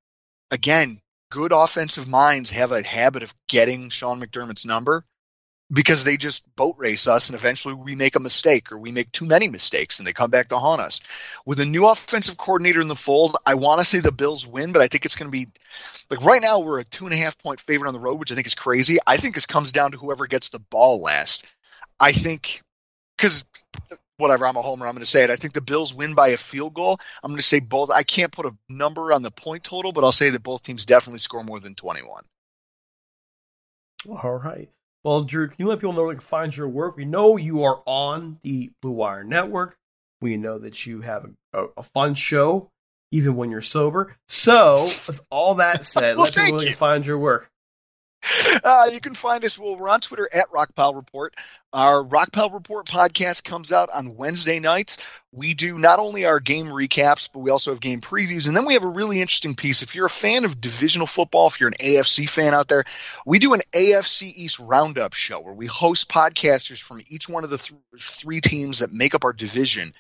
again, 0.51 1.01
good 1.31 1.53
offensive 1.53 2.09
minds 2.09 2.51
have 2.51 2.73
a 2.73 2.83
habit 2.83 3.23
of 3.23 3.35
getting 3.49 3.91
Sean 3.91 4.21
McDermott's 4.21 4.67
number 4.67 5.05
because 5.71 6.05
they 6.05 6.17
just 6.17 6.45
boat 6.57 6.77
race 6.79 7.07
us 7.07 7.29
and 7.29 7.39
eventually 7.39 7.75
we 7.75 7.95
make 7.95 8.17
a 8.17 8.21
mistake 8.21 8.73
or 8.73 8.79
we 8.79 8.91
make 8.91 9.13
too 9.13 9.27
many 9.27 9.49
mistakes 9.49 9.99
and 9.99 10.09
they 10.09 10.15
come 10.15 10.31
back 10.31 10.49
to 10.49 10.59
haunt 10.59 10.81
us. 10.81 11.01
With 11.45 11.61
a 11.61 11.67
new 11.67 11.87
offensive 11.87 12.39
coordinator 12.39 12.81
in 12.81 12.89
the 12.89 12.97
fold, 12.97 13.37
I 13.45 13.55
want 13.55 13.81
to 13.81 13.85
say 13.85 14.01
the 14.01 14.13
Bills 14.13 14.47
win, 14.47 14.73
but 14.73 14.81
I 14.81 14.87
think 14.87 15.05
it's 15.05 15.17
going 15.17 15.31
to 15.31 15.39
be 15.39 15.47
like 16.11 16.25
right 16.25 16.41
now 16.41 16.61
we're 16.61 16.81
a 16.81 16.85
two 16.85 17.05
and 17.05 17.13
a 17.13 17.19
half 17.19 17.37
point 17.39 17.61
favorite 17.61 17.89
on 17.89 17.95
the 17.95 18.01
road, 18.01 18.19
which 18.19 18.33
I 18.33 18.35
think 18.35 18.47
is 18.47 18.55
crazy. 18.55 18.97
I 19.07 19.19
think 19.19 19.35
this 19.35 19.47
comes 19.47 19.73
down 19.73 19.93
to 19.93 19.99
whoever 19.99 20.27
gets 20.27 20.49
the 20.49 20.59
ball 20.59 21.03
last. 21.03 21.45
I 22.01 22.13
think 22.13 22.63
because 23.19 23.45
whatever, 24.17 24.47
I'm 24.47 24.57
a 24.57 24.63
homer. 24.63 24.87
I'm 24.87 24.95
going 24.95 25.03
to 25.03 25.07
say 25.07 25.25
it. 25.25 25.31
I 25.31 25.37
think 25.37 25.55
the 25.55 25.61
Bills 25.61 25.93
win 25.93 26.15
by 26.15 26.29
a 26.29 26.37
field 26.37 26.75
goal. 26.75 26.99
I'm 27.23 27.31
going 27.31 27.39
to 27.39 27.43
say 27.43 27.61
both. 27.61 27.91
I 27.91 28.03
can't 28.03 28.33
put 28.33 28.47
a 28.47 28.57
number 28.69 29.13
on 29.13 29.23
the 29.23 29.31
point 29.31 29.65
total, 29.65 29.93
but 29.93 30.05
I'll 30.05 30.13
say 30.13 30.31
that 30.31 30.43
both 30.43 30.63
teams 30.63 30.87
definitely 30.87 31.21
score 31.21 31.43
more 31.43 31.61
than 31.61 31.75
21. 31.75 32.25
All 34.09 34.37
right. 34.37 34.69
Well, 35.05 35.23
Drew, 35.25 35.49
can 35.49 35.57
you 35.59 35.69
let 35.69 35.79
people 35.79 35.93
know 35.93 36.03
where 36.03 36.15
they 36.15 36.19
can 36.19 36.27
find 36.27 36.57
your 36.57 36.69
work? 36.69 36.97
We 36.97 37.05
know 37.05 37.37
you 37.37 37.63
are 37.65 37.83
on 37.87 38.39
the 38.43 38.71
Blue 38.83 38.91
Wire 38.93 39.25
Network. 39.25 39.77
We 40.21 40.37
know 40.37 40.59
that 40.59 40.87
you 40.87 41.03
have 41.03 41.25
a, 41.53 41.63
a, 41.63 41.67
a 41.79 41.83
fun 41.83 42.15
show, 42.15 42.71
even 43.13 43.37
when 43.37 43.51
you're 43.51 43.63
sober. 43.63 44.17
So, 44.27 44.85
with 45.07 45.21
all 45.31 45.57
that 45.57 45.85
said, 45.87 46.17
well, 46.17 46.25
let 46.25 46.35
people 46.35 46.49
know 46.49 46.53
where 46.57 46.61
they 46.61 46.67
can 46.67 46.77
find 46.77 47.07
your 47.07 47.19
work. 47.19 47.51
Uh, 48.65 48.91
you 48.93 49.01
can 49.01 49.15
find 49.15 49.45
us. 49.45 49.59
Well, 49.59 49.77
we're 49.77 49.89
on 49.89 50.01
Twitter 50.01 50.29
at 50.33 50.49
Rockpile 50.49 50.95
Report. 50.95 51.35
Our 51.73 52.03
Rockpile 52.05 52.53
Report 52.53 52.87
podcast 52.87 53.45
comes 53.45 53.73
out 53.73 53.89
on 53.95 54.17
Wednesday 54.17 54.59
nights. 54.59 54.99
We 55.33 55.55
do 55.55 55.79
not 55.79 55.99
only 55.99 56.25
our 56.27 56.41
game 56.41 56.67
recaps, 56.67 57.29
but 57.33 57.41
we 57.41 57.51
also 57.51 57.71
have 57.73 57.81
game 57.81 58.01
previews. 58.01 58.49
And 58.49 58.57
then 58.57 58.65
we 58.65 58.75
have 58.75 58.85
a 58.85 58.89
really 58.89 59.21
interesting 59.21 59.55
piece. 59.55 59.83
If 59.83 59.95
you're 59.95 60.07
a 60.07 60.11
fan 60.11 60.45
of 60.45 60.61
divisional 60.61 61.07
football, 61.07 61.47
if 61.47 61.61
you're 61.61 61.69
an 61.69 61.75
AFC 61.75 62.29
fan 62.29 62.55
out 62.55 62.69
there, 62.69 62.85
we 63.27 63.39
do 63.39 63.55
an 63.55 63.61
AFC 63.73 64.33
East 64.35 64.59
roundup 64.59 65.15
show 65.15 65.41
where 65.41 65.55
we 65.55 65.67
host 65.67 66.09
podcasters 66.11 66.81
from 66.81 67.01
each 67.09 67.29
one 67.29 67.45
of 67.45 67.51
the 67.51 67.59
th- 67.59 67.81
three 67.99 68.41
teams 68.41 68.79
that 68.81 68.93
make 68.93 69.15
up 69.15 69.25
our 69.25 69.33
division. 69.33 69.93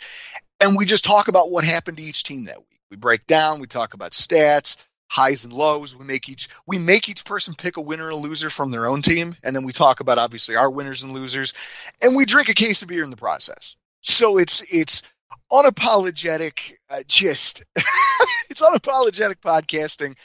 And 0.61 0.77
we 0.77 0.87
just 0.87 1.05
talk 1.05 1.29
about 1.29 1.51
what 1.51 1.64
happened 1.64 1.99
to 1.99 2.03
each 2.03 2.25
team 2.25 2.45
that 2.45 2.59
week. 2.59 2.81
We 2.91 2.97
break 2.97 3.27
down, 3.27 3.61
we 3.61 3.67
talk 3.67 3.95
about 3.95 4.12
stats 4.12 4.79
highs 5.09 5.44
and 5.44 5.53
lows. 5.53 5.97
We 5.97 6.05
make 6.05 6.29
each 6.29 6.49
we 6.66 6.79
make 6.79 7.09
each 7.09 7.25
person 7.25 7.55
pick 7.55 7.77
a 7.77 7.81
winner 7.81 8.05
and 8.05 8.12
a 8.12 8.16
loser 8.16 8.51
from 8.51 8.71
their 8.71 8.87
own 8.87 9.03
team, 9.03 9.35
and 9.42 9.57
then 9.57 9.64
we 9.64 9.73
talk 9.73 10.01
about 10.01 10.18
obviously 10.18 10.57
our 10.57 10.71
winners 10.71 11.03
and 11.03 11.12
losers, 11.12 11.55
and 12.03 12.14
we 12.14 12.25
drink 12.25 12.49
a 12.49 12.55
case 12.55 12.83
of 12.83 12.88
beer 12.88 13.03
in 13.03 13.11
the 13.11 13.16
process. 13.16 13.77
So 14.03 14.38
it's 14.38 14.73
it's 14.73 15.03
unapologetic, 15.51 16.73
uh, 16.90 17.03
just 17.07 17.64
it's 18.51 18.62
unapologetic 18.62 19.37
podcasting. 19.37 20.16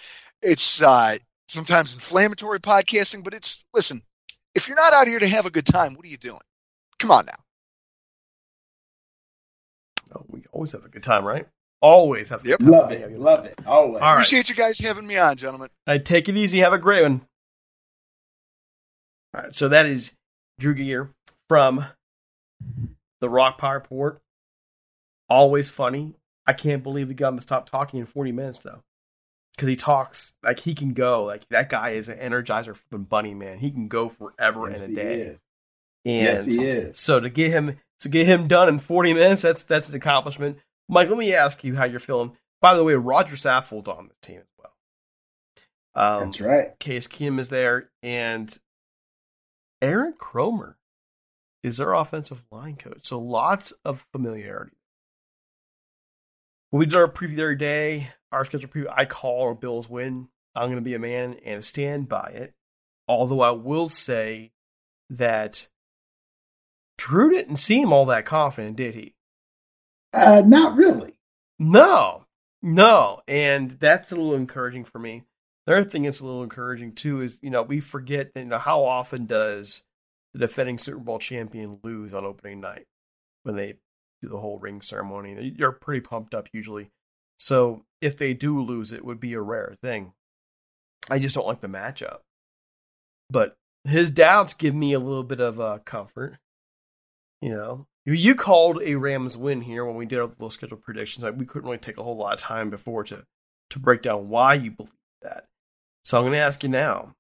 It's 0.42 0.82
uh, 0.82 1.18
sometimes 1.48 1.94
inflammatory 1.94 2.60
podcasting, 2.60 3.24
but 3.24 3.34
it's 3.34 3.66
listen. 3.74 4.02
If 4.56 4.68
you're 4.68 4.78
not 4.78 4.94
out 4.94 5.08
here 5.08 5.20
to 5.20 5.28
have 5.28 5.48
a 5.48 5.50
good 5.50 5.66
time, 5.66 5.96
what 5.96 6.06
are 6.06 6.10
you 6.10 6.18
doing? 6.18 6.40
Come 7.00 7.10
on 7.12 7.26
now. 7.26 7.40
Oh, 10.16 10.26
we 10.30 10.44
always 10.52 10.74
have 10.74 10.86
a 10.86 10.90
good 10.90 11.02
time, 11.02 11.26
right? 11.26 11.48
Always 11.84 12.30
have. 12.30 12.46
Yep. 12.46 12.62
Love 12.62 12.94
it. 12.94 13.20
Love 13.20 13.44
it. 13.46 13.60
Always. 13.68 14.02
All 14.02 14.14
Appreciate 14.14 14.48
you 14.48 14.56
guys 14.56 14.80
having 14.80 15.06
me 15.06 15.18
on, 15.18 15.36
gentlemen. 15.36 15.68
I 15.86 15.98
take 15.98 16.30
it 16.30 16.38
easy. 16.38 16.60
Have 16.60 16.72
a 16.72 16.78
great 16.78 17.04
one. 17.04 17.26
All 19.36 19.44
right. 19.44 19.54
So 19.54 19.68
that 19.68 19.86
is 19.86 20.14
Drew 20.58 20.74
Gier 20.74 21.10
from 21.50 21.86
the 23.20 23.28
Rockpile 23.28 23.74
Report. 23.74 24.22
Always 25.28 25.70
funny. 25.70 26.14
I 26.48 26.54
can't 26.54 26.84
believe 26.84 27.10
he 27.10 27.16
got 27.16 27.34
him 27.34 27.36
to 27.36 27.42
stop 27.42 27.70
talking 27.70 28.00
in 28.00 28.06
40 28.06 28.32
minutes 28.32 28.60
though. 28.60 28.82
Because 29.54 29.68
he 29.68 29.76
talks 29.76 30.34
like 30.42 30.62
he 30.62 30.74
can 30.74 30.94
go. 30.94 31.26
Like 31.26 31.50
that 31.50 31.68
guy 31.68 31.90
is 31.90 32.08
an 32.08 32.18
energizer 32.18 32.80
from 32.90 33.04
Bunny 33.04 33.34
Man. 33.34 33.60
He 33.60 33.70
can 33.70 33.90
go 33.90 34.08
forever 34.08 34.70
yes, 34.70 34.86
in 34.86 34.92
a 34.94 34.96
day. 34.96 35.14
Is. 35.16 35.44
And 36.06 36.24
yes, 36.24 36.46
he 36.46 36.64
is. 36.64 36.98
So 36.98 37.20
to 37.20 37.30
get 37.30 37.52
him 37.52 37.78
to 38.00 38.08
get 38.08 38.26
him 38.26 38.48
done 38.48 38.70
in 38.70 38.80
40 38.80 39.14
minutes, 39.14 39.42
that's 39.42 39.64
that's 39.64 39.90
an 39.90 39.96
accomplishment. 39.96 40.60
Mike, 40.90 41.10
let 41.10 41.18
me 41.18 41.34
ask 41.34 41.64
you 41.64 41.76
how 41.76 41.86
you're 41.86 42.00
feeling. 42.00 42.36
By 42.62 42.76
the 42.76 42.84
way, 42.84 42.96
Rodger 42.96 43.36
Saffold 43.36 43.88
on 43.88 44.08
the 44.08 44.16
team 44.22 44.40
as 44.40 44.48
well. 44.58 44.74
Um, 45.96 46.26
That's 46.26 46.42
right. 46.42 46.80
Case 46.80 47.08
Keenum 47.08 47.40
is 47.40 47.50
there, 47.50 47.90
and 48.02 48.58
Aaron 49.82 50.14
Kromer 50.20 50.76
is 51.62 51.80
our 51.80 51.96
offensive 51.96 52.44
line 52.52 52.76
coach. 52.76 53.00
So 53.04 53.20
lots 53.20 53.74
of 53.86 54.06
familiarity. 54.12 54.78
When 56.70 56.80
we 56.80 56.86
did 56.86 56.96
our 56.96 57.08
preview 57.08 57.40
every 57.40 57.56
day, 57.56 58.12
our 58.32 58.46
schedule 58.46 58.70
preview, 58.70 58.92
I 58.94 59.06
call 59.06 59.44
our 59.44 59.54
Bills 59.54 59.90
win. 59.90 60.28
I'm 60.56 60.68
going 60.68 60.76
to 60.76 60.82
be 60.82 60.96
a 60.96 61.00
man 61.00 61.38
and 61.46 61.64
stand 61.64 62.10
by 62.10 62.32
it. 62.34 62.54
Although 63.08 63.42
I 63.42 63.52
will 63.52 63.90
say 63.90 64.52
that 65.10 65.68
Drew 66.98 67.32
didn't 67.32 67.58
seem 67.58 67.92
all 67.92 68.06
that 68.06 68.26
confident, 68.26 68.76
did 68.76 68.96
he? 68.96 69.16
Uh, 70.14 70.44
not 70.46 70.78
really. 70.78 71.16
No, 71.60 72.26
no, 72.62 73.22
and 73.28 73.72
that's 73.72 74.12
a 74.12 74.16
little 74.16 74.36
encouraging 74.36 74.86
for 74.86 75.00
me. 75.00 75.24
The 75.66 75.74
other 75.74 75.84
thing 75.84 76.04
that's 76.04 76.20
a 76.20 76.26
little 76.26 76.44
encouraging 76.44 76.94
too 76.94 77.22
is 77.22 77.40
you 77.42 77.50
know 77.50 77.64
we 77.64 77.80
forget 77.80 78.32
you 78.36 78.46
know 78.46 78.58
how 78.58 78.84
often 78.84 79.26
does 79.26 79.84
the 80.34 80.40
defending 80.40 80.78
Super 80.78 81.00
Bowl 81.00 81.20
champion 81.20 81.80
lose 81.84 82.14
on 82.14 82.26
opening 82.26 82.60
night 82.60 82.86
when 83.44 83.56
they 83.56 83.76
do 84.22 84.30
the 84.30 84.40
whole 84.40 84.60
ring 84.60 84.82
ceremony. 84.82 85.54
You're 85.58 85.72
pretty 85.72 86.02
pumped 86.02 86.34
up 86.34 86.50
usually. 86.54 86.92
So 87.38 87.86
if 88.02 88.18
they 88.18 88.34
do 88.34 88.62
lose, 88.62 88.92
it 88.92 89.06
would 89.06 89.20
be 89.20 89.34
a 89.34 89.42
rare 89.42 89.74
thing. 89.82 90.14
I 91.10 91.20
just 91.20 91.36
don't 91.36 91.48
like 91.48 91.62
the 91.62 91.68
matchup. 91.68 92.20
But 93.30 93.56
his 93.84 94.12
doubts 94.12 94.54
give 94.54 94.74
me 94.74 94.94
a 94.94 95.00
little 95.00 95.24
bit 95.24 95.40
of 95.40 95.60
uh, 95.60 95.80
comfort. 95.86 96.38
You 97.42 97.50
know, 97.50 97.88
you 98.06 98.36
called 98.36 98.82
a 98.84 98.96
Rams 98.96 99.38
win 99.38 99.62
here 99.62 99.86
when 99.86 99.96
we 99.96 100.06
did 100.06 100.20
our 100.20 100.26
little 100.26 100.50
schedule 100.50 100.78
predictions. 100.78 101.24
we 101.36 101.46
couldn't 101.46 101.68
really 101.68 101.78
take 101.78 101.98
a 101.98 102.04
whole 102.04 102.18
lot 102.18 102.34
of 102.34 102.40
time 102.40 102.70
before 102.70 103.04
to 103.06 103.26
to 103.70 103.80
break 103.80 104.02
down 104.02 104.30
why 104.30 104.54
you 104.56 104.72
believe 104.72 104.92
that. 105.22 105.48
So 106.04 106.18
I'm 106.18 106.24
going 106.24 106.34
to 106.34 106.40
ask 106.40 106.64
you 106.64 106.70
now: 106.70 107.16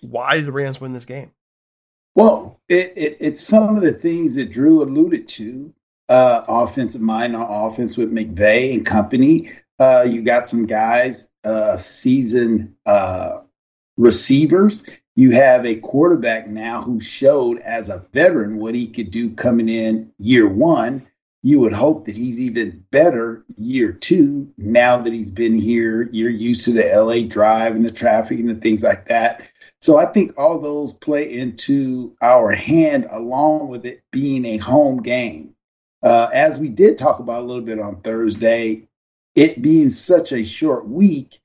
Why 0.00 0.36
did 0.36 0.46
the 0.46 0.52
Rams 0.52 0.80
win 0.80 0.92
this 0.92 1.04
game? 1.04 1.32
Well, 2.14 2.60
it, 2.68 2.92
it, 2.96 3.16
it's 3.20 3.40
some 3.40 3.76
of 3.76 3.82
the 3.82 3.92
things 3.92 4.34
that 4.36 4.52
Drew 4.52 4.82
alluded 4.82 5.28
to. 5.28 5.72
Uh, 6.08 6.44
offensive 6.46 7.00
mind 7.00 7.34
on 7.34 7.46
offense 7.48 7.96
with 7.96 8.12
McVay 8.12 8.74
and 8.74 8.84
company. 8.84 9.50
Uh, 9.78 10.04
you 10.06 10.20
got 10.20 10.46
some 10.46 10.66
guys, 10.66 11.30
uh, 11.44 11.78
seasoned 11.78 12.74
uh, 12.84 13.40
receivers. 13.96 14.84
You 15.14 15.32
have 15.32 15.66
a 15.66 15.76
quarterback 15.76 16.48
now 16.48 16.82
who 16.82 16.98
showed 16.98 17.58
as 17.60 17.88
a 17.88 18.04
veteran 18.12 18.58
what 18.58 18.74
he 18.74 18.86
could 18.86 19.10
do 19.10 19.30
coming 19.30 19.68
in 19.68 20.10
year 20.18 20.48
one. 20.48 21.06
You 21.42 21.60
would 21.60 21.72
hope 21.72 22.06
that 22.06 22.16
he's 22.16 22.40
even 22.40 22.84
better 22.92 23.44
year 23.56 23.92
two 23.92 24.50
now 24.56 24.96
that 24.98 25.12
he's 25.12 25.30
been 25.30 25.58
here. 25.58 26.08
You're 26.12 26.30
used 26.30 26.64
to 26.66 26.72
the 26.72 26.84
LA 26.84 27.28
drive 27.28 27.74
and 27.74 27.84
the 27.84 27.90
traffic 27.90 28.38
and 28.38 28.48
the 28.48 28.54
things 28.54 28.82
like 28.82 29.08
that. 29.08 29.42
So 29.80 29.98
I 29.98 30.06
think 30.06 30.38
all 30.38 30.58
those 30.60 30.92
play 30.92 31.30
into 31.30 32.16
our 32.22 32.52
hand 32.52 33.08
along 33.10 33.68
with 33.68 33.84
it 33.84 34.02
being 34.12 34.46
a 34.46 34.56
home 34.58 35.02
game. 35.02 35.54
Uh, 36.02 36.30
as 36.32 36.58
we 36.58 36.68
did 36.68 36.96
talk 36.96 37.18
about 37.18 37.42
a 37.42 37.46
little 37.46 37.62
bit 37.62 37.80
on 37.80 38.00
Thursday, 38.00 38.88
it 39.34 39.60
being 39.60 39.90
such 39.90 40.32
a 40.32 40.44
short 40.44 40.88
week, 40.88 41.40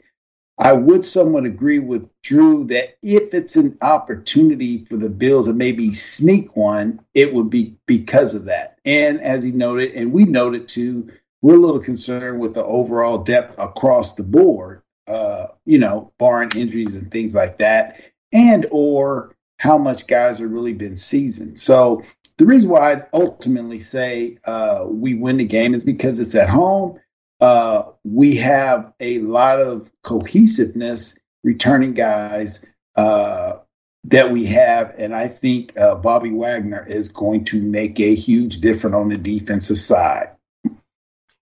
I 0.57 0.73
would 0.73 1.05
somewhat 1.05 1.45
agree 1.45 1.79
with 1.79 2.09
Drew 2.23 2.65
that 2.65 2.97
if 3.03 3.33
it's 3.33 3.55
an 3.55 3.77
opportunity 3.81 4.85
for 4.85 4.97
the 4.97 5.09
Bills 5.09 5.47
to 5.47 5.53
maybe 5.53 5.93
sneak 5.93 6.55
one, 6.55 7.01
it 7.13 7.33
would 7.33 7.49
be 7.49 7.77
because 7.85 8.33
of 8.33 8.45
that. 8.45 8.79
And 8.83 9.21
as 9.21 9.43
he 9.43 9.51
noted, 9.51 9.93
and 9.93 10.11
we 10.11 10.25
noted 10.25 10.67
too, 10.67 11.11
we're 11.41 11.55
a 11.55 11.59
little 11.59 11.79
concerned 11.79 12.39
with 12.39 12.55
the 12.55 12.65
overall 12.65 13.19
depth 13.19 13.59
across 13.59 14.15
the 14.15 14.23
board, 14.23 14.81
uh, 15.07 15.47
you 15.65 15.77
know, 15.77 16.11
barring 16.17 16.49
injuries 16.55 16.97
and 16.97 17.11
things 17.11 17.35
like 17.35 17.59
that 17.59 18.01
and 18.33 18.65
or 18.71 19.35
how 19.57 19.77
much 19.77 20.07
guys 20.07 20.39
have 20.39 20.51
really 20.51 20.73
been 20.73 20.95
seasoned. 20.95 21.59
So 21.59 22.03
the 22.37 22.45
reason 22.45 22.69
why 22.69 22.93
I 22.93 23.03
ultimately 23.13 23.79
say 23.79 24.37
uh, 24.45 24.85
we 24.87 25.15
win 25.15 25.37
the 25.37 25.45
game 25.45 25.73
is 25.73 25.83
because 25.83 26.19
it's 26.19 26.35
at 26.35 26.49
home. 26.49 26.99
Uh, 27.39 27.83
we 28.03 28.35
have 28.37 28.93
a 28.99 29.19
lot 29.19 29.59
of 29.59 29.91
cohesiveness, 30.03 31.17
returning 31.43 31.93
guys 31.93 32.65
uh, 32.95 33.57
that 34.05 34.31
we 34.31 34.45
have, 34.45 34.95
and 34.97 35.13
I 35.13 35.27
think 35.27 35.79
uh, 35.79 35.95
Bobby 35.95 36.31
Wagner 36.31 36.85
is 36.87 37.09
going 37.09 37.45
to 37.45 37.61
make 37.61 37.99
a 37.99 38.15
huge 38.15 38.59
difference 38.59 38.95
on 38.95 39.09
the 39.09 39.17
defensive 39.17 39.77
side. 39.77 40.31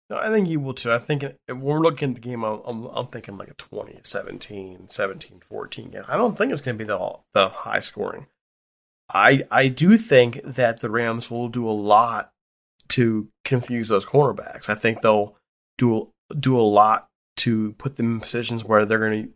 No, 0.08 0.18
I 0.18 0.28
think 0.28 0.48
you 0.48 0.60
will 0.60 0.74
too. 0.74 0.92
I 0.92 0.98
think 0.98 1.24
when 1.46 1.60
we're 1.60 1.80
looking 1.80 2.10
at 2.10 2.14
the 2.16 2.20
game, 2.20 2.44
I'm, 2.44 2.86
I'm, 2.86 3.08
thinking 3.08 3.38
like 3.38 3.48
a 3.48 3.54
20, 3.54 4.00
17, 4.04 4.88
17, 4.88 5.40
14 5.40 5.90
game. 5.90 6.04
I 6.06 6.16
don't 6.16 6.38
think 6.38 6.52
it's 6.52 6.62
going 6.62 6.78
to 6.78 6.84
be 6.84 6.90
all, 6.90 7.24
that 7.34 7.50
high 7.50 7.80
scoring. 7.80 8.26
I 9.12 9.44
I 9.50 9.68
do 9.68 9.96
think 9.96 10.40
that 10.44 10.80
the 10.80 10.90
Rams 10.90 11.30
will 11.30 11.48
do 11.48 11.68
a 11.68 11.70
lot 11.70 12.32
to 12.88 13.28
confuse 13.44 13.88
those 13.88 14.06
cornerbacks. 14.06 14.68
I 14.68 14.74
think 14.74 15.02
they'll 15.02 15.36
do 15.78 16.12
do 16.38 16.58
a 16.58 16.62
lot 16.62 17.08
to 17.38 17.72
put 17.74 17.96
them 17.96 18.14
in 18.14 18.20
positions 18.20 18.64
where 18.64 18.84
they're 18.84 18.98
going 18.98 19.32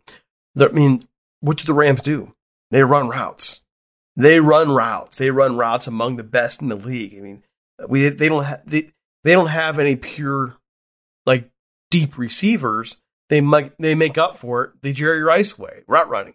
to. 0.55 0.65
I 0.65 0.71
mean, 0.71 1.07
what 1.39 1.57
do 1.57 1.63
the 1.63 1.73
Rams 1.73 2.01
do? 2.01 2.33
They 2.71 2.83
run 2.83 3.09
routes. 3.09 3.61
They 4.15 4.39
run 4.39 4.71
routes. 4.71 5.17
They 5.17 5.31
run 5.31 5.57
routes 5.57 5.87
among 5.87 6.15
the 6.15 6.23
best 6.23 6.61
in 6.61 6.69
the 6.69 6.75
league. 6.75 7.15
I 7.17 7.21
mean, 7.21 7.43
we 7.87 8.09
they 8.09 8.29
don't 8.29 8.43
have 8.43 8.61
they, 8.65 8.91
they 9.23 9.33
don't 9.33 9.47
have 9.47 9.79
any 9.79 9.95
pure 9.95 10.57
like 11.25 11.49
deep 11.91 12.17
receivers, 12.17 12.97
they 13.29 13.41
might 13.41 13.73
they 13.77 13.93
make 13.93 14.17
up 14.17 14.37
for 14.37 14.63
it 14.63 14.81
the 14.81 14.93
Jerry 14.93 15.21
Rice 15.21 15.59
way, 15.59 15.83
route 15.87 16.09
running. 16.09 16.33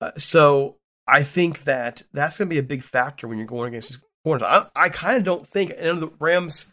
Uh, 0.00 0.12
so 0.16 0.76
I 1.06 1.22
think 1.22 1.64
that 1.64 2.04
that's 2.12 2.38
going 2.38 2.48
to 2.48 2.54
be 2.54 2.58
a 2.58 2.62
big 2.62 2.82
factor 2.82 3.28
when 3.28 3.36
you're 3.36 3.46
going 3.46 3.68
against 3.68 3.90
these 3.90 4.00
corners. 4.24 4.42
I, 4.42 4.66
I 4.74 4.88
kind 4.88 5.16
of 5.16 5.24
don't 5.24 5.46
think, 5.46 5.72
and 5.76 5.98
the 5.98 6.10
Rams, 6.18 6.72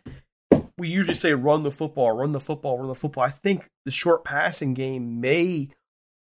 we 0.77 0.87
usually 0.87 1.13
say 1.13 1.33
run 1.33 1.63
the 1.63 1.71
football, 1.71 2.11
run 2.11 2.31
the 2.31 2.39
football, 2.39 2.77
run 2.77 2.87
the 2.87 2.95
football. 2.95 3.23
I 3.23 3.29
think 3.29 3.69
the 3.85 3.91
short 3.91 4.23
passing 4.23 4.73
game 4.73 5.21
may 5.21 5.69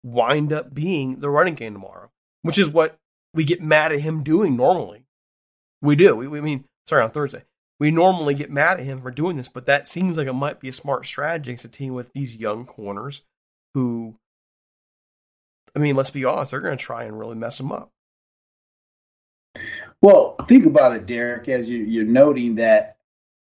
wind 0.03 0.53
up 0.53 0.73
being 0.73 1.19
the 1.19 1.29
running 1.29 1.55
game 1.55 1.73
tomorrow, 1.73 2.09
which 2.41 2.57
is 2.57 2.69
what 2.69 2.97
we 3.33 3.43
get 3.43 3.61
mad 3.61 3.91
at 3.91 4.01
him 4.01 4.23
doing 4.23 4.55
normally. 4.55 5.05
We 5.81 5.95
do. 5.95 6.15
We, 6.15 6.27
we 6.27 6.41
mean, 6.41 6.65
sorry, 6.85 7.03
on 7.03 7.11
Thursday 7.11 7.43
we 7.79 7.91
normally 7.91 8.33
get 8.33 8.51
mad 8.51 8.79
at 8.79 8.85
him 8.85 9.01
for 9.01 9.11
doing 9.11 9.37
this, 9.37 9.49
but 9.49 9.65
that 9.67 9.87
seems 9.87 10.17
like 10.17 10.27
it 10.27 10.33
might 10.33 10.59
be 10.59 10.69
a 10.69 10.73
smart 10.73 11.05
strategy 11.05 11.51
against 11.51 11.65
a 11.65 11.69
team 11.69 11.93
with 11.93 12.11
these 12.13 12.35
young 12.35 12.65
corners 12.65 13.21
who, 13.73 14.15
I 15.75 15.79
mean, 15.79 15.95
let's 15.95 16.09
be 16.09 16.25
honest, 16.25 16.51
they're 16.51 16.59
going 16.59 16.77
to 16.77 16.83
try 16.83 17.03
and 17.03 17.19
really 17.19 17.35
mess 17.35 17.59
him 17.59 17.71
up. 17.71 17.91
Well, 20.01 20.35
think 20.47 20.65
about 20.65 20.95
it, 20.95 21.05
Derek, 21.05 21.49
as 21.49 21.69
you, 21.69 22.01
are 22.01 22.05
noting 22.05 22.55
that 22.55 22.96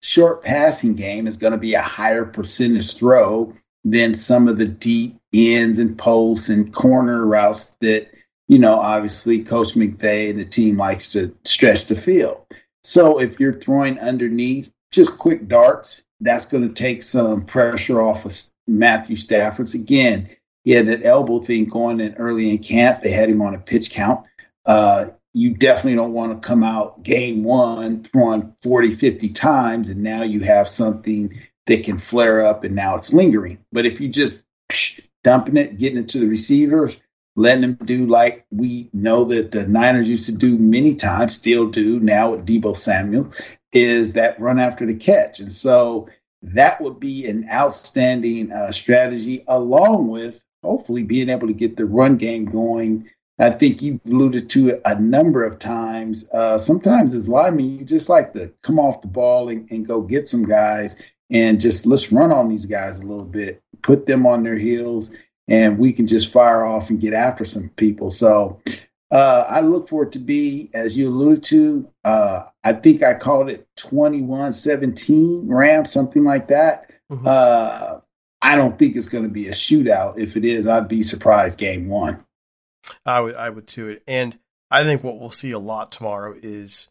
short 0.02 0.44
passing 0.44 0.96
game 0.96 1.28
is 1.28 1.38
going 1.38 1.54
to 1.54 1.60
be 1.60 1.74
a 1.74 1.82
higher 1.82 2.26
percentage 2.26 2.96
throw 2.96 3.54
than 3.84 4.14
some 4.14 4.48
of 4.48 4.58
the 4.58 4.66
deep 4.66 5.20
ends 5.34 5.80
and 5.80 5.98
posts 5.98 6.50
and 6.50 6.74
corner 6.74 7.26
routes 7.26 7.76
that, 7.82 8.10
you 8.48 8.60
know, 8.60 8.80
obviously 8.80 9.44
Coach 9.44 9.74
McVay 9.74 10.30
and 10.30 10.40
the 10.40 10.46
team 10.46 10.78
likes 10.78 11.10
to 11.10 11.36
stretch 11.46 11.86
the 11.86 11.96
field. 11.96 12.46
So 12.84 13.20
if 13.20 13.40
you're 13.40 13.54
throwing 13.54 14.00
underneath, 14.00 14.72
just 14.92 15.18
quick 15.18 15.48
darts, 15.48 16.02
that's 16.22 16.46
going 16.46 16.68
to 16.68 16.74
take 16.74 17.04
some 17.04 17.46
pressure 17.46 18.02
off 18.02 18.26
of 18.26 18.36
Matthew 18.68 19.16
Stafford's. 19.16 19.74
Again, 19.74 20.30
he 20.64 20.72
had 20.72 20.88
that 20.88 21.06
elbow 21.06 21.40
thing 21.40 21.66
going 21.66 22.00
in 22.00 22.16
early 22.16 22.50
in 22.50 22.58
camp. 22.60 23.02
They 23.02 23.12
had 23.12 23.30
him 23.30 23.42
on 23.42 23.56
a 23.56 23.60
pitch 23.60 23.92
count. 23.92 24.26
Uh, 24.66 25.08
you 25.34 25.54
definitely 25.56 25.96
don't 25.96 26.14
want 26.14 26.42
to 26.42 26.48
come 26.48 26.64
out 26.64 27.04
game 27.04 27.44
one 27.44 28.04
throwing 28.04 28.54
40, 28.62 28.96
50 28.96 29.30
times, 29.30 29.90
and 29.90 30.04
now 30.04 30.24
you 30.24 30.42
have 30.42 30.68
something 30.70 31.40
that 31.68 31.84
can 31.84 31.98
flare 31.98 32.46
up 32.46 32.64
and 32.64 32.76
now 32.76 32.96
it's 32.96 33.14
lingering. 33.14 33.60
But 33.72 33.86
if 33.86 34.02
you 34.02 34.10
just 34.10 34.44
psh, 34.70 35.02
dumping 35.24 35.58
it, 35.58 35.78
getting 35.78 36.00
it 36.00 36.10
to 36.10 36.20
the 36.20 36.28
receivers, 36.28 36.98
letting 37.36 37.62
them 37.62 37.78
do 37.86 38.08
like 38.08 38.46
we 38.52 38.90
know 38.92 39.26
that 39.26 39.52
the 39.52 39.68
Niners 39.68 40.10
used 40.10 40.26
to 40.26 40.32
do 40.32 40.58
many 40.58 40.96
times, 40.96 41.36
still 41.36 41.68
do 41.68 42.00
now 42.00 42.32
with 42.32 42.46
Deebo 42.46 42.76
Samuel, 42.76 43.32
is 43.72 44.14
that 44.14 44.40
run 44.40 44.60
after 44.60 44.86
the 44.86 44.96
catch. 44.96 45.40
And 45.40 45.52
so 45.52 46.10
that 46.42 46.82
would 46.82 47.00
be 47.00 47.28
an 47.28 47.48
outstanding 47.52 48.52
uh, 48.52 48.72
strategy, 48.72 49.44
along 49.48 50.08
with 50.08 50.44
hopefully 50.64 51.04
being 51.04 51.30
able 51.30 51.48
to 51.48 51.54
get 51.54 51.78
the 51.78 51.86
run 51.86 52.18
game 52.18 52.46
going. 52.46 53.10
I 53.40 53.52
think 53.52 53.82
you've 53.82 54.02
alluded 54.06 54.50
to 54.50 54.70
it 54.70 54.82
a 54.86 55.00
number 55.00 55.44
of 55.46 55.60
times. 55.60 56.30
Uh, 56.30 56.58
sometimes 56.58 57.14
as 57.14 57.30
linemen, 57.30 57.78
you 57.80 57.86
just 57.86 58.10
like 58.10 58.34
to 58.34 58.54
come 58.62 58.80
off 58.80 59.02
the 59.02 59.08
ball 59.08 59.50
and, 59.50 59.70
and 59.72 59.88
go 59.88 60.02
get 60.02 60.28
some 60.28 60.44
guys 60.44 61.02
and 61.30 61.62
just 61.62 61.86
let's 61.86 62.12
run 62.12 62.32
on 62.32 62.50
these 62.50 62.66
guys 62.66 63.00
a 63.00 63.06
little 63.06 63.24
bit, 63.24 63.62
put 63.82 64.06
them 64.06 64.26
on 64.26 64.44
their 64.44 64.58
heels, 64.58 65.16
and 65.48 65.78
we 65.78 65.94
can 65.94 66.08
just 66.08 66.32
fire 66.32 66.66
off 66.66 66.90
and 66.90 67.00
get 67.00 67.14
after 67.14 67.46
some 67.46 67.70
people. 67.70 68.10
So 68.10 68.62
uh, 69.12 69.46
I 69.48 69.62
look 69.62 69.88
for 69.88 70.04
it 70.04 70.12
to 70.14 70.20
be, 70.20 70.70
as 70.74 70.98
you 70.98 71.10
alluded 71.10 71.44
to, 71.46 71.90
uh, 72.04 72.44
I 72.64 72.74
think 72.74 73.04
I 73.04 73.14
called 73.14 73.50
it 73.50 73.68
21 73.78 74.54
17 74.54 75.48
Rams, 75.48 75.92
something 75.92 76.24
like 76.24 76.50
that. 76.50 76.92
Mm-hmm. 77.12 77.26
Uh, 77.26 78.00
I 78.42 78.56
don't 78.56 78.78
think 78.78 78.96
it's 78.96 79.10
going 79.10 79.24
to 79.24 79.30
be 79.30 79.48
a 79.48 79.54
shootout. 79.54 80.20
If 80.20 80.38
it 80.38 80.46
is, 80.46 80.68
I'd 80.68 80.88
be 80.88 81.04
surprised 81.04 81.58
game 81.58 81.88
one. 81.88 82.24
I 83.06 83.20
would, 83.20 83.36
I 83.36 83.50
would 83.50 83.68
too. 83.68 84.00
And 84.08 84.38
I 84.72 84.84
think 84.84 85.04
what 85.04 85.20
we'll 85.20 85.32
see 85.32 85.52
a 85.52 85.60
lot 85.60 85.92
tomorrow 85.92 86.36
is, 86.42 86.90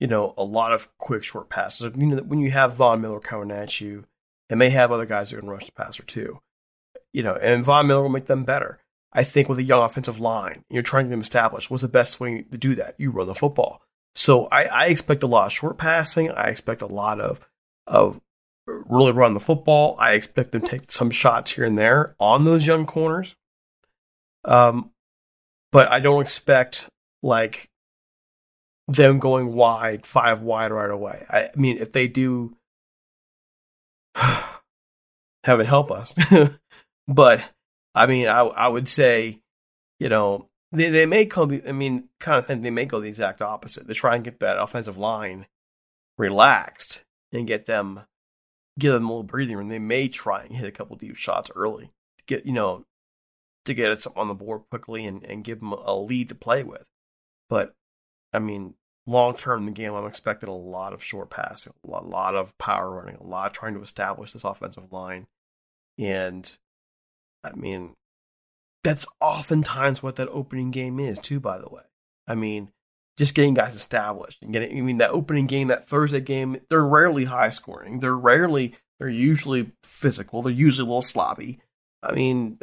you 0.00 0.06
know, 0.06 0.34
a 0.36 0.44
lot 0.44 0.72
of 0.72 0.88
quick 0.98 1.24
short 1.24 1.48
passes. 1.48 1.92
You 1.96 2.06
know, 2.06 2.16
when 2.18 2.40
you 2.40 2.50
have 2.50 2.74
Von 2.74 3.00
Miller 3.00 3.20
coming 3.20 3.50
at 3.50 3.80
you, 3.80 4.04
and 4.50 4.58
may 4.58 4.68
have 4.68 4.92
other 4.92 5.06
guys 5.06 5.30
who 5.30 5.38
can 5.38 5.48
rush 5.48 5.66
the 5.66 5.72
passer 5.72 6.02
too 6.02 6.40
you 7.14 7.22
know, 7.22 7.36
and 7.36 7.64
Von 7.64 7.86
Miller 7.86 8.02
will 8.02 8.10
make 8.10 8.26
them 8.26 8.44
better. 8.44 8.80
I 9.12 9.22
think 9.22 9.48
with 9.48 9.58
a 9.58 9.62
young 9.62 9.82
offensive 9.82 10.18
line, 10.18 10.64
you're 10.68 10.82
trying 10.82 11.08
to 11.08 11.18
establish 11.18 11.70
what's 11.70 11.82
the 11.82 11.88
best 11.88 12.18
way 12.18 12.42
to 12.50 12.58
do 12.58 12.74
that. 12.74 12.96
You 12.98 13.12
run 13.12 13.28
the 13.28 13.34
football. 13.34 13.80
So 14.16 14.46
I, 14.46 14.64
I 14.64 14.86
expect 14.86 15.22
a 15.22 15.28
lot 15.28 15.46
of 15.46 15.52
short 15.52 15.78
passing. 15.78 16.30
I 16.32 16.48
expect 16.48 16.82
a 16.82 16.86
lot 16.86 17.20
of 17.20 17.48
of 17.86 18.20
really 18.66 19.12
run 19.12 19.34
the 19.34 19.40
football. 19.40 19.96
I 19.98 20.12
expect 20.12 20.52
them 20.52 20.62
to 20.62 20.68
take 20.68 20.90
some 20.90 21.10
shots 21.10 21.52
here 21.52 21.64
and 21.64 21.78
there 21.78 22.16
on 22.18 22.44
those 22.44 22.66
young 22.66 22.86
corners. 22.86 23.36
Um, 24.44 24.90
but 25.74 25.90
I 25.90 25.98
don't 25.98 26.22
expect 26.22 26.88
like 27.20 27.68
them 28.86 29.18
going 29.18 29.54
wide, 29.54 30.06
five 30.06 30.40
wide 30.40 30.70
right 30.70 30.90
away. 30.90 31.26
I, 31.28 31.50
mean, 31.56 31.78
if 31.78 31.90
they 31.90 32.06
do, 32.06 32.56
heaven 34.14 35.66
help 35.66 35.90
us. 35.90 36.14
but 37.08 37.42
I 37.92 38.06
mean, 38.06 38.28
I 38.28 38.42
I 38.42 38.68
would 38.68 38.88
say, 38.88 39.40
you 39.98 40.08
know, 40.08 40.46
they 40.70 40.90
they 40.90 41.06
may 41.06 41.26
come. 41.26 41.60
I 41.66 41.72
mean, 41.72 42.04
kind 42.20 42.38
of 42.38 42.46
think 42.46 42.62
they 42.62 42.70
may 42.70 42.84
go 42.84 43.00
the 43.00 43.08
exact 43.08 43.42
opposite. 43.42 43.88
They 43.88 43.94
try 43.94 44.14
and 44.14 44.22
get 44.22 44.38
that 44.38 44.62
offensive 44.62 44.96
line 44.96 45.46
relaxed 46.18 47.02
and 47.32 47.48
get 47.48 47.66
them 47.66 48.02
give 48.78 48.92
them 48.92 49.06
a 49.06 49.08
little 49.08 49.24
breathing 49.24 49.56
room. 49.56 49.70
They 49.70 49.80
may 49.80 50.06
try 50.06 50.44
and 50.44 50.54
hit 50.54 50.68
a 50.68 50.72
couple 50.72 50.94
deep 50.94 51.16
shots 51.16 51.50
early 51.56 51.90
to 52.18 52.24
get 52.26 52.46
you 52.46 52.52
know 52.52 52.84
to 53.64 53.74
get 53.74 53.90
it 53.90 54.06
on 54.16 54.28
the 54.28 54.34
board 54.34 54.62
quickly 54.70 55.06
and, 55.06 55.24
and 55.24 55.44
give 55.44 55.60
them 55.60 55.72
a 55.72 55.94
lead 55.94 56.28
to 56.28 56.34
play 56.34 56.62
with. 56.62 56.84
But 57.48 57.74
I 58.32 58.38
mean, 58.38 58.74
long 59.06 59.36
term 59.36 59.60
in 59.60 59.66
the 59.66 59.72
game, 59.72 59.94
I'm 59.94 60.06
expecting 60.06 60.48
a 60.48 60.56
lot 60.56 60.92
of 60.92 61.02
short 61.02 61.30
passing, 61.30 61.74
a 61.86 61.90
lot, 61.90 62.04
a 62.04 62.08
lot 62.08 62.34
of 62.34 62.56
power 62.58 62.90
running, 62.90 63.16
a 63.16 63.26
lot 63.26 63.54
trying 63.54 63.74
to 63.74 63.82
establish 63.82 64.32
this 64.32 64.44
offensive 64.44 64.92
line. 64.92 65.26
And 65.98 66.56
I 67.42 67.52
mean, 67.52 67.94
that's 68.82 69.06
oftentimes 69.20 70.02
what 70.02 70.16
that 70.16 70.28
opening 70.28 70.70
game 70.70 71.00
is, 71.00 71.18
too, 71.18 71.40
by 71.40 71.58
the 71.58 71.68
way. 71.68 71.82
I 72.26 72.34
mean, 72.34 72.70
just 73.16 73.34
getting 73.34 73.54
guys 73.54 73.74
established 73.74 74.42
and 74.42 74.52
getting, 74.52 74.76
I 74.76 74.80
mean, 74.82 74.98
that 74.98 75.10
opening 75.10 75.46
game, 75.46 75.68
that 75.68 75.86
Thursday 75.86 76.20
game, 76.20 76.58
they're 76.68 76.84
rarely 76.84 77.24
high 77.24 77.50
scoring. 77.50 78.00
They're 78.00 78.16
rarely, 78.16 78.74
they're 78.98 79.08
usually 79.08 79.72
physical. 79.84 80.42
They're 80.42 80.52
usually 80.52 80.86
a 80.86 80.88
little 80.88 81.02
sloppy. 81.02 81.60
I 82.02 82.12
mean, 82.12 82.58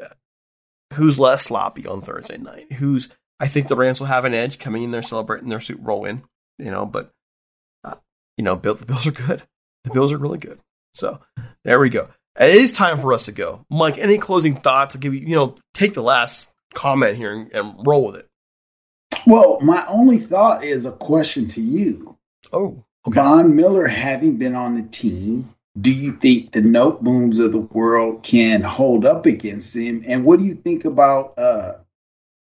who's 0.93 1.19
less 1.19 1.43
sloppy 1.43 1.87
on 1.87 2.01
Thursday 2.01 2.37
night? 2.37 2.71
Who's, 2.73 3.09
I 3.39 3.47
think 3.47 3.67
the 3.67 3.75
Rams 3.75 3.99
will 3.99 4.07
have 4.07 4.25
an 4.25 4.33
edge 4.33 4.59
coming 4.59 4.83
in 4.83 4.91
there 4.91 5.01
celebrating 5.01 5.49
their 5.49 5.61
Super 5.61 5.83
Bowl 5.83 6.01
win, 6.01 6.23
you 6.59 6.71
know, 6.71 6.85
but, 6.85 7.11
uh, 7.83 7.95
you 8.37 8.43
know, 8.43 8.55
the 8.55 8.85
Bills 8.85 9.07
are 9.07 9.11
good. 9.11 9.43
The 9.83 9.91
Bills 9.91 10.11
are 10.11 10.17
really 10.17 10.37
good. 10.37 10.59
So 10.93 11.19
there 11.63 11.79
we 11.79 11.89
go. 11.89 12.09
It 12.39 12.55
is 12.55 12.71
time 12.71 12.99
for 13.01 13.13
us 13.13 13.25
to 13.25 13.31
go. 13.31 13.65
Mike, 13.69 13.97
any 13.97 14.17
closing 14.17 14.55
thoughts? 14.55 14.95
I'll 14.95 15.01
give 15.01 15.13
you, 15.13 15.21
you 15.21 15.35
know, 15.35 15.55
take 15.73 15.93
the 15.93 16.03
last 16.03 16.51
comment 16.73 17.17
here 17.17 17.33
and, 17.33 17.51
and 17.53 17.85
roll 17.85 18.05
with 18.05 18.15
it. 18.15 18.27
Well, 19.27 19.59
my 19.61 19.85
only 19.87 20.19
thought 20.19 20.63
is 20.63 20.85
a 20.85 20.93
question 20.93 21.47
to 21.49 21.61
you. 21.61 22.17
Oh, 22.53 22.83
okay. 23.07 23.19
Von 23.19 23.55
Miller 23.55 23.87
having 23.87 24.37
been 24.37 24.55
on 24.55 24.75
the 24.75 24.83
team, 24.83 25.53
do 25.79 25.91
you 25.91 26.13
think 26.13 26.51
the 26.51 26.61
Notebooms 26.61 27.39
of 27.39 27.51
the 27.51 27.59
world 27.59 28.23
can 28.23 28.61
hold 28.61 29.05
up 29.05 29.25
against 29.25 29.75
him? 29.75 30.03
And 30.05 30.25
what 30.25 30.39
do 30.39 30.45
you 30.45 30.55
think 30.55 30.83
about 30.83 31.37
uh, 31.37 31.73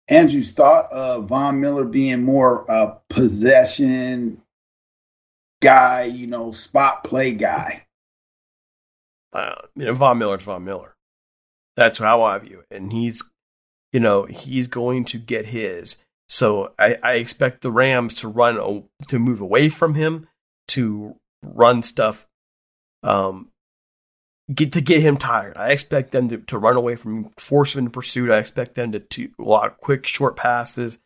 Andrew's 0.08 0.52
thought 0.52 0.90
of 0.92 1.28
Von 1.28 1.60
Miller 1.60 1.84
being 1.84 2.24
more 2.24 2.64
a 2.68 2.96
possession 3.08 4.42
guy, 5.62 6.04
you 6.04 6.26
know, 6.26 6.50
spot 6.50 7.04
play 7.04 7.32
guy? 7.32 7.86
Uh, 9.32 9.54
you 9.76 9.84
know, 9.86 9.94
Von 9.94 10.18
Miller's 10.18 10.42
Von 10.42 10.64
Miller. 10.64 10.96
That's 11.76 11.98
how 11.98 12.22
I 12.22 12.38
view 12.38 12.60
it. 12.60 12.76
And 12.76 12.92
he's, 12.92 13.22
you 13.92 14.00
know, 14.00 14.24
he's 14.24 14.66
going 14.66 15.04
to 15.06 15.18
get 15.18 15.46
his. 15.46 15.98
So 16.28 16.72
I, 16.78 16.96
I 17.02 17.12
expect 17.14 17.62
the 17.62 17.70
Rams 17.70 18.14
to 18.16 18.28
run 18.28 18.84
to 19.06 19.18
move 19.18 19.40
away 19.40 19.68
from 19.68 19.94
him, 19.94 20.28
to 20.68 21.16
run 21.42 21.82
stuff, 21.84 22.26
um, 23.02 23.50
get 24.52 24.72
to 24.72 24.80
get 24.80 25.02
him 25.02 25.16
tired. 25.16 25.56
I 25.56 25.70
expect 25.70 26.12
them 26.12 26.28
to, 26.28 26.38
to 26.38 26.58
run 26.58 26.76
away 26.76 26.96
from 26.96 27.30
force 27.36 27.74
him 27.74 27.80
into 27.80 27.90
pursuit. 27.90 28.30
I 28.30 28.38
expect 28.38 28.74
them 28.74 28.92
to, 28.92 29.00
to 29.00 29.30
a 29.38 29.42
lot 29.42 29.66
of 29.66 29.78
quick 29.78 30.06
short 30.06 30.36
passes 30.36 30.98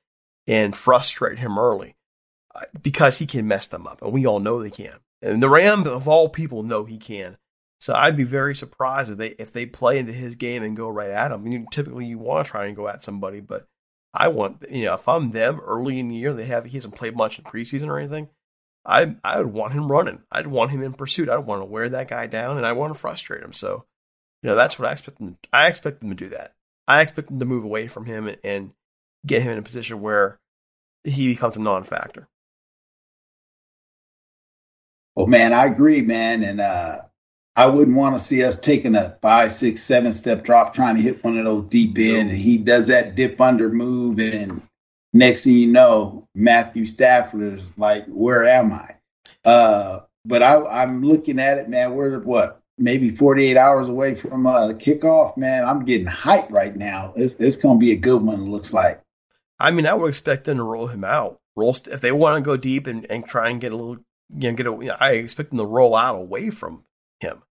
and 0.47 0.75
frustrate 0.75 1.39
him 1.39 1.59
early 1.59 1.97
uh, 2.55 2.63
because 2.83 3.19
he 3.19 3.27
can 3.27 3.47
mess 3.47 3.67
them 3.67 3.87
up, 3.87 4.03
and 4.03 4.13
we 4.13 4.27
all 4.27 4.41
know 4.41 4.63
they 4.63 4.71
can. 4.71 4.99
And 5.23 5.43
the 5.43 5.49
Rams 5.49 5.87
of 5.87 6.07
all 6.07 6.29
people 6.29 6.63
know 6.63 6.85
he 6.85 6.99
can. 6.99 7.39
So 7.81 7.95
I'd 7.95 8.17
be 8.17 8.25
very 8.25 8.55
surprised 8.55 9.11
if 9.11 9.19
they 9.19 9.29
if 9.39 9.53
they 9.53 9.67
play 9.67 9.99
into 9.99 10.13
his 10.13 10.37
game 10.37 10.63
and 10.63 10.77
go 10.77 10.89
right 10.89 11.11
at 11.11 11.33
him. 11.33 11.41
I 11.41 11.49
mean, 11.49 11.67
typically 11.71 12.07
you 12.07 12.19
want 12.19 12.47
to 12.47 12.51
try 12.51 12.67
and 12.67 12.77
go 12.77 12.89
at 12.89 13.03
somebody, 13.03 13.41
but 13.41 13.67
I 14.15 14.29
want, 14.29 14.65
you 14.71 14.85
know, 14.85 14.95
if 14.95 15.09
I'm 15.09 15.33
them 15.33 15.61
early 15.61 15.99
in 15.99 16.09
the 16.09 16.15
year, 16.15 16.33
they 16.33 16.47
have 16.47 16.65
he 16.65 16.77
hasn't 16.77 16.95
played 16.95 17.17
much 17.17 17.39
in 17.39 17.45
preseason 17.45 17.89
or 17.89 17.99
anything. 17.99 18.29
I 18.87 19.17
I 19.25 19.39
would 19.39 19.53
want 19.53 19.73
him 19.73 19.91
running. 19.91 20.21
I'd 20.31 20.47
want 20.47 20.71
him 20.71 20.83
in 20.83 20.93
pursuit. 20.93 21.29
I'd 21.29 21.39
want 21.39 21.63
to 21.63 21.67
wear 21.67 21.89
that 21.89 22.09
guy 22.09 22.27
down, 22.27 22.57
and 22.57 22.67
I 22.67 22.73
want 22.73 22.93
to 22.93 22.99
frustrate 22.99 23.43
him. 23.43 23.53
So, 23.53 23.85
you 24.43 24.51
know, 24.51 24.57
that's 24.57 24.79
what 24.79 24.89
I 24.89 24.93
expect 24.93 25.19
them. 25.19 25.39
To, 25.43 25.49
I 25.53 25.69
expect 25.69 26.01
them 26.01 26.11
to 26.11 26.15
do 26.15 26.29
that. 26.31 26.53
I 26.87 27.01
expect 27.01 27.29
them 27.29 27.39
to 27.39 27.47
move 27.47 27.65
away 27.65 27.89
from 27.89 28.05
him 28.05 28.29
and, 28.29 28.39
and 28.45 28.71
get 29.27 29.43
him 29.43 29.53
in 29.53 29.59
a 29.59 29.63
position 29.63 30.01
where 30.01 30.39
he 31.03 31.29
becomes 31.29 31.57
a 31.57 31.63
non-factor. 31.63 32.29
Well, 35.15 35.27
man, 35.27 35.55
I 35.55 35.67
agree, 35.67 36.03
man, 36.03 36.43
and 36.43 36.61
uh, 36.61 37.03
I 37.57 37.67
wouldn't 37.67 37.97
want 37.97 38.17
to 38.19 38.23
see 38.23 38.43
us 38.43 38.59
taking 38.59 38.97
a 38.97 39.17
five, 39.23 39.55
six, 39.55 39.83
seven 39.83 40.13
step 40.13 40.43
drop 40.43 40.75
trying 40.75 40.97
to 40.97 41.03
hit 41.03 41.23
one 41.23 41.39
of 41.39 41.45
those 41.45 41.65
deep 41.69 41.99
in. 41.99 42.29
And 42.29 42.41
he 42.41 42.59
does 42.59 42.89
that 42.89 43.15
dip 43.15 43.41
under 43.41 43.69
move. 43.69 44.19
And 44.19 44.63
next 45.15 45.45
thing 45.45 45.55
you 45.55 45.69
know, 45.69 46.29
Matthew 46.35 46.85
Stafford 46.85 47.43
is 47.43 47.73
like, 47.79 48.05
where 48.07 48.45
am 48.45 48.73
I? 48.73 48.97
Uh, 49.49 50.01
but 50.27 50.43
I, 50.43 50.83
am 50.83 51.03
looking 51.03 51.39
at 51.39 51.59
it, 51.59 51.69
man. 51.69 51.95
We're 51.95 52.19
what, 52.19 52.61
maybe 52.77 53.11
48 53.11 53.57
hours 53.57 53.89
away 53.89 54.17
from 54.17 54.47
uh, 54.47 54.73
kickoff, 54.73 55.37
man. 55.37 55.65
I'm 55.65 55.85
getting 55.85 56.07
hyped 56.07 56.51
right 56.51 56.77
now. 56.77 57.15
It's, 57.17 57.35
it's 57.37 57.57
to 57.57 57.79
be 57.79 57.93
a 57.93 57.97
good 57.97 58.23
one, 58.23 58.41
it 58.41 58.49
looks 58.49 58.73
like. 58.73 59.01
I 59.59 59.71
mean, 59.71 59.87
I 59.87 59.95
would 59.95 60.09
expect 60.09 60.45
them 60.45 60.59
to 60.59 60.65
roll 60.65 60.89
him 60.89 61.05
out. 61.05 61.39
Roll 61.57 61.77
if 61.91 62.01
they 62.01 62.11
want 62.11 62.43
to 62.45 62.47
go 62.47 62.57
deep 62.57 62.89
and, 62.89 63.07
and 63.09 63.25
try 63.25 63.49
and 63.49 63.61
get 63.61 63.73
a 63.73 63.77
little, 63.77 63.99
you 64.37 64.51
know, 64.51 64.57
get 64.57 64.67
a. 64.67 64.71
You 64.71 64.87
know, 64.87 64.97
I 64.99 65.13
expect 65.13 65.51
them 65.51 65.59
to 65.59 65.65
roll 65.65 65.95
out 65.95 66.17
away 66.17 66.51
from 66.51 66.83
him. 67.21 67.43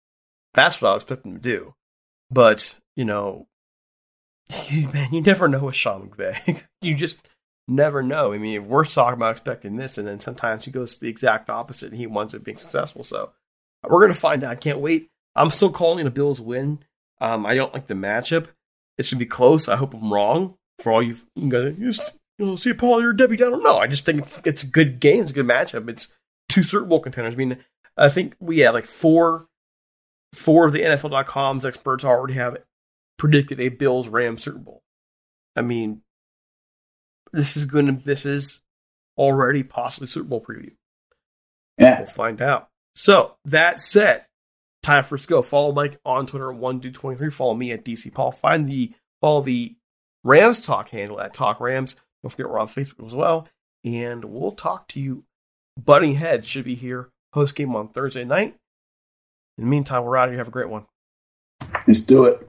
That's 0.52 0.82
what 0.82 0.92
I 0.92 0.94
expect 0.96 1.24
him 1.24 1.34
to 1.34 1.40
do. 1.40 1.74
But, 2.30 2.78
you 2.94 3.06
know, 3.06 3.48
man, 4.70 5.14
you 5.14 5.22
never 5.22 5.48
know 5.48 5.64
with 5.64 5.74
Sean 5.74 6.10
McVay. 6.10 6.64
you 6.82 6.94
just 6.94 7.26
never 7.68 8.02
know. 8.02 8.32
I 8.32 8.38
mean, 8.38 8.60
if 8.60 8.66
we're 8.66 8.84
talking 8.84 9.14
about 9.14 9.32
expecting 9.32 9.76
this, 9.76 9.98
and 9.98 10.06
then 10.06 10.20
sometimes 10.20 10.64
he 10.64 10.70
goes 10.70 10.98
the 10.98 11.08
exact 11.08 11.50
opposite 11.50 11.90
and 11.90 11.98
he 11.98 12.06
winds 12.06 12.34
up 12.34 12.44
being 12.44 12.58
successful. 12.58 13.04
So 13.04 13.32
we're 13.82 14.00
going 14.00 14.12
to 14.12 14.18
find 14.18 14.44
out. 14.44 14.52
I 14.52 14.56
can't 14.56 14.78
wait. 14.78 15.10
I'm 15.36 15.50
still 15.50 15.70
calling 15.70 16.06
a 16.06 16.10
Bills 16.10 16.40
win. 16.40 16.80
Um, 17.20 17.46
I 17.46 17.54
don't 17.54 17.74
like 17.74 17.86
the 17.86 17.94
matchup. 17.94 18.48
It 18.98 19.06
should 19.06 19.18
be 19.18 19.26
close. 19.26 19.68
I 19.68 19.76
hope 19.76 19.94
I'm 19.94 20.12
wrong. 20.12 20.56
For 20.80 20.92
all 20.92 21.02
you, 21.02 21.14
you 21.36 21.48
guys, 21.48 21.78
you 22.38 22.46
know, 22.46 22.56
see 22.56 22.72
Paul, 22.72 23.00
you're 23.00 23.12
Debbie 23.12 23.36
Downer. 23.36 23.60
No, 23.60 23.78
I 23.78 23.86
just 23.86 24.04
think 24.04 24.20
it's, 24.20 24.40
it's 24.44 24.62
a 24.64 24.66
good 24.66 24.98
game. 24.98 25.22
It's 25.22 25.30
a 25.30 25.34
good 25.34 25.46
matchup. 25.46 25.88
It's 25.88 26.12
two 26.48 26.62
Super 26.62 26.84
Bowl 26.84 27.00
contenders. 27.00 27.34
I 27.34 27.36
mean, 27.36 27.58
I 27.96 28.08
think 28.08 28.34
we 28.40 28.58
had 28.58 28.74
like 28.74 28.84
four 28.84 29.46
four 30.34 30.66
of 30.66 30.72
the 30.72 30.80
NFL.com's 30.80 31.64
experts 31.64 32.04
already 32.04 32.34
have 32.34 32.56
predicted 33.16 33.60
a 33.60 33.68
Bills 33.68 34.08
Rams 34.08 34.42
Super 34.42 34.58
Bowl. 34.58 34.82
I 35.56 35.62
mean, 35.62 36.02
this 37.34 37.56
is 37.56 37.66
going 37.66 37.86
to 37.86 37.92
this 37.92 38.24
is 38.26 38.60
already 39.18 39.62
possibly 39.62 40.08
Super 40.08 40.28
Bowl 40.28 40.40
preview. 40.40 40.72
Yeah, 41.78 41.98
we'll 41.98 42.06
find 42.06 42.40
out. 42.40 42.68
So 42.94 43.34
that 43.46 43.80
said, 43.80 44.26
time 44.82 45.04
for 45.04 45.16
us 45.16 45.22
to 45.22 45.28
go. 45.28 45.42
Follow 45.42 45.72
Mike 45.72 45.98
on 46.04 46.26
Twitter 46.26 46.50
at 46.50 46.58
one 46.58 46.78
dude 46.78 46.94
twenty 46.94 47.18
three. 47.18 47.30
Follow 47.30 47.54
me 47.54 47.72
at 47.72 47.84
DC 47.84 48.12
Paul. 48.14 48.32
Find 48.32 48.68
the 48.68 48.92
follow 49.20 49.42
the 49.42 49.74
Rams 50.22 50.60
Talk 50.64 50.90
handle 50.90 51.20
at 51.20 51.34
Talk 51.34 51.60
Rams. 51.60 51.96
Don't 52.22 52.30
forget 52.30 52.48
we're 52.48 52.60
on 52.60 52.68
Facebook 52.68 53.04
as 53.04 53.14
well, 53.14 53.48
and 53.84 54.24
we'll 54.24 54.52
talk 54.52 54.88
to 54.88 55.00
you. 55.00 55.24
Butting 55.82 56.14
Head 56.14 56.44
should 56.44 56.64
be 56.64 56.76
here 56.76 57.10
post 57.32 57.56
game 57.56 57.74
on 57.74 57.88
Thursday 57.88 58.24
night. 58.24 58.54
In 59.58 59.64
the 59.64 59.70
meantime, 59.70 60.04
we're 60.04 60.16
out 60.16 60.28
of 60.28 60.32
here. 60.32 60.38
Have 60.38 60.48
a 60.48 60.52
great 60.52 60.68
one. 60.68 60.86
Let's 61.86 62.00
do 62.00 62.24
it. 62.24 62.48